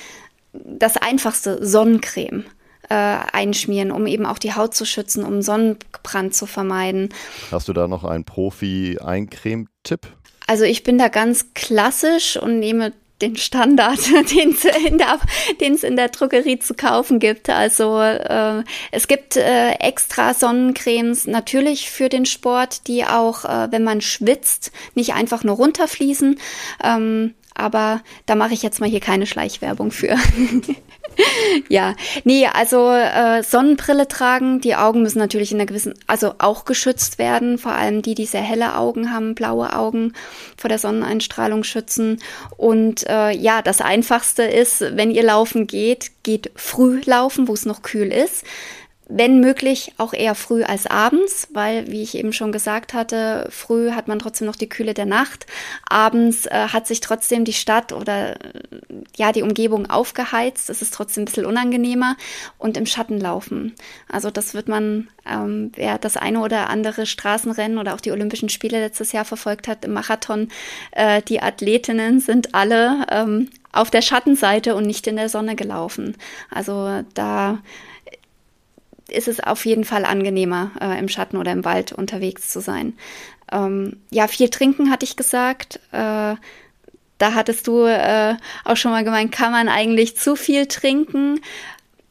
Das 0.51 0.97
einfachste 0.97 1.65
Sonnencreme 1.65 2.43
äh, 2.89 2.93
einschmieren, 2.93 3.91
um 3.91 4.07
eben 4.07 4.25
auch 4.25 4.39
die 4.39 4.53
Haut 4.53 4.73
zu 4.73 4.85
schützen, 4.85 5.23
um 5.23 5.41
Sonnenbrand 5.41 6.35
zu 6.35 6.45
vermeiden. 6.45 7.09
Hast 7.51 7.67
du 7.67 7.73
da 7.73 7.87
noch 7.87 8.03
einen 8.03 8.23
Profi-Eincreme-Tipp? 8.23 10.07
Also 10.47 10.63
ich 10.63 10.83
bin 10.83 10.97
da 10.97 11.09
ganz 11.09 11.53
klassisch 11.53 12.37
und 12.37 12.59
nehme 12.59 12.93
den 13.21 13.35
Standard, 13.35 13.99
den 14.31 14.51
es 14.51 14.63
in, 14.63 14.97
der, 14.97 15.19
in 15.59 15.95
der 15.95 16.09
Drogerie 16.09 16.59
zu 16.59 16.73
kaufen 16.73 17.19
gibt. 17.19 17.49
Also 17.49 17.99
äh, 17.99 18.63
es 18.91 19.07
gibt 19.07 19.35
äh, 19.35 19.71
extra 19.79 20.33
Sonnencremes 20.33 21.27
natürlich 21.27 21.89
für 21.89 22.09
den 22.09 22.25
Sport, 22.25 22.87
die 22.87 23.05
auch, 23.05 23.45
äh, 23.45 23.71
wenn 23.71 23.83
man 23.83 24.01
schwitzt, 24.01 24.71
nicht 24.93 25.13
einfach 25.13 25.43
nur 25.43 25.55
runterfließen. 25.55 26.39
Ähm, 26.83 27.33
aber 27.57 28.01
da 28.25 28.35
mache 28.35 28.53
ich 28.53 28.63
jetzt 28.63 28.79
mal 28.79 28.89
hier 28.89 28.99
keine 28.99 29.25
Schleichwerbung 29.25 29.91
für. 29.91 30.15
ja, 31.69 31.95
nee, 32.23 32.47
also 32.47 32.91
äh, 32.91 33.41
Sonnenbrille 33.43 34.07
tragen, 34.07 34.61
die 34.61 34.75
Augen 34.75 35.01
müssen 35.01 35.19
natürlich 35.19 35.51
in 35.51 35.57
einer 35.57 35.65
gewissen, 35.65 35.93
also 36.05 36.35
auch 36.37 36.65
geschützt 36.65 37.17
werden, 37.17 37.57
vor 37.57 37.71
allem 37.71 38.01
die, 38.01 38.15
die 38.15 38.25
sehr 38.25 38.41
helle 38.41 38.75
Augen 38.75 39.11
haben, 39.11 39.35
blaue 39.35 39.73
Augen 39.73 40.13
vor 40.57 40.69
der 40.69 40.79
Sonneneinstrahlung 40.79 41.63
schützen. 41.63 42.21
Und 42.57 43.07
äh, 43.09 43.31
ja, 43.31 43.61
das 43.61 43.81
Einfachste 43.81 44.43
ist, 44.43 44.81
wenn 44.81 45.11
ihr 45.11 45.23
laufen 45.23 45.67
geht, 45.67 46.11
geht 46.23 46.51
früh 46.55 47.01
laufen, 47.05 47.47
wo 47.47 47.53
es 47.53 47.65
noch 47.65 47.81
kühl 47.81 48.11
ist 48.11 48.43
wenn 49.09 49.39
möglich 49.39 49.93
auch 49.97 50.13
eher 50.13 50.35
früh 50.35 50.63
als 50.63 50.85
abends, 50.85 51.47
weil, 51.53 51.89
wie 51.89 52.03
ich 52.03 52.15
eben 52.15 52.33
schon 52.33 52.51
gesagt 52.51 52.93
hatte, 52.93 53.47
früh 53.51 53.91
hat 53.91 54.09
man 54.09 54.19
trotzdem 54.19 54.47
noch 54.47 54.55
die 54.57 54.67
Kühle 54.67 54.93
der 54.93 55.05
Nacht. 55.05 55.45
Abends 55.87 56.45
äh, 56.45 56.67
hat 56.73 56.87
sich 56.87 56.99
trotzdem 56.99 57.45
die 57.45 57.53
Stadt 57.53 57.93
oder 57.93 58.31
äh, 58.33 58.59
ja 59.15 59.31
die 59.31 59.43
Umgebung 59.43 59.89
aufgeheizt. 59.89 60.69
Es 60.69 60.81
ist 60.81 60.93
trotzdem 60.93 61.21
ein 61.21 61.25
bisschen 61.25 61.45
unangenehmer 61.45 62.17
und 62.57 62.75
im 62.75 62.85
Schatten 62.85 63.19
laufen. 63.19 63.75
Also 64.09 64.29
das 64.29 64.53
wird 64.53 64.67
man, 64.67 65.07
ähm, 65.25 65.71
wer 65.75 65.97
das 65.97 66.17
eine 66.17 66.41
oder 66.41 66.69
andere 66.69 67.05
Straßenrennen 67.05 67.77
oder 67.77 67.95
auch 67.95 68.01
die 68.01 68.11
Olympischen 68.11 68.49
Spiele 68.49 68.81
letztes 68.81 69.13
Jahr 69.13 69.25
verfolgt 69.25 69.69
hat 69.69 69.85
im 69.85 69.93
Marathon, 69.93 70.49
äh, 70.91 71.21
die 71.21 71.41
Athletinnen 71.41 72.19
sind 72.19 72.53
alle 72.53 73.05
ähm, 73.09 73.49
auf 73.71 73.89
der 73.89 74.01
Schattenseite 74.01 74.75
und 74.75 74.85
nicht 74.85 75.07
in 75.07 75.15
der 75.15 75.29
Sonne 75.29 75.55
gelaufen. 75.55 76.17
Also 76.49 77.03
da 77.13 77.59
ist 79.09 79.27
es 79.27 79.39
auf 79.39 79.65
jeden 79.65 79.85
Fall 79.85 80.05
angenehmer, 80.05 80.71
äh, 80.81 80.99
im 80.99 81.09
Schatten 81.09 81.37
oder 81.37 81.51
im 81.51 81.65
Wald 81.65 81.91
unterwegs 81.91 82.49
zu 82.49 82.61
sein. 82.61 82.97
Ähm, 83.51 83.97
ja, 84.09 84.27
viel 84.27 84.49
trinken 84.49 84.89
hatte 84.89 85.05
ich 85.05 85.15
gesagt. 85.15 85.79
Äh, 85.91 86.35
da 87.17 87.33
hattest 87.33 87.67
du 87.67 87.85
äh, 87.85 88.35
auch 88.63 88.77
schon 88.77 88.91
mal 88.91 89.03
gemeint, 89.03 89.31
kann 89.31 89.51
man 89.51 89.69
eigentlich 89.69 90.17
zu 90.17 90.35
viel 90.35 90.67
trinken? 90.67 91.39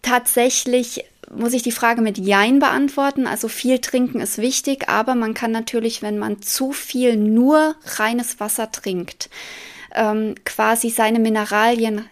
Tatsächlich 0.02 1.04
muss 1.34 1.52
ich 1.52 1.62
die 1.62 1.72
Frage 1.72 2.02
mit 2.02 2.18
Jein 2.18 2.58
beantworten. 2.58 3.26
Also 3.26 3.48
viel 3.48 3.78
trinken 3.78 4.20
ist 4.20 4.38
wichtig, 4.38 4.88
aber 4.88 5.14
man 5.14 5.34
kann 5.34 5.52
natürlich, 5.52 6.02
wenn 6.02 6.18
man 6.18 6.42
zu 6.42 6.72
viel 6.72 7.16
nur 7.16 7.76
reines 7.84 8.40
Wasser 8.40 8.70
trinkt, 8.70 9.30
ähm, 9.94 10.34
quasi 10.44 10.90
seine 10.90 11.18
Mineralien 11.18 12.08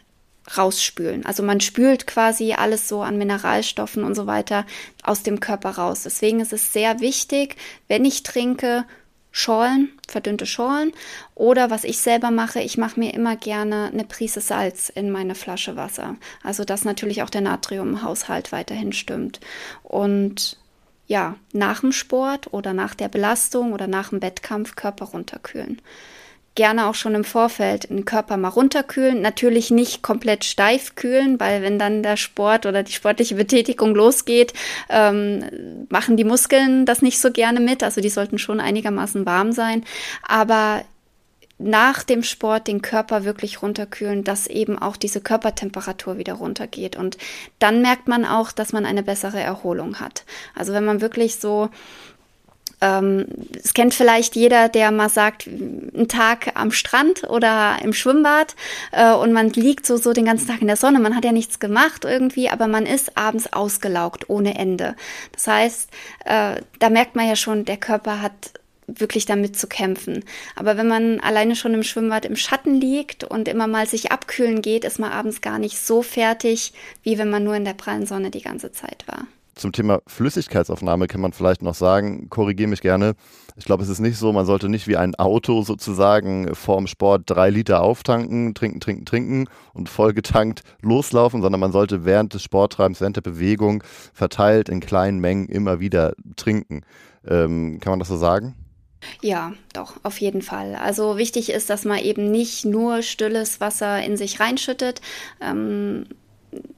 rausspülen. 0.57 1.25
Also 1.25 1.43
man 1.43 1.61
spült 1.61 2.07
quasi 2.07 2.53
alles 2.53 2.89
so 2.89 3.03
an 3.03 3.19
Mineralstoffen 3.19 4.05
und 4.05 4.15
so 4.15 4.27
weiter 4.27 4.67
aus 5.03 5.23
dem 5.23 5.41
Körper 5.41 5.71
raus. 5.71 6.03
Deswegen 6.03 6.41
ist 6.41 6.53
es 6.53 6.73
sehr 6.73 7.01
wichtig, 7.01 7.57
wenn 7.89 8.05
ich 8.05 8.23
trinke, 8.23 8.85
Schorlen, 9.37 9.89
verdünnte 10.07 10.47
Schorlen. 10.47 10.93
Oder 11.35 11.69
was 11.69 11.83
ich 11.83 11.99
selber 11.99 12.31
mache, 12.31 12.61
ich 12.61 12.79
mache 12.79 13.01
mir 13.01 13.13
immer 13.15 13.35
gerne 13.35 13.91
eine 13.93 14.05
Prise 14.05 14.41
Salz 14.41 14.91
in 14.91 15.11
meine 15.11 15.35
Flasche 15.35 15.75
Wasser. 15.75 16.17
Also 16.45 16.65
dass 16.65 16.85
natürlich 16.85 17.23
auch 17.23 17.31
der 17.31 17.41
Natriumhaushalt 17.41 18.53
weiterhin 18.53 18.93
stimmt. 18.93 19.41
Und 19.83 20.57
ja, 21.09 21.35
nach 21.53 21.81
dem 21.81 21.91
Sport 21.91 22.53
oder 22.53 22.73
nach 22.75 22.95
der 22.95 23.09
Belastung 23.09 23.73
oder 23.73 23.89
nach 23.89 24.11
dem 24.11 24.23
Wettkampf 24.23 24.77
Körper 24.77 25.07
runterkühlen 25.07 25.83
gerne 26.55 26.87
auch 26.87 26.95
schon 26.95 27.15
im 27.15 27.25
Vorfeld 27.25 27.91
den 27.91 28.05
Körper 28.05 28.37
mal 28.37 28.49
runterkühlen. 28.49 29.21
Natürlich 29.21 29.71
nicht 29.71 30.03
komplett 30.03 30.45
steif 30.45 30.95
kühlen, 30.95 31.41
weil 31.41 31.63
wenn 31.63 31.79
dann 31.79 32.03
der 32.03 32.17
Sport 32.17 32.67
oder 32.67 32.83
die 32.83 32.93
sportliche 32.93 33.35
Betätigung 33.35 33.95
losgeht, 33.95 34.53
ähm, 34.89 35.87
machen 35.89 36.17
die 36.17 36.25
Muskeln 36.25 36.87
das 36.87 37.03
nicht 37.03 37.21
so 37.21 37.31
gerne 37.31 37.61
mit. 37.61 37.83
Also 37.83 38.01
die 38.01 38.09
sollten 38.09 38.39
schon 38.39 38.61
einigermaßen 38.61 39.27
warm 39.27 39.53
sein. 39.53 39.85
Aber 40.23 40.85
nach 41.59 42.03
dem 42.03 42.23
Sport 42.23 42.67
den 42.67 42.83
Körper 42.83 43.25
wirklich 43.25 43.63
runterkühlen, 43.63 44.25
dass 44.25 44.47
eben 44.47 44.79
auch 44.79 44.97
diese 44.97 45.21
Körpertemperatur 45.21 46.19
wieder 46.19 46.35
runtergeht. 46.35 46.97
Und 46.97 47.17
dann 47.59 47.81
merkt 47.81 48.09
man 48.09 48.25
auch, 48.25 48.51
dass 48.53 48.73
man 48.73 48.85
eine 48.85 49.03
bessere 49.03 49.41
Erholung 49.41 50.01
hat. 50.01 50.25
Also 50.55 50.73
wenn 50.73 50.85
man 50.85 51.01
wirklich 51.01 51.37
so 51.37 51.71
es 52.81 53.73
kennt 53.73 53.95
vielleicht 53.95 54.37
jeder, 54.37 54.69
der 54.69 54.91
mal 54.91 55.09
sagt, 55.09 55.47
ein 55.47 56.07
Tag 56.09 56.53
am 56.55 56.71
Strand 56.71 57.25
oder 57.31 57.79
im 57.83 57.95
Schwimmbad 57.95 58.57
äh, 58.93 59.13
und 59.13 59.33
man 59.33 59.51
liegt 59.51 59.87
so, 59.87 59.97
so 59.97 60.13
den 60.13 60.27
ganzen 60.27 60.49
Tag 60.49 60.61
in 60.61 60.67
der 60.67 60.77
Sonne. 60.77 61.01
Man 61.01 61.17
hat 61.17 61.25
ja 61.25 61.33
nichts 61.33 61.61
gemacht 61.61 62.05
irgendwie, 62.05 62.51
aber 62.51 62.67
man 62.67 62.85
ist 62.85 63.17
abends 63.17 63.53
ausgelaugt 63.53 64.29
ohne 64.29 64.59
Ende. 64.59 64.97
Das 65.33 65.47
heißt, 65.47 65.91
äh, 66.27 66.61
da 66.79 66.91
merkt 66.91 67.17
man 67.17 67.27
ja 67.27 67.37
schon, 67.37 67.65
der 67.65 67.79
Körper 67.79 68.21
hat 68.21 68.53
wirklich 68.87 69.25
damit 69.25 69.57
zu 69.57 69.67
kämpfen. 69.67 70.23
Aber 70.55 70.77
wenn 70.77 70.89
man 70.89 71.21
alleine 71.21 71.57
schon 71.57 71.73
im 71.73 71.85
Schwimmbad 71.85 72.27
im 72.27 72.37
Schatten 72.37 72.75
liegt 72.75 73.25
und 73.25 73.49
immer 73.49 73.67
mal 73.67 73.87
sich 73.87 74.13
abkühlen 74.13 74.61
geht, 74.61 74.85
ist 74.85 74.99
man 74.99 75.11
abends 75.11 75.41
gar 75.41 75.59
nicht 75.59 75.79
so 75.79 76.03
fertig, 76.03 76.75
wie 77.03 77.17
wenn 77.17 77.31
man 77.31 77.45
nur 77.45 77.55
in 77.55 77.65
der 77.65 77.73
prallen 77.73 78.05
Sonne 78.05 78.31
die 78.31 78.43
ganze 78.43 78.73
Zeit 78.73 79.05
war. 79.07 79.27
Zum 79.55 79.73
Thema 79.73 80.01
Flüssigkeitsaufnahme 80.07 81.07
kann 81.07 81.21
man 81.21 81.33
vielleicht 81.33 81.63
noch 81.63 81.75
sagen, 81.75 82.29
korrigiere 82.29 82.69
mich 82.69 82.81
gerne. 82.81 83.15
Ich 83.57 83.65
glaube, 83.65 83.83
es 83.85 83.89
ist 83.89 84.01
nicht 84.01 84.19
so, 84.19 84.33
man 84.33 84.47
sollte 84.47 84.69
nicht 84.69 84.89
wie 84.89 84.97
ein 84.97 85.15
Auto 85.15 85.63
sozusagen 85.63 86.55
vorm 86.55 86.87
Sport 86.87 87.23
drei 87.27 87.51
Liter 87.51 87.83
auftanken, 87.83 88.55
trinken, 88.55 88.81
trinken, 88.81 89.05
trinken 89.05 89.49
und 89.73 89.89
vollgetankt 89.89 90.63
loslaufen, 90.83 91.41
sondern 91.41 91.61
man 91.61 91.73
sollte 91.73 92.05
während 92.05 92.35
des 92.35 92.43
Sporttreibens, 92.43 93.01
während 93.01 93.17
der 93.17 93.23
Bewegung 93.23 93.85
verteilt 94.13 94.69
in 94.69 94.81
kleinen 94.81 95.21
Mengen 95.21 95.49
immer 95.49 95.79
wieder 95.79 96.15
trinken. 96.37 96.83
Ähm, 97.27 97.79
kann 97.81 97.93
man 97.93 98.01
das 98.01 98.09
so 98.09 98.17
sagen? 98.17 98.57
Ja, 99.21 99.53
doch, 99.73 99.97
auf 100.03 100.19
jeden 100.19 100.43
Fall. 100.43 100.75
Also 100.75 101.17
wichtig 101.17 101.51
ist, 101.51 101.71
dass 101.71 101.85
man 101.85 101.99
eben 101.99 102.31
nicht 102.31 102.65
nur 102.65 103.03
stilles 103.03 103.61
Wasser 103.61 104.03
in 104.03 104.17
sich 104.17 104.41
reinschüttet. 104.41 105.01
Ähm, 105.41 106.07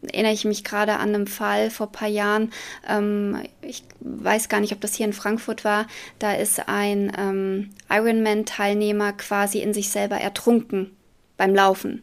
erinnere 0.03 0.33
ich 0.33 0.45
mich 0.45 0.64
gerade 0.64 0.95
an 0.95 1.14
einen 1.14 1.27
Fall 1.27 1.70
vor 1.70 1.87
ein 1.87 1.93
paar 1.93 2.09
Jahren. 2.09 2.53
Ähm, 2.89 3.43
ich 3.62 3.83
weiß 4.01 4.49
gar 4.49 4.61
nicht, 4.61 4.72
ob 4.72 4.81
das 4.81 4.95
hier 4.95 5.07
in 5.07 5.12
Frankfurt 5.12 5.64
war. 5.64 5.87
Da 6.18 6.35
ist 6.35 6.68
ein 6.68 7.12
ähm, 7.18 7.70
Ironman-Teilnehmer 7.91 9.12
quasi 9.12 9.61
in 9.61 9.74
sich 9.74 9.91
selber 9.91 10.16
ertrunken 10.16 10.97
beim 11.37 11.55
Laufen. 11.55 12.03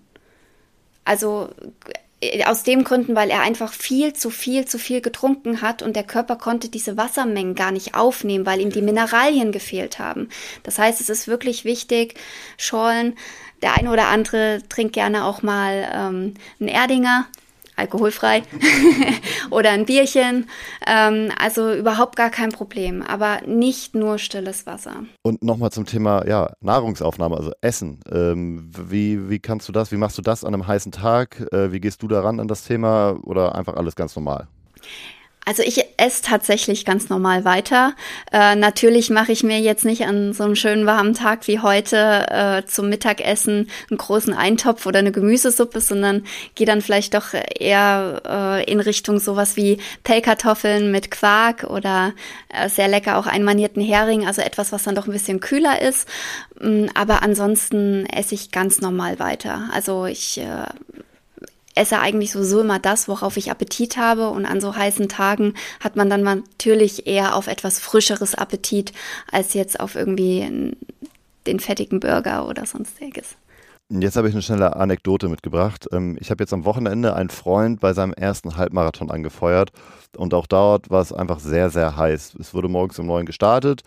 Also 1.06 1.50
äh, 2.22 2.44
aus 2.46 2.64
dem 2.64 2.84
Gründen, 2.84 3.16
weil 3.16 3.30
er 3.30 3.42
einfach 3.42 3.74
viel 3.74 4.14
zu 4.14 4.30
viel 4.30 4.66
zu 4.66 4.78
viel 4.80 5.02
getrunken 5.02 5.62
hat 5.62 5.82
und 5.82 5.96
der 5.96 6.04
Körper 6.04 6.36
konnte 6.36 6.70
diese 6.70 6.98
Wassermengen 6.98 7.56
gar 7.56 7.72
nicht 7.72 7.96
aufnehmen, 7.96 8.46
weil 8.46 8.62
ihm 8.62 8.72
die 8.72 8.82
Mineralien 8.82 9.52
gefehlt 9.52 10.00
haben. 10.00 10.30
Das 10.64 10.80
heißt, 10.80 11.02
es 11.02 11.10
ist 11.10 11.28
wirklich 11.28 11.66
wichtig, 11.66 12.16
Schorlen. 12.58 13.16
Der 13.62 13.78
eine 13.78 13.92
oder 13.92 14.08
andere 14.08 14.62
trinkt 14.68 14.94
gerne 14.94 15.26
auch 15.26 15.42
mal 15.42 15.90
ähm, 15.94 16.34
einen 16.60 16.70
Erdinger 16.70 17.28
alkoholfrei 17.76 18.44
oder 19.50 19.72
ein 19.72 19.86
Bierchen. 19.86 20.48
Ähm, 20.86 21.32
also 21.38 21.74
überhaupt 21.74 22.16
gar 22.16 22.30
kein 22.30 22.52
Problem, 22.52 23.02
aber 23.02 23.42
nicht 23.46 23.96
nur 23.96 24.18
stilles 24.18 24.66
Wasser. 24.66 25.04
Und 25.22 25.44
nochmal 25.44 25.72
zum 25.72 25.86
Thema 25.86 26.28
ja, 26.28 26.52
Nahrungsaufnahme, 26.62 27.38
also 27.38 27.52
Essen. 27.62 28.00
Ähm, 28.12 28.70
wie, 28.76 29.30
wie 29.30 29.40
kannst 29.40 29.68
du 29.68 29.72
das, 29.72 29.92
wie 29.92 29.98
machst 29.98 30.18
du 30.18 30.22
das 30.22 30.44
an 30.44 30.54
einem 30.54 30.68
heißen 30.68 30.92
Tag? 30.92 31.48
Äh, 31.52 31.72
wie 31.72 31.80
gehst 31.80 32.02
du 32.04 32.08
daran 32.08 32.40
an 32.40 32.48
das 32.48 32.64
Thema 32.64 33.18
oder 33.24 33.56
einfach 33.56 33.76
alles 33.76 33.96
ganz 33.96 34.16
normal? 34.16 34.48
Also 35.46 35.62
ich 35.62 35.84
esse 35.98 36.24
tatsächlich 36.24 36.86
ganz 36.86 37.10
normal 37.10 37.44
weiter. 37.44 37.94
Äh, 38.32 38.56
natürlich 38.56 39.10
mache 39.10 39.32
ich 39.32 39.44
mir 39.44 39.60
jetzt 39.60 39.84
nicht 39.84 40.06
an 40.06 40.34
so 40.34 40.44
einem 40.44 40.56
schönen 40.56 40.86
warmen 40.86 41.14
Tag 41.14 41.48
wie 41.48 41.60
heute 41.60 42.26
äh, 42.30 42.66
zum 42.66 42.90
Mittagessen 42.90 43.70
einen 43.90 43.98
großen 43.98 44.34
Eintopf 44.34 44.86
oder 44.86 45.00
eine 45.00 45.12
Gemüsesuppe, 45.12 45.82
sondern 45.82 46.24
gehe 46.56 46.66
dann 46.66 46.82
vielleicht 46.82 47.14
doch 47.14 47.34
eher 47.60 48.22
äh, 48.26 48.72
in 48.72 48.80
Richtung 48.80 49.20
sowas 49.20 49.58
wie 49.58 49.80
Pellkartoffeln 50.04 50.92
mit 50.92 51.12
Quark 51.12 51.66
oder 51.66 52.14
äh, 52.50 52.70
sehr 52.70 52.88
lecker 52.88 53.18
auch 53.18 53.28
einmanierten 53.28 53.84
Hering, 53.84 54.26
also 54.26 54.42
etwas, 54.42 54.72
was 54.72 54.84
dann 54.84 54.96
doch 54.96 55.08
ein 55.08 55.14
bisschen 55.14 55.42
kühler 55.42 55.82
ist. 55.82 56.08
Mm, 56.62 56.86
aber 56.94 57.22
ansonsten 57.22 58.06
esse 58.06 58.36
ich 58.36 58.52
ganz 58.52 58.80
normal 58.80 59.20
weiter. 59.20 59.70
Also 59.74 60.06
ich 60.06 60.38
äh, 60.38 60.66
esse 61.76 62.00
eigentlich 62.00 62.32
sowieso 62.32 62.62
immer 62.62 62.80
das, 62.80 63.08
worauf 63.08 63.38
ich 63.38 63.52
Appetit 63.52 63.98
habe. 63.98 64.30
Und 64.30 64.46
an 64.46 64.62
so 64.62 64.76
heißen 64.76 65.10
Tagen 65.10 65.54
hat 65.80 65.96
man 65.96 66.10
dann 66.10 66.24
natürlich 66.24 67.08
eher 67.08 67.36
auf 67.36 67.48
etwas 67.48 67.80
frischeres 67.80 68.36
Appetit 68.36 68.94
als 69.32 69.54
jetzt 69.54 69.80
auf 69.80 69.96
irgendwie 69.96 70.76
den 71.48 71.60
fettigen 71.60 72.00
Burger 72.00 72.48
oder 72.48 72.66
sonstiges. 72.66 73.36
Jetzt 73.90 74.16
habe 74.16 74.28
ich 74.28 74.34
eine 74.34 74.42
schnelle 74.42 74.76
Anekdote 74.76 75.28
mitgebracht. 75.28 75.88
Ähm, 75.92 76.18
ich 76.20 76.32
habe 76.32 76.42
jetzt 76.42 76.54
am 76.54 76.66
Wochenende 76.66 77.16
einen 77.16 77.30
Freund 77.30 77.80
bei 77.80 77.94
seinem 77.94 78.14
ersten 78.14 78.56
Halbmarathon 78.56 79.12
angefeuert 79.12 79.72
und 80.16 80.34
auch 80.34 80.48
dort 80.48 80.90
war 80.90 81.02
es 81.02 81.12
einfach 81.12 81.40
sehr, 81.40 81.70
sehr 81.70 81.98
heiß. 81.98 82.36
Es 82.40 82.54
wurde 82.54 82.70
morgens 82.70 82.98
um 82.98 83.06
neun 83.06 83.26
gestartet 83.26 83.84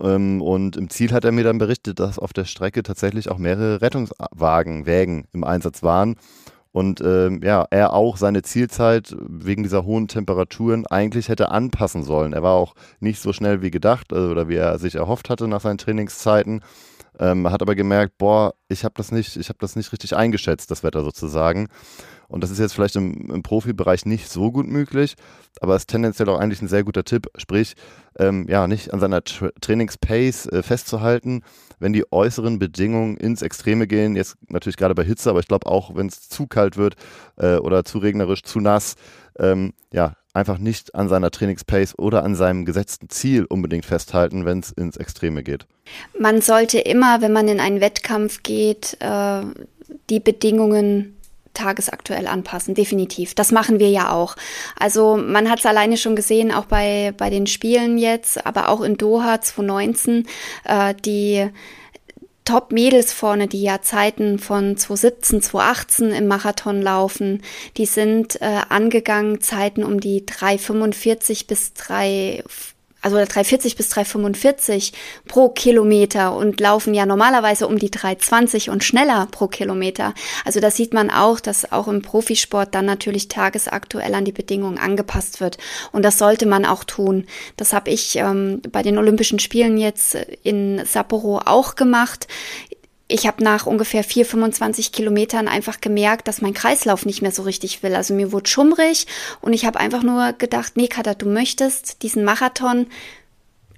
ähm, 0.00 0.42
und 0.42 0.76
im 0.76 0.90
Ziel 0.90 1.12
hat 1.12 1.24
er 1.24 1.32
mir 1.32 1.44
dann 1.44 1.58
berichtet, 1.58 1.98
dass 1.98 2.18
auf 2.18 2.32
der 2.32 2.44
Strecke 2.44 2.82
tatsächlich 2.82 3.30
auch 3.30 3.38
mehrere 3.38 3.80
Rettungswagen, 3.80 4.86
Wägen 4.86 5.26
im 5.32 5.44
Einsatz 5.44 5.82
waren 5.82 6.16
und 6.72 7.00
ähm, 7.00 7.40
ja, 7.42 7.66
er 7.70 7.92
auch 7.92 8.16
seine 8.16 8.42
Zielzeit 8.42 9.16
wegen 9.20 9.62
dieser 9.62 9.84
hohen 9.84 10.08
Temperaturen 10.08 10.86
eigentlich 10.86 11.28
hätte 11.28 11.50
anpassen 11.50 12.02
sollen. 12.02 12.32
Er 12.32 12.42
war 12.42 12.54
auch 12.54 12.74
nicht 13.00 13.20
so 13.20 13.32
schnell 13.32 13.62
wie 13.62 13.70
gedacht 13.70 14.12
also, 14.12 14.30
oder 14.30 14.48
wie 14.48 14.56
er 14.56 14.78
sich 14.78 14.94
erhofft 14.94 15.30
hatte 15.30 15.48
nach 15.48 15.60
seinen 15.60 15.78
Trainingszeiten. 15.78 16.62
Ähm, 17.20 17.50
hat 17.50 17.62
aber 17.62 17.74
gemerkt, 17.74 18.16
boah, 18.18 18.54
ich 18.68 18.84
habe 18.84 18.94
das 18.96 19.10
nicht, 19.10 19.36
ich 19.36 19.48
habe 19.48 19.58
das 19.60 19.74
nicht 19.76 19.92
richtig 19.92 20.14
eingeschätzt, 20.14 20.70
das 20.70 20.84
Wetter 20.84 21.02
sozusagen. 21.02 21.68
Und 22.28 22.42
das 22.42 22.50
ist 22.50 22.58
jetzt 22.58 22.74
vielleicht 22.74 22.96
im, 22.96 23.30
im 23.30 23.42
Profibereich 23.42 24.04
nicht 24.04 24.30
so 24.30 24.52
gut 24.52 24.66
möglich, 24.66 25.16
aber 25.60 25.74
ist 25.76 25.88
tendenziell 25.88 26.28
auch 26.28 26.38
eigentlich 26.38 26.60
ein 26.60 26.68
sehr 26.68 26.84
guter 26.84 27.04
Tipp, 27.04 27.28
sprich, 27.36 27.74
ähm, 28.18 28.46
ja, 28.48 28.66
nicht 28.68 28.92
an 28.92 29.00
seiner 29.00 29.24
Tra 29.24 29.50
Trainingspace 29.60 30.46
äh, 30.46 30.62
festzuhalten, 30.62 31.42
wenn 31.78 31.92
die 31.92 32.04
äußeren 32.12 32.58
Bedingungen 32.58 33.16
ins 33.16 33.42
Extreme 33.42 33.86
gehen, 33.86 34.14
jetzt 34.14 34.36
natürlich 34.48 34.76
gerade 34.76 34.94
bei 34.94 35.04
Hitze, 35.04 35.30
aber 35.30 35.40
ich 35.40 35.48
glaube 35.48 35.66
auch, 35.66 35.96
wenn 35.96 36.08
es 36.08 36.28
zu 36.28 36.46
kalt 36.46 36.76
wird 36.76 36.96
äh, 37.36 37.56
oder 37.56 37.84
zu 37.84 37.98
regnerisch, 37.98 38.42
zu 38.42 38.60
nass, 38.60 38.96
ähm, 39.38 39.72
ja, 39.92 40.14
einfach 40.34 40.58
nicht 40.58 40.94
an 40.94 41.08
seiner 41.08 41.30
Trainingspace 41.30 41.98
oder 41.98 42.24
an 42.24 42.34
seinem 42.34 42.64
gesetzten 42.64 43.08
Ziel 43.08 43.44
unbedingt 43.44 43.86
festhalten, 43.86 44.44
wenn 44.44 44.60
es 44.60 44.70
ins 44.70 44.96
Extreme 44.96 45.42
geht. 45.42 45.66
Man 46.18 46.42
sollte 46.42 46.78
immer, 46.78 47.20
wenn 47.22 47.32
man 47.32 47.48
in 47.48 47.60
einen 47.60 47.80
Wettkampf 47.80 48.42
geht, 48.42 48.96
äh, 49.00 49.42
die 50.10 50.20
Bedingungen 50.20 51.17
tagesaktuell 51.54 52.26
anpassen, 52.26 52.74
definitiv. 52.74 53.34
Das 53.34 53.52
machen 53.52 53.78
wir 53.78 53.90
ja 53.90 54.12
auch. 54.12 54.36
Also 54.78 55.16
man 55.16 55.50
hat 55.50 55.60
es 55.60 55.66
alleine 55.66 55.96
schon 55.96 56.16
gesehen, 56.16 56.52
auch 56.52 56.66
bei, 56.66 57.12
bei 57.16 57.30
den 57.30 57.46
Spielen 57.46 57.98
jetzt, 57.98 58.46
aber 58.46 58.68
auch 58.68 58.80
in 58.80 58.96
Doha 58.96 59.40
2019, 59.40 60.26
äh, 60.64 60.94
die 60.94 61.50
Top-Mädels 62.48 63.12
vorne, 63.12 63.46
die 63.46 63.60
ja 63.60 63.82
Zeiten 63.82 64.38
von 64.38 64.74
2017, 64.74 65.42
2018 65.42 66.10
im 66.12 66.26
Marathon 66.28 66.80
laufen, 66.80 67.42
die 67.76 67.84
sind 67.84 68.40
äh, 68.40 68.62
angegangen 68.70 69.42
Zeiten 69.42 69.84
um 69.84 70.00
die 70.00 70.24
3,45 70.24 71.46
bis 71.46 71.74
3 71.74 72.42
also 73.14 73.32
340 73.32 73.76
bis 73.76 73.88
345 73.88 74.92
pro 75.26 75.48
Kilometer 75.48 76.34
und 76.34 76.60
laufen 76.60 76.94
ja 76.94 77.06
normalerweise 77.06 77.66
um 77.66 77.78
die 77.78 77.90
320 77.90 78.70
und 78.70 78.84
schneller 78.84 79.28
pro 79.30 79.48
Kilometer. 79.48 80.14
Also 80.44 80.60
da 80.60 80.70
sieht 80.70 80.94
man 80.94 81.10
auch, 81.10 81.40
dass 81.40 81.72
auch 81.72 81.88
im 81.88 82.02
Profisport 82.02 82.74
dann 82.74 82.86
natürlich 82.86 83.28
tagesaktuell 83.28 84.14
an 84.14 84.24
die 84.24 84.32
Bedingungen 84.32 84.78
angepasst 84.78 85.40
wird. 85.40 85.58
Und 85.92 86.04
das 86.04 86.18
sollte 86.18 86.46
man 86.46 86.64
auch 86.64 86.84
tun. 86.84 87.26
Das 87.56 87.72
habe 87.72 87.90
ich 87.90 88.16
ähm, 88.16 88.60
bei 88.70 88.82
den 88.82 88.98
Olympischen 88.98 89.38
Spielen 89.38 89.78
jetzt 89.78 90.16
in 90.42 90.84
Sapporo 90.84 91.40
auch 91.44 91.74
gemacht 91.74 92.26
ich 93.08 93.26
habe 93.26 93.42
nach 93.42 93.66
ungefähr 93.66 94.04
4, 94.04 94.26
25 94.26 94.92
Kilometern 94.92 95.48
einfach 95.48 95.80
gemerkt, 95.80 96.28
dass 96.28 96.42
mein 96.42 96.52
Kreislauf 96.52 97.06
nicht 97.06 97.22
mehr 97.22 97.32
so 97.32 97.42
richtig 97.42 97.82
will. 97.82 97.94
Also 97.94 98.12
mir 98.12 98.32
wurde 98.32 98.48
schummrig 98.48 99.06
und 99.40 99.54
ich 99.54 99.64
habe 99.64 99.80
einfach 99.80 100.02
nur 100.02 100.34
gedacht, 100.34 100.74
nee, 100.76 100.88
Kata, 100.88 101.14
du 101.14 101.26
möchtest 101.26 102.02
diesen 102.02 102.22
Marathon 102.22 102.86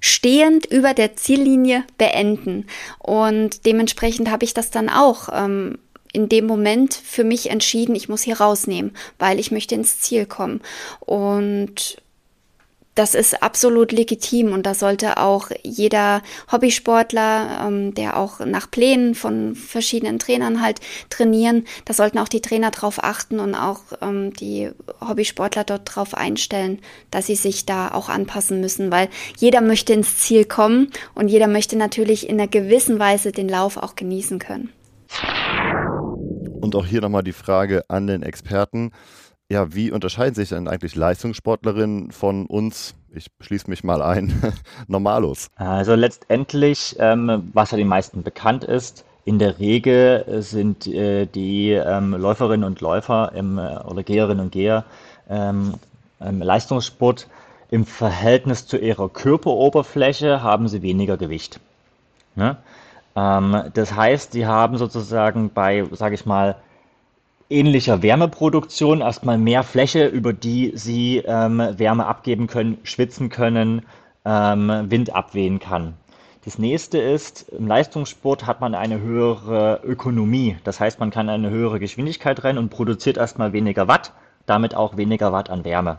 stehend 0.00 0.66
über 0.66 0.94
der 0.94 1.14
Ziellinie 1.16 1.84
beenden. 1.96 2.66
Und 2.98 3.66
dementsprechend 3.66 4.30
habe 4.30 4.44
ich 4.44 4.52
das 4.52 4.70
dann 4.70 4.88
auch 4.88 5.28
ähm, 5.32 5.78
in 6.12 6.28
dem 6.28 6.46
Moment 6.46 6.94
für 6.94 7.22
mich 7.22 7.50
entschieden, 7.50 7.94
ich 7.94 8.08
muss 8.08 8.22
hier 8.22 8.40
rausnehmen, 8.40 8.96
weil 9.18 9.38
ich 9.38 9.52
möchte 9.52 9.76
ins 9.76 10.00
Ziel 10.00 10.26
kommen. 10.26 10.60
Und 11.00 12.02
das 13.00 13.14
ist 13.14 13.42
absolut 13.42 13.92
legitim 13.92 14.52
und 14.52 14.66
da 14.66 14.74
sollte 14.74 15.16
auch 15.16 15.48
jeder 15.62 16.20
Hobbysportler, 16.52 17.64
ähm, 17.66 17.94
der 17.94 18.18
auch 18.18 18.40
nach 18.40 18.70
Plänen 18.70 19.14
von 19.14 19.54
verschiedenen 19.54 20.18
Trainern 20.18 20.60
halt 20.60 20.80
trainieren, 21.08 21.64
da 21.86 21.94
sollten 21.94 22.18
auch 22.18 22.28
die 22.28 22.42
Trainer 22.42 22.70
drauf 22.70 23.02
achten 23.02 23.40
und 23.40 23.54
auch 23.54 23.80
ähm, 24.02 24.34
die 24.34 24.70
Hobbysportler 25.00 25.64
dort 25.64 25.96
drauf 25.96 26.12
einstellen, 26.12 26.80
dass 27.10 27.28
sie 27.28 27.36
sich 27.36 27.64
da 27.64 27.90
auch 27.90 28.10
anpassen 28.10 28.60
müssen, 28.60 28.92
weil 28.92 29.08
jeder 29.38 29.62
möchte 29.62 29.94
ins 29.94 30.18
Ziel 30.18 30.44
kommen 30.44 30.90
und 31.14 31.28
jeder 31.28 31.46
möchte 31.46 31.76
natürlich 31.76 32.28
in 32.28 32.38
einer 32.38 32.48
gewissen 32.48 32.98
Weise 32.98 33.32
den 33.32 33.48
Lauf 33.48 33.78
auch 33.78 33.96
genießen 33.96 34.38
können. 34.38 34.74
Und 36.60 36.76
auch 36.76 36.84
hier 36.84 37.00
nochmal 37.00 37.22
die 37.22 37.32
Frage 37.32 37.82
an 37.88 38.06
den 38.06 38.22
Experten 38.22 38.92
ja, 39.50 39.74
wie 39.74 39.90
unterscheiden 39.90 40.34
sich 40.34 40.50
denn 40.50 40.68
eigentlich 40.68 40.94
Leistungssportlerinnen 40.94 42.12
von 42.12 42.46
uns, 42.46 42.94
ich 43.12 43.26
schließe 43.40 43.68
mich 43.68 43.82
mal 43.82 44.00
ein, 44.00 44.32
Normalos? 44.86 45.48
Also 45.56 45.94
letztendlich, 45.94 46.96
ähm, 47.00 47.50
was 47.52 47.72
ja 47.72 47.76
den 47.76 47.88
meisten 47.88 48.22
bekannt 48.22 48.62
ist, 48.62 49.04
in 49.24 49.38
der 49.38 49.58
Regel 49.58 50.24
sind 50.40 50.86
äh, 50.86 51.26
die 51.26 51.72
ähm, 51.72 52.14
Läuferinnen 52.14 52.64
und 52.64 52.80
Läufer 52.80 53.32
im, 53.34 53.58
äh, 53.58 53.78
oder 53.78 54.02
Geherinnen 54.02 54.40
und 54.40 54.52
Geher 54.52 54.84
ähm, 55.28 55.74
im 56.20 56.40
Leistungssport 56.40 57.26
im 57.70 57.86
Verhältnis 57.86 58.66
zu 58.66 58.78
ihrer 58.78 59.08
Körperoberfläche 59.08 60.42
haben 60.42 60.68
sie 60.68 60.82
weniger 60.82 61.16
Gewicht. 61.16 61.60
Ne? 62.34 62.56
Ähm, 63.16 63.64
das 63.74 63.94
heißt, 63.94 64.32
sie 64.32 64.46
haben 64.46 64.76
sozusagen 64.76 65.50
bei, 65.50 65.84
sage 65.92 66.14
ich 66.14 66.24
mal, 66.24 66.56
ähnlicher 67.50 68.02
Wärmeproduktion 68.02 69.00
erstmal 69.00 69.36
mehr 69.36 69.62
Fläche, 69.64 70.06
über 70.06 70.32
die 70.32 70.72
sie 70.74 71.18
ähm, 71.18 71.58
Wärme 71.76 72.06
abgeben 72.06 72.46
können, 72.46 72.78
schwitzen 72.84 73.28
können, 73.28 73.82
ähm, 74.24 74.86
Wind 74.88 75.14
abwehen 75.14 75.58
kann. 75.58 75.94
Das 76.44 76.58
nächste 76.58 76.98
ist, 76.98 77.50
im 77.50 77.66
Leistungssport 77.66 78.46
hat 78.46 78.62
man 78.62 78.74
eine 78.74 79.00
höhere 79.00 79.80
Ökonomie. 79.84 80.56
Das 80.64 80.80
heißt, 80.80 80.98
man 80.98 81.10
kann 81.10 81.28
eine 81.28 81.50
höhere 81.50 81.78
Geschwindigkeit 81.78 82.42
rennen 82.44 82.58
und 82.58 82.70
produziert 82.70 83.18
erstmal 83.18 83.52
weniger 83.52 83.88
Watt, 83.88 84.12
damit 84.46 84.74
auch 84.74 84.96
weniger 84.96 85.32
Watt 85.32 85.50
an 85.50 85.64
Wärme. 85.64 85.98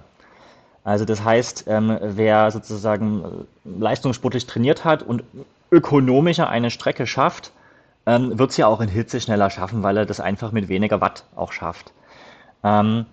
Also 0.83 1.05
das 1.05 1.23
heißt, 1.23 1.65
ähm, 1.67 1.97
wer 2.01 2.49
sozusagen 2.49 3.45
leistungssportlich 3.63 4.47
trainiert 4.47 4.83
hat 4.83 5.03
und 5.03 5.23
ökonomischer 5.69 6.49
eine 6.49 6.71
Strecke 6.71 7.05
schafft, 7.05 7.51
ähm, 8.05 8.37
wird 8.37 8.51
es 8.51 8.57
ja 8.57 8.67
auch 8.67 8.81
in 8.81 8.89
Hitze 8.89 9.21
schneller 9.21 9.49
schaffen, 9.49 9.83
weil 9.83 9.97
er 9.97 10.05
das 10.05 10.19
einfach 10.19 10.51
mit 10.51 10.69
weniger 10.69 11.01
Watt 11.01 11.25
auch 11.35 11.51
schafft. 11.51 11.93
Ähm, 12.63 13.05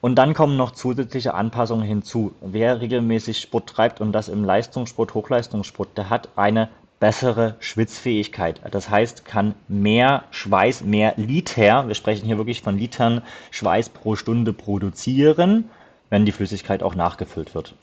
und 0.00 0.14
dann 0.14 0.32
kommen 0.32 0.56
noch 0.56 0.70
zusätzliche 0.70 1.34
Anpassungen 1.34 1.84
hinzu. 1.84 2.32
Wer 2.40 2.80
regelmäßig 2.80 3.38
Sport 3.38 3.68
treibt 3.68 4.00
und 4.00 4.12
das 4.12 4.28
im 4.28 4.44
Leistungssport, 4.44 5.12
Hochleistungssport, 5.12 5.96
der 5.98 6.08
hat 6.08 6.30
eine 6.36 6.70
bessere 7.00 7.56
Schwitzfähigkeit. 7.60 8.60
Das 8.70 8.88
heißt, 8.88 9.24
kann 9.24 9.54
mehr 9.68 10.24
Schweiß, 10.30 10.84
mehr 10.84 11.14
Liter, 11.16 11.88
wir 11.88 11.94
sprechen 11.94 12.26
hier 12.26 12.36
wirklich 12.36 12.62
von 12.62 12.78
Litern 12.78 13.22
Schweiß 13.50 13.90
pro 13.90 14.16
Stunde 14.16 14.52
produzieren, 14.52 15.70
wenn 16.10 16.26
die 16.26 16.32
Flüssigkeit 16.32 16.82
auch 16.82 16.94
nachgefüllt 16.94 17.54
wird. 17.54 17.74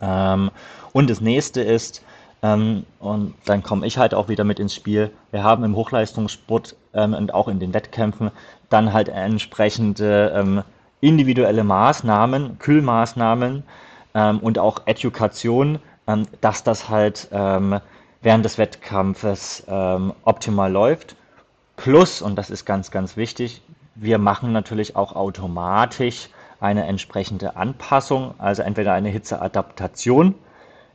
Ähm, 0.00 0.50
und 0.92 1.10
das 1.10 1.20
nächste 1.20 1.60
ist, 1.60 2.02
ähm, 2.42 2.84
und 3.00 3.34
dann 3.46 3.62
komme 3.62 3.86
ich 3.86 3.98
halt 3.98 4.14
auch 4.14 4.28
wieder 4.28 4.44
mit 4.44 4.60
ins 4.60 4.74
Spiel. 4.74 5.10
Wir 5.30 5.42
haben 5.42 5.64
im 5.64 5.74
Hochleistungssport 5.74 6.76
ähm, 6.94 7.14
und 7.14 7.34
auch 7.34 7.48
in 7.48 7.58
den 7.58 7.74
Wettkämpfen 7.74 8.30
dann 8.68 8.92
halt 8.92 9.08
entsprechende 9.08 10.32
ähm, 10.34 10.62
individuelle 11.00 11.64
Maßnahmen, 11.64 12.58
Kühlmaßnahmen 12.58 13.64
ähm, 14.14 14.38
und 14.38 14.58
auch 14.58 14.82
Education, 14.86 15.80
ähm, 16.06 16.26
dass 16.40 16.62
das 16.62 16.88
halt 16.88 17.28
ähm, 17.32 17.80
während 18.20 18.44
des 18.44 18.58
Wettkampfes 18.58 19.64
optimal 19.68 20.72
läuft. 20.72 21.14
Plus, 21.76 22.20
und 22.20 22.34
das 22.34 22.50
ist 22.50 22.64
ganz, 22.64 22.90
ganz 22.90 23.16
wichtig, 23.16 23.62
wir 23.94 24.18
machen 24.18 24.50
natürlich 24.50 24.96
auch 24.96 25.14
automatisch 25.14 26.28
eine 26.58 26.84
entsprechende 26.86 27.54
Anpassung, 27.54 28.34
also 28.38 28.62
entweder 28.62 28.92
eine 28.92 29.08
Hitzeadaptation 29.08 30.34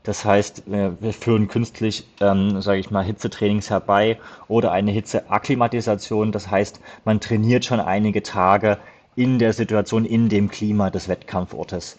das 0.04 0.26
heißt, 0.26 0.64
wir 0.66 1.14
führen 1.14 1.48
künstlich, 1.48 2.06
ähm, 2.20 2.62
sage 2.62 2.80
ich 2.80 2.92
mal, 2.92 3.06
Hitzetrainings 3.06 3.70
herbei 3.70 4.20
oder 4.50 4.74
eine 4.74 4.92
Hitzeakklimatisation. 4.92 6.34
Das 6.34 6.52
heißt, 6.52 6.82
man 7.06 7.22
trainiert 7.22 7.64
schon 7.64 7.80
einige 7.80 8.22
Tage 8.22 8.80
in 9.16 9.40
der 9.40 9.54
Situation, 9.54 10.04
in 10.04 10.28
dem 10.28 10.50
Klima 10.50 10.90
des 10.90 11.08
Wettkampfortes. 11.08 11.98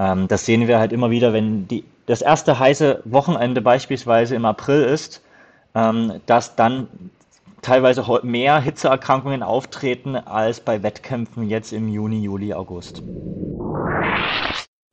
Ähm, 0.00 0.26
das 0.26 0.46
sehen 0.46 0.66
wir 0.66 0.80
halt 0.80 0.92
immer 0.92 1.10
wieder, 1.10 1.32
wenn 1.32 1.68
die, 1.68 1.84
das 2.06 2.22
erste 2.22 2.58
heiße 2.58 3.02
Wochenende 3.04 3.62
beispielsweise 3.62 4.34
im 4.34 4.44
April 4.44 4.82
ist, 4.82 5.22
ähm, 5.76 6.20
dass 6.26 6.56
dann 6.56 6.88
teilweise 7.62 8.04
mehr 8.24 8.60
Hitzeerkrankungen 8.60 9.44
auftreten 9.44 10.16
als 10.16 10.60
bei 10.60 10.82
Wettkämpfen 10.82 11.48
jetzt 11.48 11.72
im 11.72 11.88
Juni, 11.88 12.20
Juli, 12.20 12.52
August 12.52 13.02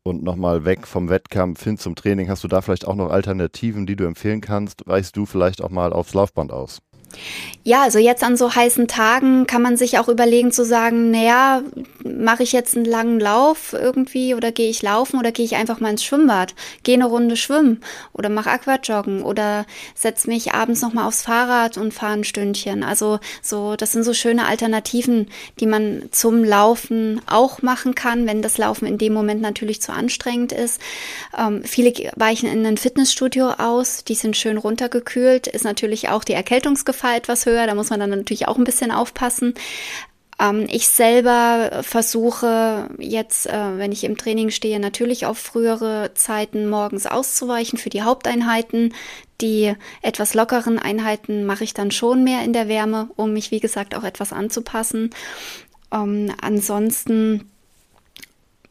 und 0.06 0.24
nochmal 0.24 0.66
weg 0.66 0.86
vom 0.86 1.10
Wettkampf 1.10 1.64
hin 1.64 1.78
zum 1.78 1.96
Training, 1.96 2.30
hast 2.30 2.44
du 2.44 2.48
da 2.48 2.62
vielleicht 2.62 2.88
auch 2.88 2.96
noch 2.96 3.10
Alternativen, 3.10 3.88
die 3.88 3.96
du 3.96 4.06
empfehlen 4.06 4.40
kannst? 4.40 4.86
Weichst 4.86 5.18
du 5.18 5.26
vielleicht 5.26 5.64
auch 5.64 5.72
mal 5.72 5.94
aufs 5.94 6.14
Laufband 6.14 6.52
aus? 6.52 6.80
Ja, 7.64 7.82
also 7.82 7.98
jetzt 7.98 8.24
an 8.24 8.38
so 8.38 8.54
heißen 8.54 8.88
Tagen 8.88 9.48
kann 9.48 9.64
man 9.64 9.76
sich 9.76 9.98
auch 9.98 10.08
überlegen 10.08 10.52
zu 10.52 10.64
sagen, 10.64 11.10
naja, 11.10 11.64
mache 12.04 12.44
ich 12.44 12.52
jetzt 12.52 12.76
einen 12.76 12.86
langen 12.86 13.20
Lauf 13.20 13.74
irgendwie 13.74 14.36
oder 14.36 14.52
gehe 14.52 14.70
ich 14.70 14.84
laufen 14.84 15.18
oder 15.18 15.32
gehe 15.32 15.46
ich 15.46 15.56
einfach 15.56 15.80
mal 15.80 15.90
ins 15.90 16.04
Schwimmbad, 16.04 16.54
gehe 16.84 16.94
eine 16.94 17.08
Runde 17.08 17.36
schwimmen 17.36 17.82
oder 18.14 18.30
mache 18.30 18.52
Aquajoggen 18.52 19.24
oder 19.24 19.66
setze 19.96 20.30
mich 20.30 20.54
abends 20.54 20.82
nochmal 20.82 21.08
aufs 21.08 21.24
Fahrrad 21.24 21.78
und 21.80 21.92
fahre 21.92 22.14
ein 22.14 22.24
Stündchen. 22.24 22.84
Also 22.84 23.20
so, 23.42 23.76
das 23.76 23.94
sind 23.94 24.04
so 24.04 24.14
schöne 24.14 24.46
Alternativen, 24.46 25.32
die 25.60 25.66
man 25.66 26.04
zum 26.12 26.44
Laufen 26.44 27.20
auch 27.26 27.64
machen 27.64 27.96
kann, 27.96 28.28
wenn 28.28 28.44
das 28.44 28.60
Laufen 28.60 28.86
in 28.86 29.00
dem 29.00 29.14
Moment 29.14 29.42
natürlich 29.42 29.82
zu 29.82 29.92
anstrengend 29.92 30.52
ist. 30.52 30.80
Ähm, 31.36 31.64
viele 31.64 31.94
weichen 32.16 32.48
in 32.48 32.64
ein 32.64 32.78
Fitnessstudio 32.78 33.54
aus, 33.54 34.04
die 34.04 34.14
sind 34.14 34.38
schön 34.38 34.58
runtergekühlt, 34.58 35.48
ist 35.48 35.66
natürlich 35.66 36.10
auch 36.10 36.24
die 36.24 36.34
Erkältungsgefahr 36.34 36.95
Gefahr 36.96 37.16
etwas 37.16 37.46
höher. 37.46 37.68
Da 37.68 37.76
muss 37.76 37.90
man 37.90 38.00
dann 38.00 38.10
natürlich 38.10 38.48
auch 38.48 38.58
ein 38.58 38.64
bisschen 38.64 38.92
aufpassen. 38.92 39.54
Ähm, 40.40 40.68
ich 40.70 40.88
selber 40.88 41.82
versuche 41.82 42.90
jetzt, 42.98 43.48
äh, 43.48 43.78
wenn 43.78 43.92
ich 43.92 44.04
im 44.04 44.18
Training 44.18 44.50
stehe, 44.50 44.80
natürlich 44.80 45.26
auf 45.26 45.38
frühere 45.38 46.12
Zeiten 46.14 46.70
morgens 46.70 47.06
auszuweichen 47.06 47.78
für 47.78 47.90
die 47.90 48.04
Haupteinheiten. 48.04 48.94
Die 49.42 49.74
etwas 50.02 50.34
lockeren 50.34 50.80
Einheiten 50.80 51.46
mache 51.46 51.64
ich 51.66 51.74
dann 51.74 51.92
schon 51.92 52.24
mehr 52.24 52.44
in 52.44 52.54
der 52.54 52.68
Wärme, 52.68 53.10
um 53.16 53.34
mich, 53.34 53.52
wie 53.52 53.60
gesagt, 53.60 53.96
auch 53.96 54.04
etwas 54.04 54.34
anzupassen. 54.34 55.12
Ähm, 55.92 56.34
ansonsten 56.42 57.52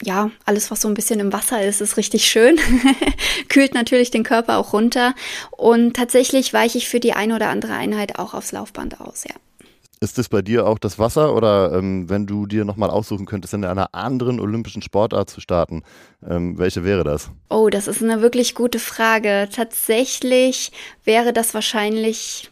ja, 0.04 0.30
alles, 0.44 0.70
was 0.70 0.80
so 0.80 0.88
ein 0.88 0.94
bisschen 0.94 1.20
im 1.20 1.32
Wasser 1.32 1.64
ist, 1.64 1.80
ist 1.80 1.96
richtig 1.96 2.26
schön. 2.26 2.58
Kühlt 3.48 3.74
natürlich 3.74 4.10
den 4.10 4.22
Körper 4.22 4.58
auch 4.58 4.72
runter. 4.72 5.14
Und 5.50 5.94
tatsächlich 5.94 6.52
weiche 6.52 6.78
ich 6.78 6.88
für 6.88 7.00
die 7.00 7.14
eine 7.14 7.34
oder 7.34 7.48
andere 7.48 7.72
Einheit 7.72 8.18
auch 8.18 8.34
aufs 8.34 8.52
Laufband 8.52 9.00
aus, 9.00 9.24
ja. 9.24 9.34
Ist 10.00 10.18
das 10.18 10.28
bei 10.28 10.42
dir 10.42 10.66
auch 10.66 10.78
das 10.78 10.98
Wasser 10.98 11.34
oder 11.34 11.72
ähm, 11.72 12.10
wenn 12.10 12.26
du 12.26 12.44
dir 12.44 12.66
nochmal 12.66 12.90
aussuchen 12.90 13.24
könntest, 13.24 13.54
in 13.54 13.64
einer 13.64 13.94
anderen 13.94 14.38
olympischen 14.38 14.82
Sportart 14.82 15.30
zu 15.30 15.40
starten, 15.40 15.82
ähm, 16.28 16.58
welche 16.58 16.84
wäre 16.84 17.04
das? 17.04 17.30
Oh, 17.48 17.70
das 17.70 17.86
ist 17.86 18.02
eine 18.02 18.20
wirklich 18.20 18.54
gute 18.54 18.78
Frage. 18.78 19.48
Tatsächlich 19.50 20.72
wäre 21.04 21.32
das 21.32 21.54
wahrscheinlich 21.54 22.50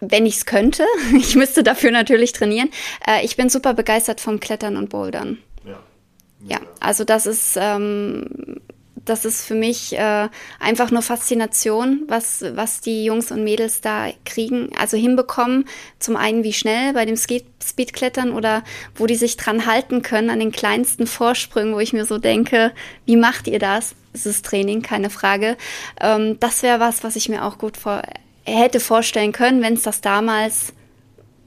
wenn 0.00 0.26
ich 0.26 0.36
es 0.36 0.46
könnte. 0.46 0.84
Ich 1.18 1.36
müsste 1.36 1.62
dafür 1.62 1.90
natürlich 1.90 2.32
trainieren. 2.32 2.70
Äh, 3.06 3.24
ich 3.24 3.36
bin 3.36 3.48
super 3.48 3.74
begeistert 3.74 4.20
vom 4.20 4.40
Klettern 4.40 4.76
und 4.76 4.90
Bouldern. 4.90 5.38
Ja, 5.64 5.80
ja 6.46 6.60
also 6.80 7.04
das 7.04 7.26
ist, 7.26 7.56
ähm, 7.60 8.60
das 9.04 9.24
ist 9.24 9.44
für 9.44 9.54
mich 9.54 9.96
äh, 9.96 10.28
einfach 10.60 10.90
nur 10.90 11.02
Faszination, 11.02 12.04
was, 12.08 12.44
was 12.54 12.80
die 12.80 13.04
Jungs 13.04 13.30
und 13.30 13.42
Mädels 13.42 13.80
da 13.80 14.08
kriegen, 14.24 14.70
also 14.78 14.96
hinbekommen. 14.96 15.66
Zum 15.98 16.16
einen 16.16 16.44
wie 16.44 16.52
schnell 16.52 16.92
bei 16.92 17.04
dem 17.04 17.16
Speedklettern 17.16 18.32
oder 18.32 18.62
wo 18.94 19.06
die 19.06 19.16
sich 19.16 19.36
dran 19.36 19.66
halten 19.66 20.02
können 20.02 20.30
an 20.30 20.40
den 20.40 20.52
kleinsten 20.52 21.06
Vorsprüngen, 21.06 21.74
wo 21.74 21.80
ich 21.80 21.92
mir 21.92 22.04
so 22.04 22.18
denke, 22.18 22.72
wie 23.06 23.16
macht 23.16 23.48
ihr 23.48 23.58
das? 23.58 23.94
Es 24.12 24.26
ist 24.26 24.44
Training, 24.44 24.82
keine 24.82 25.10
Frage. 25.10 25.56
Ähm, 26.00 26.38
das 26.40 26.62
wäre 26.62 26.80
was, 26.80 27.04
was 27.04 27.16
ich 27.16 27.28
mir 27.28 27.44
auch 27.44 27.58
gut 27.58 27.76
vor 27.76 28.02
hätte 28.56 28.80
vorstellen 28.80 29.32
können, 29.32 29.62
wenn 29.62 29.74
es 29.74 29.82
das 29.82 30.00
damals, 30.00 30.72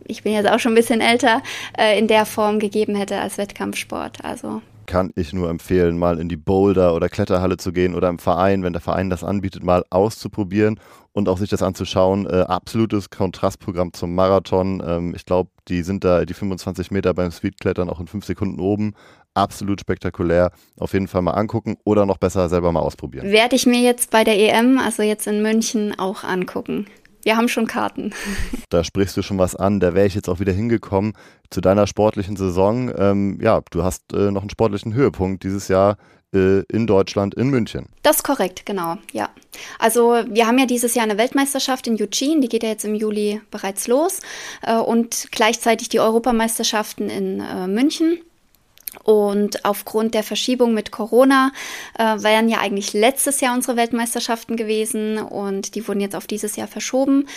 ich 0.06 0.24
bin 0.24 0.34
jetzt 0.34 0.50
auch 0.50 0.60
schon 0.60 0.74
ein 0.74 0.76
bisschen 0.76 1.02
älter, 1.02 1.42
äh, 1.78 1.98
in 1.98 2.08
der 2.08 2.26
Form 2.26 2.60
gegeben 2.60 2.96
hätte 2.96 3.20
als 3.20 3.38
Wettkampfsport. 3.38 4.24
Also 4.24 4.62
kann 4.92 5.14
ich 5.16 5.32
nur 5.32 5.50
empfehlen, 5.50 5.98
mal 5.98 6.20
in 6.20 6.28
die 6.28 6.36
Boulder- 6.36 6.94
oder 6.94 7.08
Kletterhalle 7.08 7.56
zu 7.56 7.72
gehen 7.72 7.96
oder 7.96 8.10
im 8.10 8.20
Verein, 8.20 8.62
wenn 8.64 8.74
der 8.74 8.82
Verein 8.82 9.10
das 9.10 9.24
anbietet, 9.24 9.64
mal 9.64 9.86
auszuprobieren 9.90 10.82
und 11.14 11.30
auch 11.30 11.38
sich 11.38 11.50
das 11.50 11.64
anzuschauen. 11.64 12.26
Äh, 12.26 12.42
absolutes 12.42 13.10
Kontrastprogramm 13.10 13.94
zum 13.94 14.16
Marathon. 14.16 14.84
Ähm, 14.86 15.14
ich 15.16 15.26
glaube, 15.26 15.50
die 15.70 15.84
sind 15.84 16.04
da 16.04 16.26
die 16.26 16.34
25 16.34 16.92
Meter 16.92 17.14
beim 17.14 17.32
Speedklettern 17.32 17.90
auch 17.90 18.02
in 18.02 18.08
fünf 18.08 18.26
Sekunden 18.26 18.60
oben 18.60 18.94
absolut 19.34 19.80
spektakulär. 19.82 20.52
Auf 20.78 20.94
jeden 20.94 21.08
Fall 21.08 21.22
mal 21.22 21.32
angucken 21.32 21.78
oder 21.84 22.06
noch 22.06 22.18
besser 22.18 22.50
selber 22.50 22.72
mal 22.72 22.82
ausprobieren. 22.82 23.32
Werde 23.32 23.56
ich 23.56 23.66
mir 23.66 23.80
jetzt 23.80 24.12
bei 24.12 24.24
der 24.24 24.38
EM, 24.38 24.78
also 24.78 25.04
jetzt 25.04 25.28
in 25.28 25.42
München, 25.42 25.98
auch 25.98 26.24
angucken. 26.24 26.88
wir 27.24 27.38
haben 27.38 27.48
schon 27.48 27.68
Karten. 27.68 28.14
Da 28.70 28.86
sprichst 28.86 29.18
du 29.18 29.22
schon 29.22 29.38
was 29.38 29.56
an, 29.56 29.82
da 29.82 29.94
wäre 29.94 30.08
ich 30.08 30.16
jetzt 30.16 30.30
auch 30.30 30.40
wieder 30.40 30.54
hingekommen 30.54 31.14
zu 31.50 31.60
deiner 31.60 31.88
sportlichen 31.88 32.38
Saison. 32.38 32.90
Ähm, 32.98 33.38
ja, 33.42 33.62
du 33.70 33.84
hast 33.84 34.14
äh, 34.14 34.32
noch 34.32 34.42
einen 34.42 34.50
sportlichen 34.50 34.94
Höhepunkt 34.94 35.44
dieses 35.44 35.68
Jahr 35.68 35.98
äh, 36.34 36.62
in 36.72 36.88
Deutschland, 36.88 37.36
in 37.36 37.50
München. 37.50 37.88
Das 38.04 38.18
ist 38.18 38.24
korrekt, 38.24 38.66
genau, 38.66 38.96
ja. 39.12 39.30
Also 39.78 40.24
wir 40.30 40.48
haben 40.48 40.58
ja 40.58 40.66
dieses 40.66 40.96
Jahr 40.96 41.04
eine 41.04 41.18
Weltmeisterschaft 41.18 41.88
in 41.88 42.02
Eugene, 42.02 42.40
die 42.40 42.48
geht 42.48 42.64
ja 42.64 42.70
jetzt 42.70 42.86
im 42.86 42.96
Juli 42.96 43.42
bereits 43.52 43.88
los 43.88 44.22
äh, 44.62 44.78
und 44.78 45.28
gleichzeitig 45.32 45.90
die 45.90 46.00
Europameisterschaften 46.00 47.10
in 47.10 47.42
äh, 47.42 47.68
München. 47.68 48.20
Und 49.04 49.64
aufgrund 49.64 50.14
der 50.14 50.24
Verschiebung 50.24 50.74
mit 50.74 50.92
Corona 50.92 51.54
äh, 51.98 52.04
wären 52.04 52.50
ja 52.50 52.60
eigentlich 52.60 52.92
letztes 52.92 53.40
Jahr 53.40 53.56
unsere 53.56 53.78
Weltmeisterschaften 53.78 54.58
gewesen 54.58 55.18
und 55.18 55.76
die 55.76 55.88
wurden 55.88 56.02
jetzt 56.02 56.16
auf 56.16 56.28
dieses 56.28 56.58
Jahr 56.58 56.68
verschoben. 56.68 57.28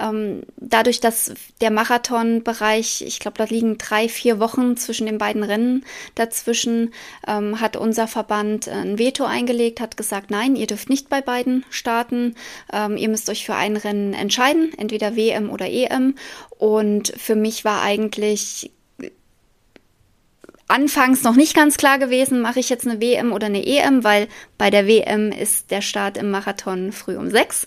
Ähm, 0.00 0.42
dadurch, 0.56 1.00
dass 1.00 1.34
der 1.60 1.70
Marathonbereich, 1.70 3.02
ich 3.06 3.20
glaube, 3.20 3.36
da 3.36 3.44
liegen 3.44 3.76
drei, 3.76 4.08
vier 4.08 4.40
Wochen 4.40 4.76
zwischen 4.78 5.06
den 5.06 5.18
beiden 5.18 5.42
Rennen 5.42 5.84
dazwischen, 6.14 6.94
ähm, 7.26 7.60
hat 7.60 7.76
unser 7.76 8.08
Verband 8.08 8.68
ein 8.68 8.98
Veto 8.98 9.24
eingelegt, 9.24 9.80
hat 9.80 9.98
gesagt, 9.98 10.30
nein, 10.30 10.56
ihr 10.56 10.66
dürft 10.66 10.88
nicht 10.88 11.10
bei 11.10 11.20
beiden 11.20 11.66
starten. 11.68 12.36
Ähm, 12.72 12.96
ihr 12.96 13.10
müsst 13.10 13.28
euch 13.28 13.44
für 13.44 13.54
ein 13.54 13.76
Rennen 13.76 14.14
entscheiden, 14.14 14.72
entweder 14.78 15.14
WM 15.14 15.50
oder 15.50 15.68
EM. 15.68 16.14
Und 16.58 17.12
für 17.18 17.36
mich 17.36 17.66
war 17.66 17.82
eigentlich 17.82 18.70
anfangs 20.72 21.22
noch 21.22 21.36
nicht 21.36 21.54
ganz 21.54 21.76
klar 21.76 21.98
gewesen, 21.98 22.40
mache 22.40 22.58
ich 22.58 22.70
jetzt 22.70 22.86
eine 22.86 22.98
WM 22.98 23.32
oder 23.32 23.46
eine 23.46 23.66
EM, 23.66 24.04
weil 24.04 24.26
bei 24.56 24.70
der 24.70 24.86
WM 24.86 25.30
ist 25.30 25.70
der 25.70 25.82
Start 25.82 26.16
im 26.16 26.30
Marathon 26.30 26.92
früh 26.92 27.16
um 27.16 27.30
sechs, 27.30 27.66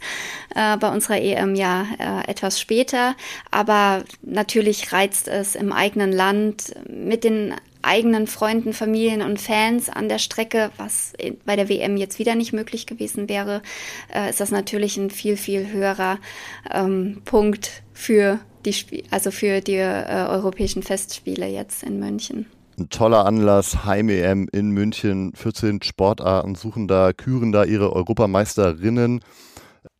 äh, 0.56 0.76
bei 0.78 0.90
unserer 0.90 1.22
EM 1.22 1.54
ja 1.54 1.86
äh, 2.00 2.30
etwas 2.30 2.60
später. 2.60 3.16
Aber 3.52 4.04
natürlich 4.24 4.92
reizt 4.92 5.28
es 5.28 5.54
im 5.56 5.72
eigenen 5.72 6.12
Land 6.12 6.74
mit 6.90 7.24
den 7.24 7.54
eigenen 7.84 8.26
Freunden, 8.26 8.74
Familien 8.74 9.22
und 9.22 9.40
Fans 9.40 9.90
an 9.90 10.10
der 10.10 10.18
Strecke, 10.18 10.72
was 10.78 11.14
bei 11.46 11.56
der 11.56 11.70
WM 11.70 11.98
jetzt 11.98 12.18
wieder 12.18 12.34
nicht 12.34 12.54
möglich 12.54 12.88
gewesen 12.88 13.30
wäre, 13.30 13.62
äh, 14.12 14.32
ist 14.32 14.40
das 14.40 14.50
natürlich 14.50 14.98
ein 14.98 15.12
viel, 15.12 15.38
viel 15.38 15.68
höherer 15.68 16.18
ähm, 16.74 17.22
Punkt 17.24 17.84
für 17.94 18.40
die, 18.66 18.72
Sp 18.74 19.06
also 19.12 19.30
für 19.30 19.62
die 19.62 19.76
äh, 19.76 20.26
europäischen 20.28 20.82
Festspiele 20.82 21.46
jetzt 21.46 21.84
in 21.84 22.00
München 22.00 22.48
ein 22.78 22.90
toller 22.90 23.26
Anlass, 23.26 23.86
Heim-EM 23.86 24.48
in 24.52 24.72
München, 24.72 25.34
14 25.36 25.82
Sportarten 25.82 26.56
suchen 26.56 26.88
da, 26.88 27.14
küren 27.14 27.52
da 27.52 27.64
ihre 27.64 27.94
Europameisterinnen. 27.94 29.22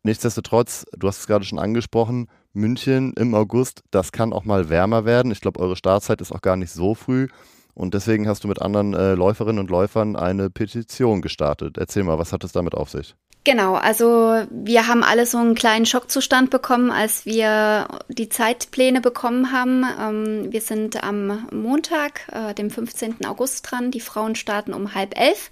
Nichtsdestotrotz, 0.02 0.84
du 0.96 1.08
hast 1.08 1.20
es 1.20 1.26
gerade 1.26 1.44
schon 1.44 1.58
angesprochen, 1.58 2.28
München 2.52 3.12
im 3.14 3.34
August, 3.34 3.82
das 3.90 4.12
kann 4.12 4.32
auch 4.32 4.44
mal 4.44 4.68
wärmer 4.68 5.04
werden. 5.04 5.32
Ich 5.32 5.40
glaube, 5.40 5.60
eure 5.60 5.76
Startzeit 5.76 6.20
ist 6.20 6.32
auch 6.32 6.42
gar 6.42 6.56
nicht 6.56 6.70
so 6.70 6.94
früh. 6.94 7.28
Und 7.74 7.92
deswegen 7.92 8.26
hast 8.26 8.44
du 8.44 8.48
mit 8.48 8.62
anderen 8.62 8.94
äh, 8.94 9.14
Läuferinnen 9.14 9.58
und 9.58 9.70
Läufern 9.70 10.16
eine 10.16 10.48
Petition 10.48 11.20
gestartet. 11.20 11.76
Erzähl 11.76 12.04
mal, 12.04 12.18
was 12.18 12.32
hat 12.32 12.42
es 12.42 12.52
damit 12.52 12.74
auf 12.74 12.88
sich? 12.88 13.14
Genau, 13.46 13.74
also 13.76 14.42
wir 14.50 14.88
haben 14.88 15.04
alle 15.04 15.24
so 15.24 15.38
einen 15.38 15.54
kleinen 15.54 15.86
Schockzustand 15.86 16.50
bekommen, 16.50 16.90
als 16.90 17.26
wir 17.26 17.86
die 18.08 18.28
Zeitpläne 18.28 19.00
bekommen 19.00 19.52
haben. 19.52 19.84
Ähm, 20.00 20.52
wir 20.52 20.60
sind 20.60 21.04
am 21.04 21.46
Montag, 21.52 22.22
äh, 22.32 22.54
dem 22.54 22.70
15. 22.70 23.24
August 23.24 23.70
dran. 23.70 23.92
Die 23.92 24.00
Frauen 24.00 24.34
starten 24.34 24.74
um 24.74 24.96
halb 24.96 25.16
elf 25.16 25.50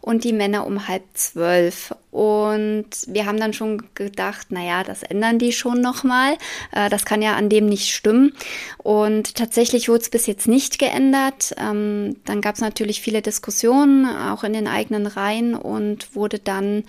und 0.00 0.22
die 0.22 0.32
Männer 0.32 0.68
um 0.68 0.86
halb 0.86 1.02
zwölf. 1.14 1.92
Und 2.12 2.90
wir 3.06 3.24
haben 3.24 3.40
dann 3.40 3.54
schon 3.54 3.82
gedacht, 3.94 4.52
naja, 4.52 4.84
das 4.84 5.02
ändern 5.02 5.38
die 5.38 5.50
schon 5.50 5.80
nochmal. 5.80 6.36
Äh, 6.70 6.90
das 6.90 7.06
kann 7.06 7.22
ja 7.22 7.34
an 7.34 7.48
dem 7.48 7.66
nicht 7.66 7.92
stimmen. 7.92 8.34
Und 8.76 9.34
tatsächlich 9.34 9.88
wurde 9.88 10.02
es 10.02 10.10
bis 10.10 10.26
jetzt 10.26 10.46
nicht 10.46 10.78
geändert. 10.78 11.54
Ähm, 11.56 12.16
dann 12.26 12.42
gab 12.42 12.54
es 12.54 12.60
natürlich 12.60 13.00
viele 13.00 13.22
Diskussionen, 13.22 14.06
auch 14.06 14.44
in 14.44 14.52
den 14.52 14.68
eigenen 14.68 15.06
Reihen 15.06 15.54
und 15.54 16.14
wurde 16.14 16.38
dann 16.38 16.84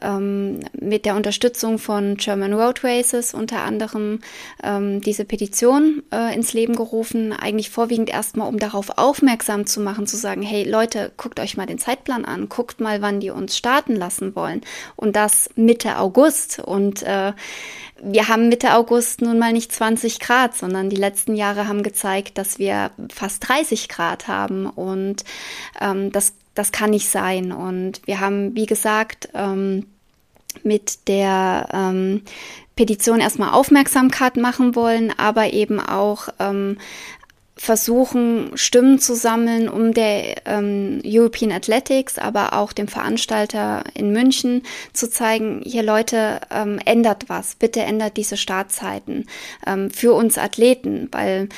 ähm, 0.00 0.60
mit 0.78 1.04
der 1.04 1.16
Unterstützung 1.16 1.78
von 1.78 2.16
German 2.16 2.52
Road 2.52 2.82
Races 2.84 3.34
unter 3.34 3.62
anderem 3.62 4.20
ähm, 4.62 5.00
diese 5.00 5.24
Petition 5.24 6.02
äh, 6.12 6.34
ins 6.34 6.52
Leben 6.52 6.76
gerufen. 6.76 7.32
Eigentlich 7.32 7.70
vorwiegend 7.70 8.10
erstmal, 8.10 8.48
um 8.48 8.58
darauf 8.58 8.98
aufmerksam 8.98 9.66
zu 9.66 9.80
machen, 9.80 10.06
zu 10.06 10.16
sagen, 10.16 10.42
hey 10.42 10.68
Leute, 10.68 11.12
guckt 11.16 11.40
euch 11.40 11.56
mal 11.56 11.66
den 11.66 11.78
Zeitplan 11.78 12.24
an, 12.24 12.48
guckt 12.48 12.80
mal, 12.80 13.02
wann 13.02 13.20
die 13.20 13.30
uns 13.30 13.56
starten 13.56 13.96
lassen 13.96 14.34
wollen 14.34 14.62
und 14.96 15.16
das 15.16 15.50
Mitte 15.56 15.98
August. 15.98 16.58
Und 16.58 17.02
äh, 17.02 17.32
wir 18.02 18.28
haben 18.28 18.48
Mitte 18.48 18.74
August 18.74 19.22
nun 19.22 19.38
mal 19.38 19.52
nicht 19.52 19.72
20 19.72 20.18
Grad, 20.18 20.56
sondern 20.56 20.90
die 20.90 20.96
letzten 20.96 21.36
Jahre 21.36 21.68
haben 21.68 21.82
gezeigt, 21.82 22.36
dass 22.36 22.58
wir 22.58 22.90
fast 23.12 23.48
30 23.48 23.88
Grad 23.88 24.26
haben 24.26 24.66
und 24.66 25.24
ähm, 25.80 26.10
das, 26.10 26.34
das 26.54 26.72
kann 26.72 26.90
nicht 26.90 27.08
sein. 27.08 27.52
Und 27.52 28.00
wir 28.06 28.20
haben, 28.20 28.54
wie 28.54 28.66
gesagt, 28.66 29.28
ähm, 29.34 29.86
mit 30.62 31.08
der 31.08 31.68
ähm, 31.72 32.22
Petition 32.76 33.20
erstmal 33.20 33.52
Aufmerksamkeit 33.52 34.36
machen 34.36 34.74
wollen, 34.74 35.12
aber 35.16 35.52
eben 35.52 35.80
auch 35.80 36.28
ähm, 36.38 36.78
versuchen, 37.56 38.50
Stimmen 38.54 38.98
zu 38.98 39.14
sammeln, 39.14 39.68
um 39.68 39.92
der 39.92 40.46
ähm, 40.46 41.00
European 41.04 41.52
Athletics, 41.52 42.18
aber 42.18 42.54
auch 42.54 42.72
dem 42.72 42.88
Veranstalter 42.88 43.84
in 43.94 44.12
München 44.12 44.62
zu 44.92 45.08
zeigen, 45.08 45.62
hier 45.64 45.82
Leute, 45.82 46.40
ähm, 46.50 46.80
ändert 46.84 47.28
was, 47.28 47.54
bitte 47.54 47.80
ändert 47.80 48.16
diese 48.16 48.36
Startzeiten 48.36 49.26
ähm, 49.66 49.90
für 49.90 50.14
uns 50.14 50.38
Athleten, 50.38 51.08
weil 51.12 51.48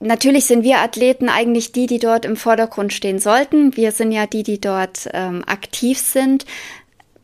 Natürlich 0.00 0.44
sind 0.46 0.62
wir 0.62 0.78
Athleten 0.78 1.28
eigentlich 1.28 1.72
die, 1.72 1.86
die 1.86 1.98
dort 1.98 2.24
im 2.24 2.36
Vordergrund 2.36 2.92
stehen 2.92 3.18
sollten. 3.18 3.76
Wir 3.76 3.90
sind 3.90 4.12
ja 4.12 4.26
die, 4.26 4.44
die 4.44 4.60
dort 4.60 5.08
ähm, 5.12 5.42
aktiv 5.46 5.98
sind. 5.98 6.44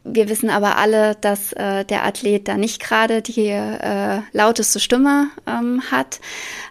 Wir 0.02 0.28
wissen 0.28 0.50
aber 0.50 0.76
alle, 0.76 1.14
dass 1.14 1.52
äh, 1.54 1.84
der 1.84 2.04
Athlet 2.04 2.46
da 2.46 2.56
nicht 2.56 2.82
gerade 2.82 3.22
die 3.22 3.48
äh, 3.48 4.20
lauteste 4.32 4.78
Stimme 4.78 5.28
ähm, 5.46 5.82
hat. 5.90 6.20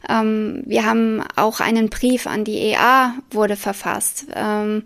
Ähm, 0.08 0.62
wir 0.66 0.86
haben 0.86 1.24
auch 1.36 1.60
einen 1.60 1.90
Brief 1.90 2.28
an 2.28 2.44
die 2.44 2.58
EA 2.58 3.16
wurde 3.32 3.56
verfasst, 3.56 4.28
ähm, 4.36 4.84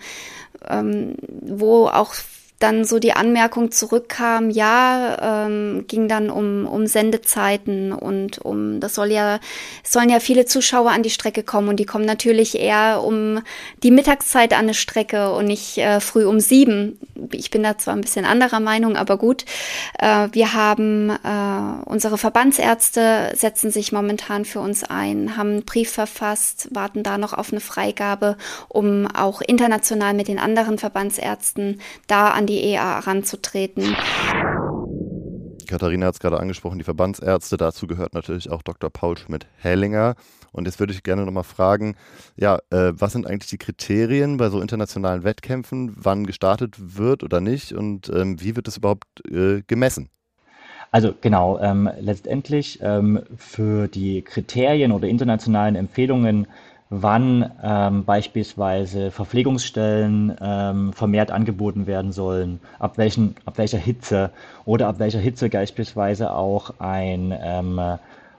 ähm, 0.69 1.15
wo 1.41 1.87
auch 1.87 2.13
dann 2.59 2.85
so 2.85 2.97
die 2.97 3.13
Anmerkung 3.13 3.71
zurückkam, 3.71 4.49
ja, 4.49 5.45
ähm, 5.45 5.85
ging 5.87 6.07
dann 6.07 6.31
um, 6.31 6.65
um 6.65 6.87
Sendezeiten 6.87 7.91
und 7.91 8.39
um, 8.39 8.79
das 8.79 8.95
soll 8.95 9.11
ja, 9.11 9.39
sollen 9.83 10.09
ja 10.09 10.19
viele 10.19 10.45
Zuschauer 10.45 10.89
an 10.91 11.03
die 11.03 11.11
Strecke 11.11 11.43
kommen 11.43 11.69
und 11.69 11.79
die 11.79 11.85
kommen 11.85 12.05
natürlich 12.05 12.59
eher 12.59 13.03
um 13.03 13.41
die 13.83 13.91
Mittagszeit 13.91 14.53
an 14.53 14.59
eine 14.59 14.73
Strecke 14.73 15.31
und 15.33 15.45
nicht 15.45 15.77
äh, 15.77 15.99
früh 15.99 16.25
um 16.25 16.39
sieben. 16.39 16.99
Ich 17.31 17.51
bin 17.51 17.61
da 17.61 17.77
zwar 17.77 17.93
ein 17.93 18.01
bisschen 18.01 18.25
anderer 18.25 18.59
Meinung, 18.59 18.97
aber 18.97 19.17
gut. 19.17 19.45
Äh, 19.99 20.29
wir 20.31 20.53
haben 20.53 21.11
äh, 21.11 21.85
unsere 21.85 22.17
Verbandsärzte 22.17 23.33
setzen 23.35 23.69
sich 23.69 23.91
momentan 23.91 24.45
für 24.45 24.61
uns 24.61 24.83
ein, 24.83 25.37
haben 25.37 25.49
einen 25.49 25.65
Brief 25.65 25.91
verfasst, 25.91 26.69
warten 26.71 27.03
da 27.03 27.19
noch 27.19 27.33
auf 27.33 27.51
eine 27.51 27.61
Freigabe, 27.61 28.35
um 28.67 29.05
auch 29.05 29.41
international 29.41 30.15
mit 30.15 30.27
den 30.27 30.39
anderen 30.39 30.79
Verbandsärzten 30.79 31.81
da 32.07 32.29
an 32.29 32.46
die 32.47 32.63
EA 32.63 32.99
ranzutreten. 32.99 33.95
Katharina 35.67 36.07
hat 36.07 36.15
es 36.15 36.19
gerade 36.19 36.39
angesprochen, 36.39 36.79
die 36.79 36.83
Verbandsärzte. 36.83 37.57
Dazu 37.57 37.87
gehört 37.87 38.13
natürlich 38.13 38.49
auch 38.49 38.61
Dr. 38.63 38.89
Paul 38.89 39.17
Schmidt-Hellinger. 39.17 40.15
Und 40.51 40.65
jetzt 40.65 40.79
würde 40.79 40.93
ich 40.93 41.03
gerne 41.03 41.25
nochmal 41.25 41.43
fragen, 41.43 41.95
ja, 42.35 42.59
äh, 42.71 42.93
was 42.93 43.11
sind 43.11 43.27
eigentlich 43.27 43.49
die 43.49 43.57
Kriterien 43.57 44.37
bei 44.37 44.49
so 44.49 44.61
internationalen 44.61 45.23
Wettkämpfen, 45.23 45.93
wann 45.95 46.25
gestartet 46.25 46.75
wird 46.97 47.23
oder 47.23 47.41
nicht 47.41 47.73
und 47.73 48.09
ähm, 48.09 48.41
wie 48.41 48.55
wird 48.55 48.67
es 48.67 48.77
überhaupt 48.77 49.05
äh, 49.29 49.61
gemessen? 49.67 50.09
Also 50.91 51.13
genau, 51.19 51.59
ähm, 51.59 51.89
letztendlich 51.99 52.79
ähm, 52.81 53.21
für 53.35 53.87
die 53.87 54.21
Kriterien 54.21 54.93
oder 54.93 55.07
internationalen 55.07 55.75
Empfehlungen 55.75 56.47
wann 56.89 57.51
ähm, 57.61 58.05
beispielsweise 58.05 59.11
Verpflegungsstellen 59.11 60.35
ähm, 60.41 60.93
vermehrt 60.93 61.31
angeboten 61.31 61.85
werden 61.85 62.11
sollen, 62.11 62.59
ab, 62.79 62.97
welchen, 62.97 63.35
ab 63.45 63.57
welcher 63.57 63.77
Hitze 63.77 64.29
oder 64.65 64.87
ab 64.87 64.99
welcher 64.99 65.19
Hitze 65.19 65.49
beispielsweise 65.49 66.33
auch 66.33 66.75
ein 66.79 67.33
ähm, 67.41 67.79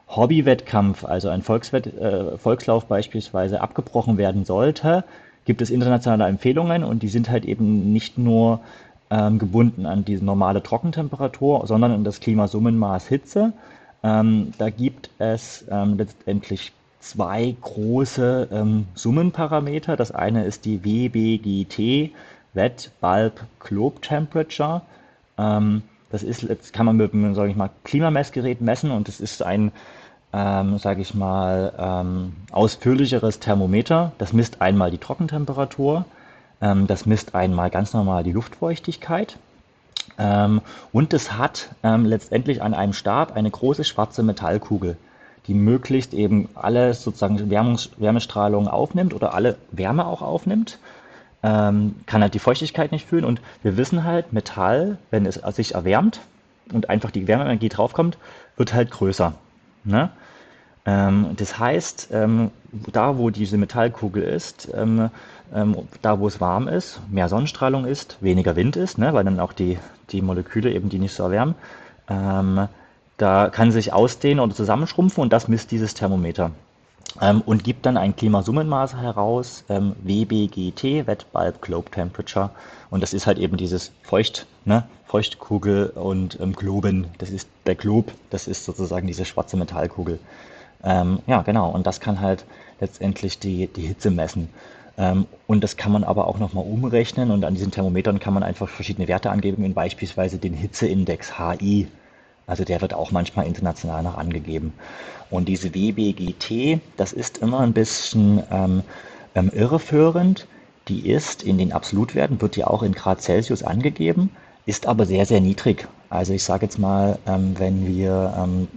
Hobbywettkampf, 0.09 1.05
also 1.05 1.29
ein 1.29 1.43
Volkswett, 1.43 1.87
äh, 1.99 2.39
Volkslauf 2.39 2.87
beispielsweise 2.87 3.61
abgebrochen 3.61 4.17
werden 4.17 4.45
sollte, 4.45 5.05
gibt 5.45 5.61
es 5.61 5.71
internationale 5.71 6.29
Empfehlungen 6.31 6.85
und 6.85 7.03
die 7.03 7.09
sind 7.09 7.29
halt 7.29 7.45
eben 7.45 7.93
nicht 7.93 8.17
nur 8.17 8.61
ähm, 9.11 9.39
gebunden 9.39 9.87
an 9.87 10.05
diese 10.05 10.25
normale 10.25 10.63
Trockentemperatur, 10.63 11.67
sondern 11.67 11.93
an 11.93 12.05
das 12.05 12.21
Klimasummenmaß 12.21 13.09
Hitze. 13.09 13.53
Ähm, 14.03 14.53
da 14.59 14.71
gibt 14.71 15.11
es 15.19 15.65
ähm, 15.71 15.99
letztendlich 15.99 16.73
zwei 17.01 17.55
große 17.61 18.49
ähm, 18.53 18.87
Summenparameter. 18.95 19.97
Das 19.97 20.11
eine 20.13 20.45
ist 20.45 20.65
die 20.65 20.85
WBGT, 20.85 22.13
Wet 22.55 22.91
Bulb 23.01 23.45
Globe 23.61 24.01
Temperature. 24.01 24.83
Ähm, 25.39 25.83
Das 26.11 26.23
ist, 26.23 26.43
jetzt 26.43 26.73
kann 26.73 26.87
man 26.87 26.97
mit 26.97 27.13
einem, 27.13 27.35
mal, 27.57 27.71
Klimamessgerät 27.85 28.61
messen 28.63 28.91
und 28.91 29.09
das 29.09 29.21
ist 29.21 29.43
ein, 29.43 29.73
ähm, 30.33 30.79
sage 30.79 31.03
ich 31.03 31.15
mal, 31.15 31.73
ähm, 31.79 32.33
ausführlicheres 32.51 33.41
Thermometer. 33.41 34.13
Das 34.19 34.33
misst 34.33 34.61
einmal 34.63 34.91
die 34.91 34.99
Trockentemperatur, 34.99 36.07
ähm, 36.63 36.87
das 36.87 37.05
misst 37.07 37.35
einmal 37.35 37.71
ganz 37.71 37.93
normal 37.93 38.25
die 38.25 38.33
Luftfeuchtigkeit. 38.33 39.37
Ähm, 40.19 40.63
und 40.93 41.13
es 41.13 41.33
hat 41.37 41.69
ähm, 41.83 42.05
letztendlich 42.07 42.63
an 42.63 42.75
einem 42.75 42.95
Stab 42.95 43.37
eine 43.37 43.51
große 43.51 43.85
schwarze 43.85 44.23
Metallkugel, 44.23 44.97
die 45.49 45.55
möglichst 45.55 46.15
eben 46.15 46.49
alle 46.55 46.95
sozusagen 46.95 47.51
Wärmungs 47.51 47.91
Wärmestrahlung 47.97 48.69
aufnimmt 48.69 49.15
oder 49.15 49.35
alle 49.35 49.57
Wärme 49.73 50.07
auch 50.07 50.23
aufnimmt 50.23 50.79
ähm, 51.43 51.97
kann 52.07 52.23
halt 52.23 52.35
die 52.35 52.39
Feuchtigkeit 52.39 52.93
nicht 52.93 53.07
fühlen. 53.07 53.25
Und 53.25 53.41
wir 53.63 53.77
wissen 53.77 54.05
halt, 54.05 54.33
Metall, 54.33 54.99
wenn 55.11 55.27
es 55.27 55.37
sich 55.57 55.75
erwärmt 55.75 56.21
und 56.73 56.91
einfach 56.91 57.11
die 57.11 57.27
Wärmeenergie 57.27 57.69
draufkommt, 57.69 58.19
wird 58.57 58.75
halt 58.75 58.91
größer. 58.91 59.35
Ne? 59.85 60.11
Ähm, 60.85 61.31
das 61.37 61.59
heißt, 61.59 62.09
ähm, 62.13 62.51
da 62.93 63.19
wo 63.19 63.31
diese 63.31 63.57
Metallkugel 63.57 64.23
ist, 64.23 64.69
ähm, 64.75 65.11
ähm, 65.55 65.77
da 66.03 66.19
wo 66.21 66.27
es 66.27 66.41
warm 66.41 66.69
ist, 66.69 67.01
mehr 67.11 67.29
Sonnenstrahlung 67.29 67.87
ist, 67.87 68.19
weniger 68.21 68.57
Wind 68.57 68.77
ist, 68.77 68.99
ne? 68.99 69.15
weil 69.15 69.25
dann 69.25 69.41
auch 69.41 69.53
die, 69.53 69.79
die 70.11 70.23
Moleküle 70.23 70.73
eben 70.73 70.89
die 70.89 70.99
nicht 70.99 71.15
so 71.15 71.23
erwärmen, 71.23 71.55
ähm, 72.09 72.69
da 73.19 73.51
kann 73.51 73.71
sich 73.71 73.93
ausdehnen 73.93 74.41
oder 74.41 74.55
zusammenschrumpfen 74.55 75.23
und 75.23 75.33
das 75.33 75.49
misst 75.49 75.71
dieses 75.71 75.95
Thermometer 75.95 76.53
ähm, 77.21 77.43
und 77.43 77.65
gibt 77.65 77.87
dann 77.87 77.97
ein 77.97 78.15
Klimasummenmaß 78.15 78.97
heraus, 78.97 79.65
ähm, 79.69 79.95
WBGT, 80.03 81.07
Wet 81.07 81.27
Bulb 81.33 81.61
Globe 81.61 81.91
Temperature. 81.91 82.51
Und 82.91 83.03
das 83.03 83.13
ist 83.13 83.27
halt 83.27 83.39
eben 83.39 83.57
dieses 83.57 83.93
Feucht, 84.03 84.47
ne? 84.65 84.85
Feuchtkugel 85.07 85.89
und 85.91 86.39
ähm, 86.41 86.53
Globen. 86.53 87.07
Das 87.19 87.31
ist 87.31 87.49
der 87.67 87.75
Glob, 87.75 88.13
das 88.31 88.47
ist 88.47 88.65
sozusagen 88.65 89.07
diese 89.07 89.25
schwarze 89.25 89.57
Metallkugel. 89.57 90.19
Ähm, 90.85 91.21
ja, 91.27 91.43
genau. 91.43 91.71
Und 91.71 91.87
das 91.87 92.01
kann 92.01 92.21
halt 92.21 92.45
letztendlich 92.79 93.39
die, 93.39 93.67
die 93.69 93.87
Hitze 93.87 94.11
messen. 94.11 94.49
Ähm, 94.99 95.27
und 95.47 95.65
das 95.65 95.77
kann 95.77 95.93
man 95.93 96.05
aber 96.05 96.27
auch 96.27 96.39
nochmal 96.39 96.65
umrechnen 96.65 97.31
und 97.31 97.45
an 97.45 97.55
diesen 97.55 97.71
Thermometern 97.71 98.21
kann 98.21 98.35
man 98.35 98.43
einfach 98.43 98.69
verschiedene 98.69 99.09
Werte 99.09 99.31
angeben, 99.31 99.65
in 99.65 99.75
beispielsweise 99.75 100.39
den 100.39 100.55
Hitzeindex 100.55 101.39
HI. 101.39 101.89
Also 102.49 102.65
der 102.65 102.81
wird 102.81 102.95
auch 102.95 103.13
manchmal 103.13 103.47
international 103.47 104.03
noch 104.03 104.19
angegeben. 104.19 104.73
Und 105.31 105.49
diese 105.49 105.75
WBGT, 105.75 106.81
das 106.97 107.13
ist 107.13 107.39
immer 107.39 107.61
ein 107.61 107.75
bisschen 107.75 108.43
ähm, 108.51 108.83
ähm, 109.35 109.51
irreführend. 109.55 110.47
Die 110.89 111.09
ist 111.11 111.43
in 111.43 111.59
den 111.59 111.73
Absolutwerten, 111.73 112.41
wird 112.41 112.57
ja 112.57 112.67
auch 112.67 112.83
in 112.83 112.93
Grad 112.93 113.21
Celsius 113.21 113.63
angegeben, 113.63 114.31
ist 114.65 114.87
aber 114.87 115.05
sehr, 115.05 115.27
sehr 115.27 115.41
niedrig. 115.41 115.87
Also 116.09 116.33
ich 116.33 116.43
sage 116.43 116.65
jetzt 116.65 116.79
mal, 116.79 117.19
ähm, 117.27 117.55
wenn 117.59 117.87
wir, 117.87 118.35
ähm, 118.39 118.69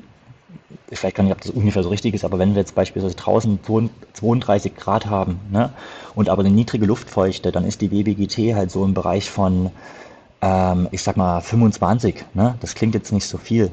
vielleicht 0.92 1.16
kann 1.16 1.28
ich, 1.28 1.32
ob 1.32 1.40
das 1.40 1.52
ungefähr 1.52 1.84
so 1.84 1.90
richtig 1.90 2.14
ist, 2.14 2.26
aber 2.26 2.38
wenn 2.38 2.54
wir 2.54 2.60
jetzt 2.60 2.76
beispielsweise 2.76 3.16
draußen 3.16 3.60
32 4.14 4.76
Grad 4.76 5.06
haben 5.06 5.40
ne, 5.50 5.70
und 6.16 6.28
aber 6.28 6.42
eine 6.42 6.52
niedrige 6.52 6.86
Luftfeuchte, 6.86 7.54
dann 7.54 7.64
ist 7.66 7.80
die 7.80 7.92
WBGT 7.92 8.56
halt 8.56 8.72
so 8.72 8.84
im 8.84 8.94
Bereich 8.94 9.30
von 9.30 9.72
ähm, 10.42 10.88
ich 10.92 11.04
sag 11.04 11.18
mal 11.18 11.42
25, 11.42 12.26
ne? 12.34 12.56
das 12.60 12.76
klingt 12.76 12.96
jetzt 12.96 13.12
nicht 13.12 13.28
so 13.28 13.38
viel. 13.38 13.72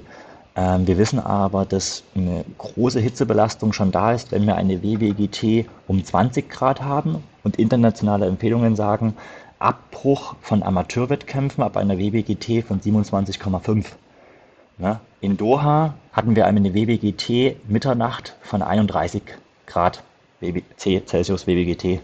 Ähm, 0.57 0.87
wir 0.87 0.99
wissen 0.99 1.21
aber, 1.21 1.65
dass 1.65 2.03
eine 2.15 2.45
große 2.59 3.01
Hitzebelastung 3.01 3.73
schon 3.73 3.93
da 3.93 4.13
ist, 4.13 4.33
wenn 4.33 4.47
wir 4.47 4.57
eine 4.57 4.83
WWGT 4.83 5.67
um 5.87 6.05
20 6.05 6.51
Grad 6.51 6.83
haben 6.83 7.23
und 7.45 7.57
internationale 7.57 8.27
Empfehlungen 8.27 8.77
sagen, 8.77 9.15
Abbruch 9.59 10.37
von 10.41 10.63
Amateurwettkämpfen 10.63 11.65
ab 11.65 11.77
einer 11.77 11.99
WWGT 11.99 12.65
von 12.65 12.81
27,5. 12.81 13.87
Ne? 14.79 15.01
In 15.21 15.37
Doha 15.37 15.95
hatten 16.13 16.37
wir 16.37 16.47
eine 16.47 16.75
WWGT 16.75 17.69
Mitternacht 17.69 18.37
von 18.43 18.63
31 18.63 19.23
Grad 19.67 20.03
WB, 20.41 20.63
Celsius 20.77 21.47
WWGT. 21.47 22.01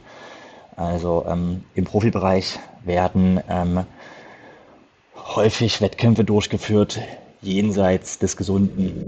Also 0.76 1.24
ähm, 1.28 1.64
im 1.74 1.84
Profibereich 1.84 2.58
werden 2.84 3.40
ähm, 3.48 3.84
häufig 5.24 5.80
Wettkämpfe 5.80 6.24
durchgeführt 6.24 7.00
jenseits 7.40 8.18
des 8.18 8.36
Gesunden. 8.36 9.04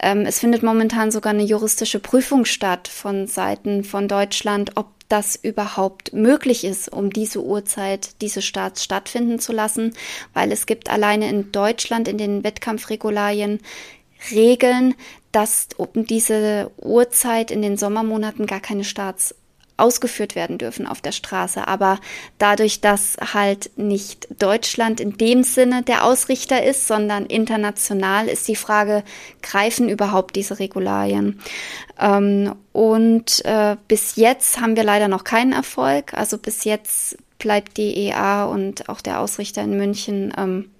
Ähm, 0.00 0.20
es 0.26 0.38
findet 0.38 0.62
momentan 0.62 1.10
sogar 1.10 1.32
eine 1.32 1.42
juristische 1.42 1.98
Prüfung 1.98 2.44
statt 2.44 2.88
von 2.88 3.26
Seiten 3.26 3.84
von 3.84 4.08
Deutschland, 4.08 4.72
ob 4.76 4.86
das 5.08 5.36
überhaupt 5.36 6.12
möglich 6.12 6.64
ist, 6.64 6.92
um 6.92 7.10
diese 7.10 7.42
Uhrzeit, 7.42 8.20
diese 8.20 8.42
Starts 8.42 8.84
stattfinden 8.84 9.38
zu 9.38 9.52
lassen, 9.52 9.94
weil 10.34 10.52
es 10.52 10.66
gibt 10.66 10.90
alleine 10.90 11.28
in 11.28 11.50
Deutschland 11.50 12.08
in 12.08 12.18
den 12.18 12.44
Wettkampfregularien 12.44 13.60
Regeln, 14.30 14.94
dass 15.32 15.68
um 15.76 16.06
diese 16.06 16.70
Uhrzeit 16.76 17.50
in 17.50 17.62
den 17.62 17.76
Sommermonaten 17.76 18.46
gar 18.46 18.60
keine 18.60 18.84
Starts 18.84 19.34
ausgeführt 19.78 20.34
werden 20.34 20.58
dürfen 20.58 20.86
auf 20.86 21.00
der 21.00 21.12
Straße. 21.12 21.66
Aber 21.66 21.98
dadurch, 22.38 22.80
dass 22.80 23.16
halt 23.32 23.70
nicht 23.76 24.28
Deutschland 24.38 25.00
in 25.00 25.16
dem 25.16 25.42
Sinne 25.42 25.82
der 25.82 26.04
Ausrichter 26.04 26.62
ist, 26.62 26.86
sondern 26.86 27.26
international, 27.26 28.28
ist 28.28 28.48
die 28.48 28.56
Frage, 28.56 29.04
greifen 29.42 29.88
überhaupt 29.88 30.36
diese 30.36 30.58
Regularien? 30.58 31.40
Ähm, 31.98 32.54
und 32.72 33.44
äh, 33.44 33.76
bis 33.88 34.16
jetzt 34.16 34.60
haben 34.60 34.76
wir 34.76 34.84
leider 34.84 35.08
noch 35.08 35.24
keinen 35.24 35.52
Erfolg. 35.52 36.14
Also 36.14 36.38
bis 36.38 36.64
jetzt 36.64 37.16
bleibt 37.38 37.76
die 37.76 38.08
EA 38.08 38.44
und 38.44 38.88
auch 38.88 39.00
der 39.00 39.20
Ausrichter 39.20 39.62
in 39.62 39.76
München 39.76 40.32
ähm, 40.36 40.70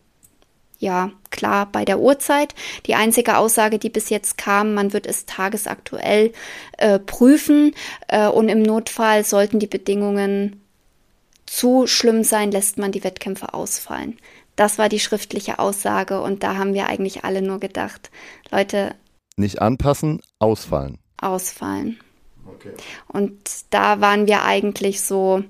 ja 0.78 1.10
klar 1.30 1.66
bei 1.70 1.84
der 1.84 1.98
Uhrzeit. 1.98 2.54
Die 2.86 2.94
einzige 2.94 3.36
Aussage, 3.36 3.78
die 3.78 3.90
bis 3.90 4.10
jetzt 4.10 4.38
kam, 4.38 4.74
man 4.74 4.92
wird 4.92 5.06
es 5.06 5.26
tagesaktuell 5.26 6.32
äh, 6.78 6.98
prüfen 6.98 7.74
äh, 8.08 8.28
und 8.28 8.48
im 8.48 8.62
Notfall 8.62 9.24
sollten 9.24 9.58
die 9.58 9.66
Bedingungen 9.66 10.60
zu 11.46 11.86
schlimm 11.86 12.24
sein, 12.24 12.50
lässt 12.50 12.78
man 12.78 12.92
die 12.92 13.04
Wettkämpfe 13.04 13.54
ausfallen. 13.54 14.18
Das 14.56 14.78
war 14.78 14.88
die 14.88 15.00
schriftliche 15.00 15.58
Aussage 15.58 16.20
und 16.20 16.42
da 16.42 16.56
haben 16.56 16.74
wir 16.74 16.88
eigentlich 16.88 17.24
alle 17.24 17.42
nur 17.42 17.60
gedacht, 17.60 18.10
Leute. 18.50 18.94
Nicht 19.36 19.62
anpassen, 19.62 20.20
ausfallen. 20.40 20.98
Ausfallen. 21.20 22.00
Okay. 22.44 22.72
Und 23.06 23.38
da 23.70 24.00
waren 24.00 24.26
wir 24.26 24.42
eigentlich 24.44 25.00
so, 25.00 25.44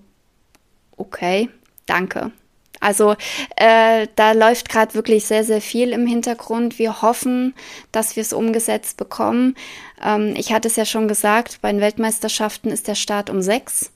okay, 0.97 1.49
danke. 1.87 2.33
Also 2.81 3.17
äh, 3.57 4.07
da 4.17 4.33
läuft 4.33 4.69
gerade 4.69 4.95
wirklich 4.95 5.25
sehr, 5.25 5.45
sehr 5.45 5.61
viel 5.61 5.91
im 5.91 6.07
Hintergrund. 6.07 6.79
Wir 6.79 7.03
hoffen, 7.03 7.55
dass 7.93 8.17
wir 8.17 8.23
es 8.23 8.33
umgesetzt 8.33 8.97
bekommen. 8.97 9.57
Ähm, 10.03 10.35
ich 10.37 10.53
hatte 10.53 10.69
es 10.69 10.77
ja 10.77 10.85
schon 10.85 11.09
gesagt, 11.09 11.59
bei 11.61 11.73
den 11.73 11.81
Weltmeisterschaften 11.81 12.71
ist 12.71 12.89
der 12.89 12.95
Start 12.95 13.31
um 13.31 13.43
sechs. 13.43 13.91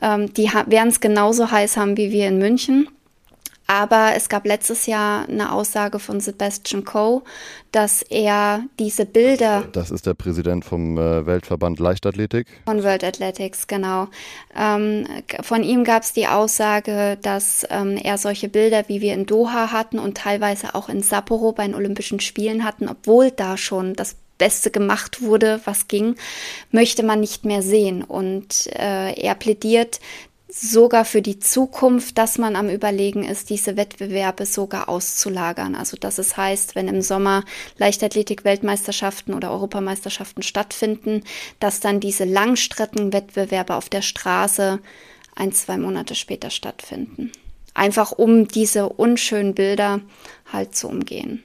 Ähm, 0.00 0.32
die 0.34 0.50
werden 0.66 0.88
es 0.88 1.00
genauso 1.00 1.50
heiß 1.50 1.76
haben 1.76 1.96
wie 1.96 2.10
wir 2.10 2.28
in 2.28 2.38
München. 2.38 2.88
Aber 3.72 4.12
es 4.14 4.28
gab 4.28 4.44
letztes 4.44 4.84
Jahr 4.84 5.26
eine 5.26 5.50
Aussage 5.50 5.98
von 5.98 6.20
Sebastian 6.20 6.84
Coe, 6.84 7.22
dass 7.70 8.02
er 8.02 8.64
diese 8.78 9.06
Bilder. 9.06 9.64
Das 9.72 9.90
ist 9.90 10.04
der 10.04 10.12
Präsident 10.12 10.62
vom 10.62 10.98
äh, 10.98 11.24
Weltverband 11.24 11.80
Leichtathletik. 11.80 12.48
Von 12.66 12.84
World 12.84 13.02
Athletics, 13.02 13.66
genau. 13.66 14.08
Ähm, 14.54 15.06
von 15.40 15.62
ihm 15.62 15.84
gab 15.84 16.02
es 16.02 16.12
die 16.12 16.26
Aussage, 16.26 17.16
dass 17.22 17.66
ähm, 17.70 17.96
er 17.96 18.18
solche 18.18 18.50
Bilder, 18.50 18.84
wie 18.88 19.00
wir 19.00 19.14
in 19.14 19.24
Doha 19.24 19.72
hatten 19.72 19.98
und 19.98 20.18
teilweise 20.18 20.74
auch 20.74 20.90
in 20.90 21.00
Sapporo 21.00 21.52
bei 21.52 21.64
den 21.64 21.74
Olympischen 21.74 22.20
Spielen 22.20 22.64
hatten, 22.64 22.90
obwohl 22.90 23.30
da 23.30 23.56
schon 23.56 23.94
das 23.94 24.16
Beste 24.36 24.70
gemacht 24.70 25.22
wurde, 25.22 25.62
was 25.64 25.88
ging, 25.88 26.16
möchte 26.72 27.02
man 27.02 27.20
nicht 27.20 27.46
mehr 27.46 27.62
sehen. 27.62 28.02
Und 28.02 28.66
äh, 28.66 29.14
er 29.14 29.34
plädiert 29.34 30.00
sogar 30.54 31.06
für 31.06 31.22
die 31.22 31.38
Zukunft, 31.38 32.18
dass 32.18 32.36
man 32.36 32.56
am 32.56 32.68
Überlegen 32.68 33.24
ist, 33.24 33.48
diese 33.48 33.78
Wettbewerbe 33.78 34.44
sogar 34.44 34.90
auszulagern. 34.90 35.74
Also 35.74 35.96
dass 35.96 36.18
es 36.18 36.36
heißt, 36.36 36.74
wenn 36.74 36.88
im 36.88 37.00
Sommer 37.00 37.44
Leichtathletik-Weltmeisterschaften 37.78 39.32
oder 39.32 39.50
Europameisterschaften 39.50 40.42
stattfinden, 40.42 41.24
dass 41.58 41.80
dann 41.80 42.00
diese 42.00 42.24
Langstreckenwettbewerbe 42.24 43.74
auf 43.74 43.88
der 43.88 44.02
Straße 44.02 44.78
ein, 45.34 45.52
zwei 45.52 45.78
Monate 45.78 46.14
später 46.14 46.50
stattfinden. 46.50 47.32
Einfach 47.72 48.12
um 48.12 48.46
diese 48.46 48.90
unschönen 48.90 49.54
Bilder 49.54 50.00
halt 50.52 50.76
zu 50.76 50.88
umgehen. 50.88 51.42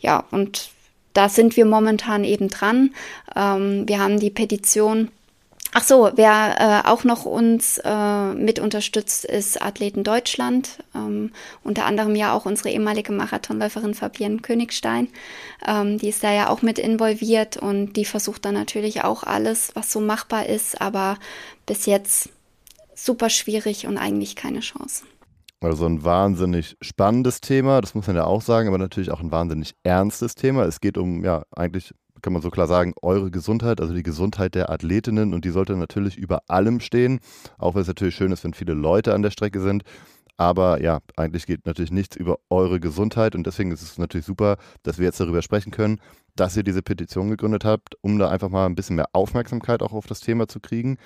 Ja, 0.00 0.24
und 0.30 0.70
da 1.12 1.28
sind 1.28 1.58
wir 1.58 1.66
momentan 1.66 2.24
eben 2.24 2.48
dran. 2.48 2.94
Ähm, 3.34 3.86
wir 3.86 4.00
haben 4.00 4.18
die 4.18 4.30
Petition 4.30 5.10
Ach 5.78 5.84
so, 5.84 6.10
wer 6.14 6.84
äh, 6.86 6.88
auch 6.88 7.04
noch 7.04 7.26
uns 7.26 7.76
äh, 7.84 8.32
mit 8.32 8.58
unterstützt, 8.58 9.26
ist 9.26 9.60
Athleten 9.60 10.04
Deutschland. 10.04 10.82
Ähm, 10.94 11.32
unter 11.64 11.84
anderem 11.84 12.14
ja 12.14 12.32
auch 12.32 12.46
unsere 12.46 12.70
ehemalige 12.70 13.12
Marathonläuferin 13.12 13.92
Fabienne 13.92 14.38
Königstein. 14.38 15.08
Ähm, 15.68 15.98
die 15.98 16.08
ist 16.08 16.24
da 16.24 16.32
ja 16.32 16.48
auch 16.48 16.62
mit 16.62 16.78
involviert 16.78 17.58
und 17.58 17.92
die 17.92 18.06
versucht 18.06 18.46
dann 18.46 18.54
natürlich 18.54 19.04
auch 19.04 19.22
alles, 19.22 19.72
was 19.74 19.92
so 19.92 20.00
machbar 20.00 20.46
ist, 20.46 20.80
aber 20.80 21.18
bis 21.66 21.84
jetzt 21.84 22.30
super 22.94 23.28
schwierig 23.28 23.86
und 23.86 23.98
eigentlich 23.98 24.34
keine 24.34 24.60
Chance. 24.60 25.04
Also 25.60 25.84
ein 25.84 26.02
wahnsinnig 26.02 26.78
spannendes 26.80 27.42
Thema, 27.42 27.82
das 27.82 27.94
muss 27.94 28.06
man 28.06 28.16
ja 28.16 28.24
auch 28.24 28.40
sagen, 28.40 28.68
aber 28.68 28.78
natürlich 28.78 29.10
auch 29.10 29.20
ein 29.20 29.30
wahnsinnig 29.30 29.74
ernstes 29.82 30.36
Thema. 30.36 30.64
Es 30.64 30.80
geht 30.80 30.96
um, 30.96 31.22
ja, 31.22 31.42
eigentlich 31.54 31.92
kann 32.26 32.32
man 32.32 32.42
so 32.42 32.50
klar 32.50 32.66
sagen, 32.66 32.92
eure 33.02 33.30
Gesundheit, 33.30 33.80
also 33.80 33.94
die 33.94 34.02
Gesundheit 34.02 34.56
der 34.56 34.68
Athletinnen. 34.68 35.32
Und 35.32 35.44
die 35.44 35.50
sollte 35.50 35.76
natürlich 35.76 36.16
über 36.16 36.42
allem 36.48 36.80
stehen, 36.80 37.20
auch 37.56 37.76
wenn 37.76 37.82
es 37.82 37.86
natürlich 37.86 38.16
schön 38.16 38.32
ist, 38.32 38.42
wenn 38.42 38.52
viele 38.52 38.74
Leute 38.74 39.14
an 39.14 39.22
der 39.22 39.30
Strecke 39.30 39.60
sind. 39.60 39.84
Aber 40.36 40.82
ja, 40.82 40.98
eigentlich 41.14 41.46
geht 41.46 41.66
natürlich 41.66 41.92
nichts 41.92 42.16
über 42.16 42.40
eure 42.50 42.80
Gesundheit. 42.80 43.36
Und 43.36 43.46
deswegen 43.46 43.70
ist 43.70 43.82
es 43.82 43.96
natürlich 43.96 44.26
super, 44.26 44.56
dass 44.82 44.98
wir 44.98 45.04
jetzt 45.04 45.20
darüber 45.20 45.40
sprechen 45.40 45.70
können 45.70 46.00
dass 46.36 46.56
ihr 46.56 46.62
diese 46.62 46.82
Petition 46.82 47.30
gegründet 47.30 47.64
habt, 47.64 47.96
um 48.02 48.18
da 48.18 48.28
einfach 48.28 48.48
mal 48.48 48.66
ein 48.66 48.74
bisschen 48.74 48.96
mehr 48.96 49.08
Aufmerksamkeit 49.12 49.82
auch 49.82 49.92
auf 49.92 50.06
das 50.06 50.20
Thema 50.20 50.48
zu 50.48 50.60
kriegen. 50.60 50.98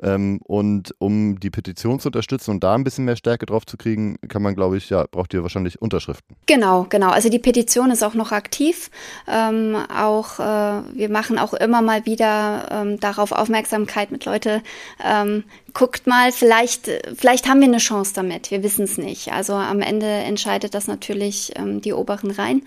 Ähm, 0.00 0.40
und 0.44 0.94
um 0.98 1.40
die 1.40 1.50
Petition 1.50 1.98
zu 1.98 2.08
unterstützen 2.08 2.52
und 2.52 2.62
da 2.62 2.74
ein 2.74 2.84
bisschen 2.84 3.04
mehr 3.04 3.16
Stärke 3.16 3.46
drauf 3.46 3.66
zu 3.66 3.76
kriegen, 3.76 4.16
kann 4.28 4.42
man, 4.42 4.54
glaube 4.54 4.76
ich, 4.76 4.90
ja, 4.90 5.04
braucht 5.10 5.34
ihr 5.34 5.42
wahrscheinlich 5.42 5.82
Unterschriften. 5.82 6.36
Genau, 6.46 6.86
genau. 6.88 7.10
Also 7.10 7.28
die 7.28 7.40
Petition 7.40 7.90
ist 7.90 8.04
auch 8.04 8.14
noch 8.14 8.30
aktiv. 8.30 8.90
Ähm, 9.26 9.76
auch 9.94 10.38
äh, 10.38 10.82
wir 10.94 11.08
machen 11.10 11.38
auch 11.38 11.54
immer 11.54 11.82
mal 11.82 12.06
wieder 12.06 12.68
ähm, 12.70 13.00
darauf 13.00 13.32
Aufmerksamkeit 13.32 14.12
mit 14.12 14.24
Leute. 14.24 14.62
Ähm, 15.04 15.44
guckt 15.74 16.06
mal, 16.06 16.30
vielleicht, 16.30 16.90
vielleicht 17.16 17.48
haben 17.48 17.60
wir 17.60 17.68
eine 17.68 17.78
Chance 17.78 18.12
damit. 18.14 18.50
Wir 18.50 18.62
wissen 18.62 18.84
es 18.84 18.98
nicht. 18.98 19.32
Also 19.32 19.54
am 19.54 19.80
Ende 19.80 20.06
entscheidet 20.06 20.74
das 20.74 20.86
natürlich 20.86 21.52
ähm, 21.56 21.80
die 21.80 21.92
oberen 21.92 22.30
Reihen. 22.30 22.62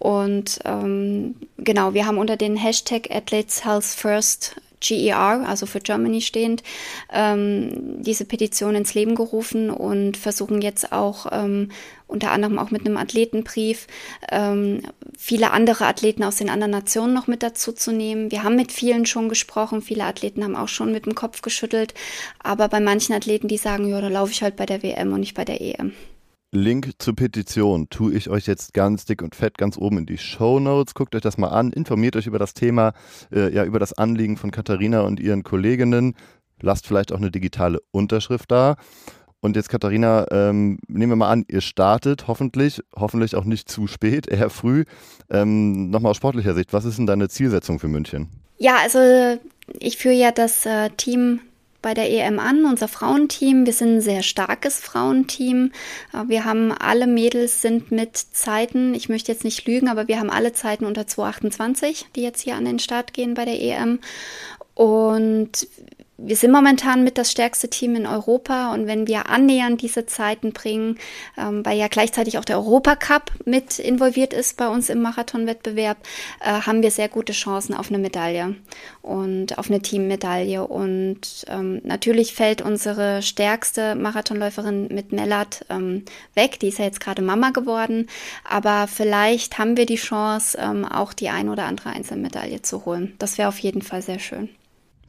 Und 0.00 0.60
ähm, 0.64 1.34
genau, 1.58 1.92
wir 1.92 2.06
haben 2.06 2.16
unter 2.16 2.38
den 2.38 2.56
Hashtag 2.56 3.10
Athletes 3.10 3.66
Health 3.66 3.84
First 3.84 4.56
GER, 4.80 5.44
also 5.46 5.66
für 5.66 5.80
Germany 5.80 6.22
stehend, 6.22 6.62
ähm, 7.12 8.02
diese 8.02 8.24
Petition 8.24 8.74
ins 8.74 8.94
Leben 8.94 9.14
gerufen 9.14 9.68
und 9.68 10.16
versuchen 10.16 10.62
jetzt 10.62 10.90
auch 10.90 11.26
ähm, 11.30 11.70
unter 12.06 12.30
anderem 12.30 12.58
auch 12.58 12.70
mit 12.70 12.86
einem 12.86 12.96
Athletenbrief 12.96 13.86
ähm, 14.32 14.80
viele 15.18 15.50
andere 15.50 15.84
Athleten 15.84 16.24
aus 16.24 16.36
den 16.36 16.48
anderen 16.48 16.72
Nationen 16.72 17.12
noch 17.12 17.26
mit 17.26 17.42
dazu 17.42 17.72
zu 17.72 17.92
nehmen. 17.92 18.30
Wir 18.30 18.42
haben 18.42 18.56
mit 18.56 18.72
vielen 18.72 19.04
schon 19.04 19.28
gesprochen, 19.28 19.82
viele 19.82 20.04
Athleten 20.04 20.42
haben 20.42 20.56
auch 20.56 20.68
schon 20.68 20.92
mit 20.92 21.04
dem 21.04 21.14
Kopf 21.14 21.42
geschüttelt, 21.42 21.92
aber 22.42 22.68
bei 22.68 22.80
manchen 22.80 23.14
Athleten, 23.14 23.48
die 23.48 23.58
sagen, 23.58 23.86
ja, 23.86 24.00
da 24.00 24.08
laufe 24.08 24.32
ich 24.32 24.42
halt 24.42 24.56
bei 24.56 24.64
der 24.64 24.82
WM 24.82 25.12
und 25.12 25.20
nicht 25.20 25.34
bei 25.34 25.44
der 25.44 25.60
EM. 25.60 25.92
Link 26.52 26.94
zur 26.98 27.14
Petition 27.14 27.88
tue 27.90 28.12
ich 28.12 28.28
euch 28.28 28.46
jetzt 28.46 28.74
ganz 28.74 29.04
dick 29.04 29.22
und 29.22 29.36
fett 29.36 29.56
ganz 29.56 29.76
oben 29.76 29.98
in 29.98 30.06
die 30.06 30.18
Show 30.18 30.58
Notes. 30.58 30.94
Guckt 30.94 31.14
euch 31.14 31.22
das 31.22 31.38
mal 31.38 31.48
an, 31.48 31.72
informiert 31.72 32.16
euch 32.16 32.26
über 32.26 32.40
das 32.40 32.54
Thema, 32.54 32.92
äh, 33.32 33.54
ja, 33.54 33.64
über 33.64 33.78
das 33.78 33.92
Anliegen 33.92 34.36
von 34.36 34.50
Katharina 34.50 35.02
und 35.02 35.20
ihren 35.20 35.44
Kolleginnen. 35.44 36.16
Lasst 36.60 36.88
vielleicht 36.88 37.12
auch 37.12 37.18
eine 37.18 37.30
digitale 37.30 37.80
Unterschrift 37.92 38.50
da. 38.50 38.74
Und 39.38 39.54
jetzt, 39.54 39.68
Katharina, 39.68 40.26
ähm, 40.32 40.80
nehmen 40.88 41.12
wir 41.12 41.16
mal 41.16 41.30
an, 41.30 41.44
ihr 41.48 41.60
startet 41.60 42.26
hoffentlich, 42.26 42.82
hoffentlich 42.96 43.36
auch 43.36 43.44
nicht 43.44 43.70
zu 43.70 43.86
spät, 43.86 44.26
eher 44.26 44.50
früh. 44.50 44.84
Ähm, 45.30 45.90
Nochmal 45.90 46.10
aus 46.10 46.16
sportlicher 46.16 46.54
Sicht, 46.54 46.72
was 46.72 46.84
ist 46.84 46.98
denn 46.98 47.06
deine 47.06 47.28
Zielsetzung 47.28 47.78
für 47.78 47.88
München? 47.88 48.28
Ja, 48.58 48.76
also 48.82 48.98
ich 49.78 49.96
führe 49.96 50.14
ja 50.14 50.32
das 50.32 50.66
äh, 50.66 50.90
Team 50.90 51.40
bei 51.82 51.94
der 51.94 52.10
EM 52.10 52.38
an, 52.38 52.64
unser 52.64 52.88
Frauenteam. 52.88 53.66
Wir 53.66 53.72
sind 53.72 53.96
ein 53.96 54.00
sehr 54.00 54.22
starkes 54.22 54.78
Frauenteam. 54.80 55.72
Äh, 56.12 56.28
wir 56.28 56.44
haben 56.44 56.72
alle 56.72 57.06
Mädels 57.06 57.62
sind 57.62 57.90
mit 57.90 58.16
Zeiten, 58.16 58.94
ich 58.94 59.08
möchte 59.08 59.32
jetzt 59.32 59.44
nicht 59.44 59.66
lügen, 59.66 59.88
aber 59.88 60.08
wir 60.08 60.18
haben 60.18 60.30
alle 60.30 60.52
Zeiten 60.52 60.84
unter 60.84 61.06
228, 61.06 62.06
die 62.16 62.22
jetzt 62.22 62.42
hier 62.42 62.56
an 62.56 62.64
den 62.64 62.78
Start 62.78 63.12
gehen 63.12 63.34
bei 63.34 63.44
der 63.44 63.60
EM. 63.60 64.00
Und 64.74 65.68
wir 66.22 66.36
sind 66.36 66.52
momentan 66.52 67.04
mit 67.04 67.18
das 67.18 67.30
stärkste 67.30 67.68
Team 67.68 67.96
in 67.96 68.06
Europa 68.06 68.72
und 68.74 68.86
wenn 68.86 69.06
wir 69.06 69.28
annähernd 69.28 69.80
diese 69.80 70.06
Zeiten 70.06 70.52
bringen, 70.52 70.98
ähm, 71.38 71.64
weil 71.64 71.78
ja 71.78 71.88
gleichzeitig 71.88 72.38
auch 72.38 72.44
der 72.44 72.58
Europacup 72.58 73.32
mit 73.44 73.78
involviert 73.78 74.32
ist 74.32 74.56
bei 74.56 74.68
uns 74.68 74.90
im 74.90 75.00
Marathonwettbewerb, 75.02 75.96
äh, 76.40 76.62
haben 76.62 76.82
wir 76.82 76.90
sehr 76.90 77.08
gute 77.08 77.32
Chancen 77.32 77.74
auf 77.74 77.88
eine 77.88 77.98
Medaille 77.98 78.56
und 79.02 79.58
auf 79.58 79.70
eine 79.70 79.80
Teammedaille. 79.80 80.66
Und 80.66 81.44
ähm, 81.48 81.80
natürlich 81.84 82.34
fällt 82.34 82.62
unsere 82.62 83.22
stärkste 83.22 83.94
Marathonläuferin 83.94 84.88
mit 84.88 85.12
Mellat 85.12 85.64
ähm, 85.70 86.04
weg. 86.34 86.60
Die 86.60 86.68
ist 86.68 86.78
ja 86.78 86.84
jetzt 86.84 87.00
gerade 87.00 87.22
Mama 87.22 87.50
geworden, 87.50 88.08
aber 88.48 88.86
vielleicht 88.86 89.58
haben 89.58 89.76
wir 89.76 89.86
die 89.86 89.96
Chance, 89.96 90.58
ähm, 90.60 90.84
auch 90.84 91.12
die 91.12 91.30
ein 91.30 91.48
oder 91.48 91.64
andere 91.64 91.90
Einzelmedaille 91.90 92.62
zu 92.62 92.84
holen. 92.84 93.14
Das 93.18 93.38
wäre 93.38 93.48
auf 93.48 93.58
jeden 93.58 93.82
Fall 93.82 94.02
sehr 94.02 94.18
schön. 94.18 94.50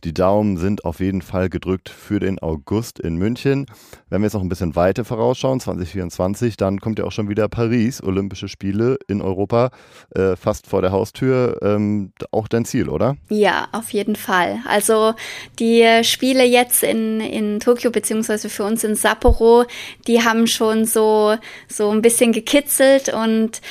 Die 0.04 0.14
Daumen 0.16 0.58
sind 0.58 0.84
auf 0.84 1.00
jeden 1.00 1.22
Fall 1.22 1.48
gedrückt 1.50 1.88
für 1.90 2.20
den 2.20 2.40
August 2.40 3.00
in 3.00 3.18
München. 3.18 3.68
Wenn 4.10 4.22
wir 4.22 4.26
jetzt 4.26 4.34
noch 4.34 4.42
ein 4.42 4.50
bisschen 4.50 4.76
weiter 4.76 5.06
vorausschauen, 5.06 5.60
2024, 5.60 6.58
dann 6.58 6.82
kommt 6.82 6.98
ja 6.98 7.06
auch 7.06 7.12
schon 7.12 7.30
wieder 7.30 7.48
Paris, 7.48 8.02
Olympische 8.02 8.48
Spiele 8.48 8.98
in 9.08 9.22
Europa, 9.22 9.70
äh, 10.16 10.36
fast 10.36 10.66
vor 10.66 10.82
der 10.82 10.92
Haustür. 10.92 11.60
Ähm, 11.62 12.14
auch 12.32 12.48
dein 12.48 12.66
Ziel, 12.66 12.90
oder? 12.90 13.16
Ja, 13.30 13.68
auf 13.74 13.94
jeden 13.94 14.16
Fall. 14.16 14.60
Also 14.68 15.14
die 15.60 16.04
Spiele 16.04 16.46
jetzt 16.46 16.82
in, 16.82 17.22
in 17.22 17.60
Tokio, 17.60 17.92
beziehungsweise 17.92 18.50
für 18.50 18.64
uns 18.64 18.84
in 18.84 18.96
Sapporo, 18.96 19.66
die 20.08 20.24
haben 20.24 20.48
schon 20.48 20.86
so, 20.86 21.36
so 21.68 21.92
ein 21.92 22.02
bisschen 22.02 22.32
gekitzelt 22.32 23.14
und 23.14 23.62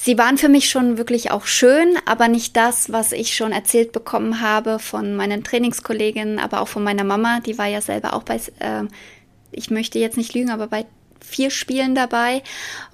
Sie 0.00 0.16
waren 0.16 0.38
für 0.38 0.48
mich 0.48 0.70
schon 0.70 0.96
wirklich 0.96 1.32
auch 1.32 1.46
schön, 1.46 1.98
aber 2.06 2.28
nicht 2.28 2.56
das, 2.56 2.92
was 2.92 3.10
ich 3.10 3.34
schon 3.34 3.50
erzählt 3.50 3.90
bekommen 3.90 4.40
habe 4.40 4.78
von 4.78 5.16
meinen 5.16 5.42
Trainingskolleginnen, 5.42 6.38
aber 6.38 6.60
auch 6.60 6.68
von 6.68 6.84
meiner 6.84 7.02
Mama. 7.02 7.40
Die 7.40 7.58
war 7.58 7.66
ja 7.66 7.80
selber 7.80 8.14
auch 8.14 8.22
bei, 8.22 8.36
äh, 8.36 8.84
ich 9.50 9.70
möchte 9.70 9.98
jetzt 9.98 10.16
nicht 10.16 10.34
lügen, 10.34 10.50
aber 10.50 10.68
bei 10.68 10.86
vier 11.20 11.50
Spielen 11.50 11.96
dabei. 11.96 12.44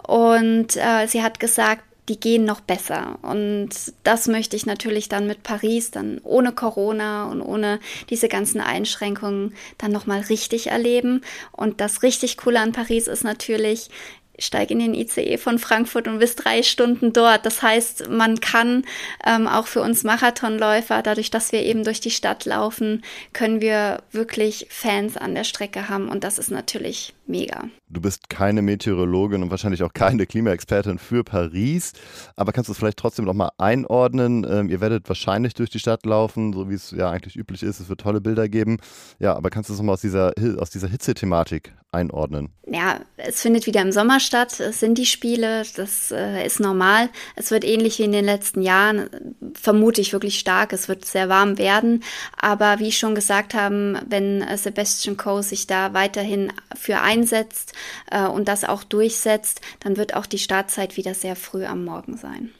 Und 0.06 0.76
äh, 0.76 1.06
sie 1.06 1.22
hat 1.22 1.40
gesagt, 1.40 1.84
die 2.08 2.18
gehen 2.18 2.44
noch 2.44 2.60
besser. 2.60 3.18
Und 3.20 3.70
das 4.02 4.26
möchte 4.26 4.56
ich 4.56 4.64
natürlich 4.64 5.08
dann 5.08 5.26
mit 5.26 5.42
Paris, 5.42 5.90
dann 5.90 6.20
ohne 6.22 6.52
Corona 6.52 7.26
und 7.26 7.42
ohne 7.42 7.80
diese 8.08 8.28
ganzen 8.28 8.60
Einschränkungen 8.60 9.54
dann 9.76 9.92
nochmal 9.92 10.20
richtig 10.20 10.68
erleben. 10.68 11.20
Und 11.52 11.80
das 11.82 12.02
richtig 12.02 12.38
Coole 12.38 12.60
an 12.60 12.72
Paris 12.72 13.08
ist 13.08 13.24
natürlich, 13.24 13.90
steig 14.38 14.70
in 14.70 14.78
den 14.78 14.94
ICE 14.94 15.36
von 15.38 15.58
Frankfurt 15.58 16.08
und 16.08 16.18
bist 16.18 16.44
drei 16.44 16.62
Stunden 16.62 17.12
dort. 17.12 17.46
Das 17.46 17.62
heißt, 17.62 18.08
man 18.08 18.40
kann 18.40 18.84
ähm, 19.24 19.46
auch 19.46 19.66
für 19.66 19.80
uns 19.80 20.04
Marathonläufer, 20.04 21.02
dadurch, 21.02 21.30
dass 21.30 21.52
wir 21.52 21.62
eben 21.62 21.84
durch 21.84 22.00
die 22.00 22.10
Stadt 22.10 22.44
laufen, 22.44 23.02
können 23.32 23.60
wir 23.60 24.02
wirklich 24.12 24.66
Fans 24.70 25.16
an 25.16 25.34
der 25.34 25.44
Strecke 25.44 25.88
haben 25.88 26.08
und 26.08 26.24
das 26.24 26.38
ist 26.38 26.50
natürlich 26.50 27.14
mega. 27.26 27.64
Du 27.88 28.00
bist 28.00 28.28
keine 28.28 28.62
Meteorologin 28.62 29.42
und 29.42 29.50
wahrscheinlich 29.50 29.82
auch 29.82 29.92
keine 29.92 30.26
Klimaexpertin 30.26 30.98
für 30.98 31.24
Paris, 31.24 31.92
aber 32.36 32.52
kannst 32.52 32.68
du 32.68 32.72
es 32.72 32.78
vielleicht 32.78 32.98
trotzdem 32.98 33.24
noch 33.24 33.34
mal 33.34 33.50
einordnen? 33.58 34.46
Ähm, 34.48 34.68
ihr 34.68 34.80
werdet 34.80 35.08
wahrscheinlich 35.08 35.54
durch 35.54 35.70
die 35.70 35.78
Stadt 35.78 36.04
laufen, 36.06 36.52
so 36.52 36.68
wie 36.68 36.74
es 36.74 36.90
ja 36.90 37.10
eigentlich 37.10 37.36
üblich 37.36 37.62
ist. 37.62 37.80
Es 37.80 37.88
wird 37.88 38.00
tolle 38.00 38.20
Bilder 38.20 38.48
geben. 38.48 38.78
Ja, 39.18 39.34
aber 39.36 39.50
kannst 39.50 39.68
du 39.70 39.74
es 39.74 39.78
noch 39.78 39.86
mal 39.86 39.92
aus 39.92 40.00
dieser, 40.00 40.32
aus 40.58 40.70
dieser 40.70 40.88
Hitzethematik 40.88 41.72
einordnen? 41.94 42.50
Ja, 42.66 43.00
es 43.16 43.40
findet 43.40 43.66
wieder 43.66 43.82
im 43.82 43.92
Sommer 43.92 44.20
statt. 44.20 44.58
Es 44.58 44.80
sind 44.80 44.98
die 44.98 45.06
Spiele, 45.06 45.62
das 45.76 46.10
äh, 46.10 46.44
ist 46.44 46.60
normal. 46.60 47.08
Es 47.36 47.50
wird 47.50 47.64
ähnlich 47.64 47.98
wie 47.98 48.04
in 48.04 48.12
den 48.12 48.24
letzten 48.24 48.62
Jahren, 48.62 49.08
vermute 49.54 50.00
ich 50.00 50.12
wirklich 50.12 50.38
stark. 50.38 50.72
Es 50.72 50.88
wird 50.88 51.04
sehr 51.04 51.28
warm 51.28 51.58
werden. 51.58 52.02
Aber 52.40 52.78
wie 52.80 52.88
ich 52.88 52.98
schon 52.98 53.14
gesagt 53.14 53.54
habe, 53.54 54.00
wenn 54.08 54.42
äh, 54.42 54.58
Sebastian 54.58 55.16
Coe 55.16 55.42
sich 55.42 55.66
da 55.66 55.94
weiterhin 55.94 56.52
für 56.74 57.00
einsetzt 57.14 57.72
äh, 58.10 58.26
und 58.26 58.48
das 58.48 58.64
auch 58.64 58.84
durchsetzt, 58.84 59.60
dann 59.80 59.96
wird 59.96 60.14
auch 60.14 60.26
die 60.26 60.38
Startzeit 60.38 60.96
wieder 60.96 61.14
sehr 61.14 61.36
früh 61.36 61.64
am 61.64 61.84
Morgen 61.84 62.16
sein. 62.16 62.50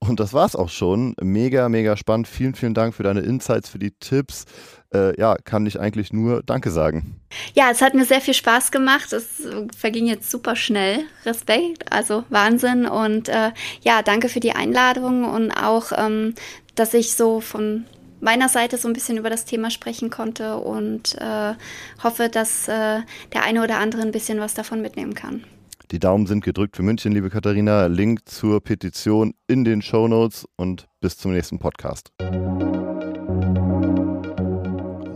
Und 0.00 0.18
das 0.18 0.34
war's 0.34 0.56
auch 0.56 0.68
schon. 0.68 1.14
Mega, 1.22 1.68
mega 1.68 1.96
spannend. 1.96 2.26
Vielen, 2.26 2.56
vielen 2.56 2.74
Dank 2.74 2.92
für 2.92 3.04
deine 3.04 3.20
Insights, 3.20 3.68
für 3.68 3.78
die 3.78 3.92
Tipps. 3.92 4.46
Äh, 4.92 5.18
ja, 5.18 5.36
kann 5.36 5.64
ich 5.64 5.78
eigentlich 5.78 6.12
nur 6.12 6.42
Danke 6.42 6.72
sagen. 6.72 7.20
Ja, 7.54 7.70
es 7.70 7.80
hat 7.80 7.94
mir 7.94 8.04
sehr 8.04 8.20
viel 8.20 8.34
Spaß 8.34 8.72
gemacht. 8.72 9.12
Es 9.12 9.46
verging 9.78 10.06
jetzt 10.06 10.28
super 10.28 10.56
schnell. 10.56 11.04
Respekt, 11.24 11.92
also 11.92 12.24
Wahnsinn. 12.30 12.86
Und 12.86 13.28
äh, 13.28 13.52
ja, 13.82 14.02
danke 14.02 14.28
für 14.28 14.40
die 14.40 14.52
Einladung 14.52 15.24
und 15.24 15.52
auch, 15.52 15.92
ähm, 15.96 16.34
dass 16.74 16.94
ich 16.94 17.14
so 17.14 17.40
von 17.40 17.84
meiner 18.22 18.48
Seite 18.48 18.78
so 18.78 18.88
ein 18.88 18.94
bisschen 18.94 19.18
über 19.18 19.28
das 19.28 19.44
Thema 19.44 19.70
sprechen 19.70 20.08
konnte 20.08 20.56
und 20.56 21.16
äh, 21.20 21.54
hoffe, 22.02 22.28
dass 22.30 22.68
äh, 22.68 23.00
der 23.32 23.42
eine 23.42 23.62
oder 23.62 23.78
andere 23.78 24.02
ein 24.02 24.12
bisschen 24.12 24.40
was 24.40 24.54
davon 24.54 24.80
mitnehmen 24.80 25.14
kann. 25.14 25.44
Die 25.90 25.98
Daumen 25.98 26.26
sind 26.26 26.42
gedrückt 26.42 26.76
für 26.76 26.82
München, 26.82 27.12
liebe 27.12 27.28
Katharina. 27.28 27.86
Link 27.86 28.26
zur 28.26 28.62
Petition 28.62 29.34
in 29.46 29.64
den 29.64 29.82
Show 29.82 30.08
Notes 30.08 30.46
und 30.56 30.88
bis 31.00 31.18
zum 31.18 31.32
nächsten 31.32 31.58
Podcast. 31.58 32.12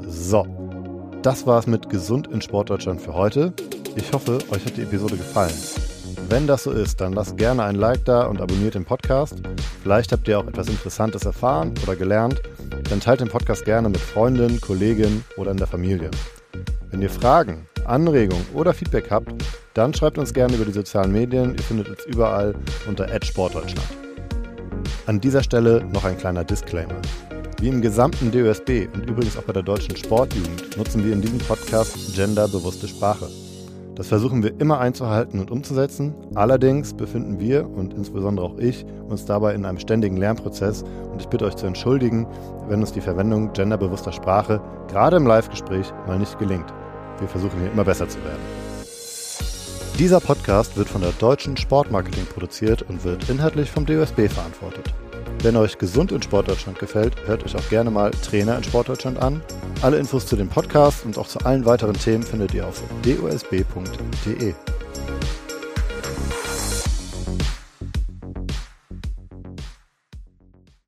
So, 0.07 0.47
das 1.23 1.47
war's 1.47 1.67
mit 1.67 1.89
Gesund 1.89 2.27
in 2.27 2.43
Sportdeutschland 2.43 3.01
für 3.01 3.15
heute. 3.15 3.55
Ich 3.95 4.13
hoffe, 4.13 4.39
euch 4.51 4.67
hat 4.67 4.77
die 4.77 4.83
Episode 4.83 5.17
gefallen. 5.17 5.55
Wenn 6.29 6.47
das 6.47 6.65
so 6.65 6.73
ist, 6.73 7.01
dann 7.01 7.13
lasst 7.13 7.37
gerne 7.37 7.65
ein 7.65 7.77
Like 7.77 8.05
da 8.05 8.27
und 8.27 8.41
abonniert 8.41 8.75
den 8.75 8.85
Podcast. 8.85 9.35
Vielleicht 9.83 10.13
habt 10.13 10.27
ihr 10.29 10.39
auch 10.39 10.47
etwas 10.47 10.69
Interessantes 10.69 11.25
erfahren 11.25 11.75
oder 11.83 11.97
gelernt. 11.97 12.43
Dann 12.91 13.01
teilt 13.01 13.21
den 13.21 13.29
Podcast 13.29 13.65
gerne 13.65 13.89
mit 13.89 14.01
Freundinnen, 14.01 14.61
Kollegen 14.61 15.25
oder 15.37 15.53
in 15.53 15.57
der 15.57 15.67
Familie. 15.67 16.11
Wenn 16.91 17.03
ihr 17.03 17.11
Fragen, 17.11 17.67
Anregungen 17.85 18.47
oder 18.55 18.75
Feedback 18.75 19.11
habt, 19.11 19.31
Dann 19.77 19.93
schreibt 19.93 20.17
uns 20.17 20.33
gerne 20.33 20.55
über 20.55 20.65
die 20.65 20.73
sozialen 20.73 21.13
Medien. 21.13 21.55
Ihr 21.55 21.63
findet 21.63 21.91
uns 21.91 22.07
überall 22.07 22.55
unter 22.89 23.07
@sportdeutschland. 23.23 23.87
An 25.05 25.21
dieser 25.21 25.43
Stelle 25.43 25.85
noch 25.93 26.05
ein 26.05 26.17
kleiner 26.17 26.45
Disclaimer. 26.45 26.97
Wie 27.61 27.69
im 27.69 27.83
gesamten 27.83 28.33
DOSB 28.33 28.89
und 28.95 29.07
übrigens 29.09 29.37
auch 29.37 29.43
bei 29.43 29.53
der 29.53 29.63
deutschen 29.63 29.95
Sportjugend 29.95 30.79
nutzen 30.79 31.05
wir 31.05 31.13
in 31.13 31.21
diesem 31.21 31.39
Podcast 31.39 32.17
genderbewusste 32.17 32.89
Sprache. 32.89 33.29
Das 33.97 34.09
versuchen 34.09 34.43
wir 34.43 34.61
immer 34.61 34.79
einzuhalten 34.79 35.41
und 35.41 35.51
umzusetzen. 35.51 36.15
Allerdings 36.35 36.93
befinden 36.93 37.41
wir 37.41 37.67
und 37.67 37.95
insbesondere 37.95 38.45
auch 38.45 38.59
ich 38.59 38.85
uns 39.09 39.25
dabei 39.25 39.55
in 39.55 39.65
einem 39.65 39.79
ständigen 39.79 40.19
Lernprozess 40.19 40.85
und 41.11 41.21
ich 41.21 41.29
bitte 41.29 41.47
euch 41.47 41.57
zu 41.57 41.67
entschuldigen, 41.67 42.27
wenn 42.69 42.81
uns 42.81 42.93
die 42.93 43.01
Verwendung 43.01 43.55
genderbewusster 43.55 44.13
Sprache 44.13 44.61
gerade 44.89 45.17
im 45.17 45.27
Live-Gespräch 45.27 45.93
mal 46.07 46.19
nicht 46.19 46.39
gelingt. 46.39 46.73
Wir 47.21 47.29
versuchen 47.29 47.59
hier 47.59 47.73
immer 47.73 47.85
besser 47.85 48.07
zu 48.07 48.19
werden. 48.23 48.43
Dieser 49.99 50.21
Podcast 50.21 50.77
wird 50.77 50.91
von 50.91 51.01
der 51.01 51.13
Deutschen 51.13 51.57
Sportmarketing 51.57 52.27
produziert 52.27 52.83
und 52.83 53.03
wird 53.03 53.31
inhaltlich 53.31 53.71
vom 53.71 53.87
DOSB 53.87 54.29
verantwortet. 54.29 54.93
Wenn 55.43 55.57
euch 55.57 55.79
Gesund 55.79 56.13
in 56.13 56.23
Sportdeutschland 56.23 56.79
gefällt, 56.79 57.15
hört 57.27 57.45
euch 57.45 57.55
auch 57.55 57.69
gerne 57.69 57.91
mal 57.91 58.11
Trainer 58.11 58.57
in 58.57 58.65
Sportdeutschland 58.65 59.19
an. 59.19 59.43
Alle 59.83 59.99
Infos 59.99 60.27
zu 60.27 60.37
dem 60.37 60.49
Podcast 60.49 61.05
und 61.05 61.19
auch 61.19 61.29
zu 61.29 61.39
allen 61.41 61.65
weiteren 61.65 61.95
Themen 61.95 62.23
findet 62.23 62.55
ihr 62.55 62.67
auf 62.67 62.83
dosb.de. 63.03 64.55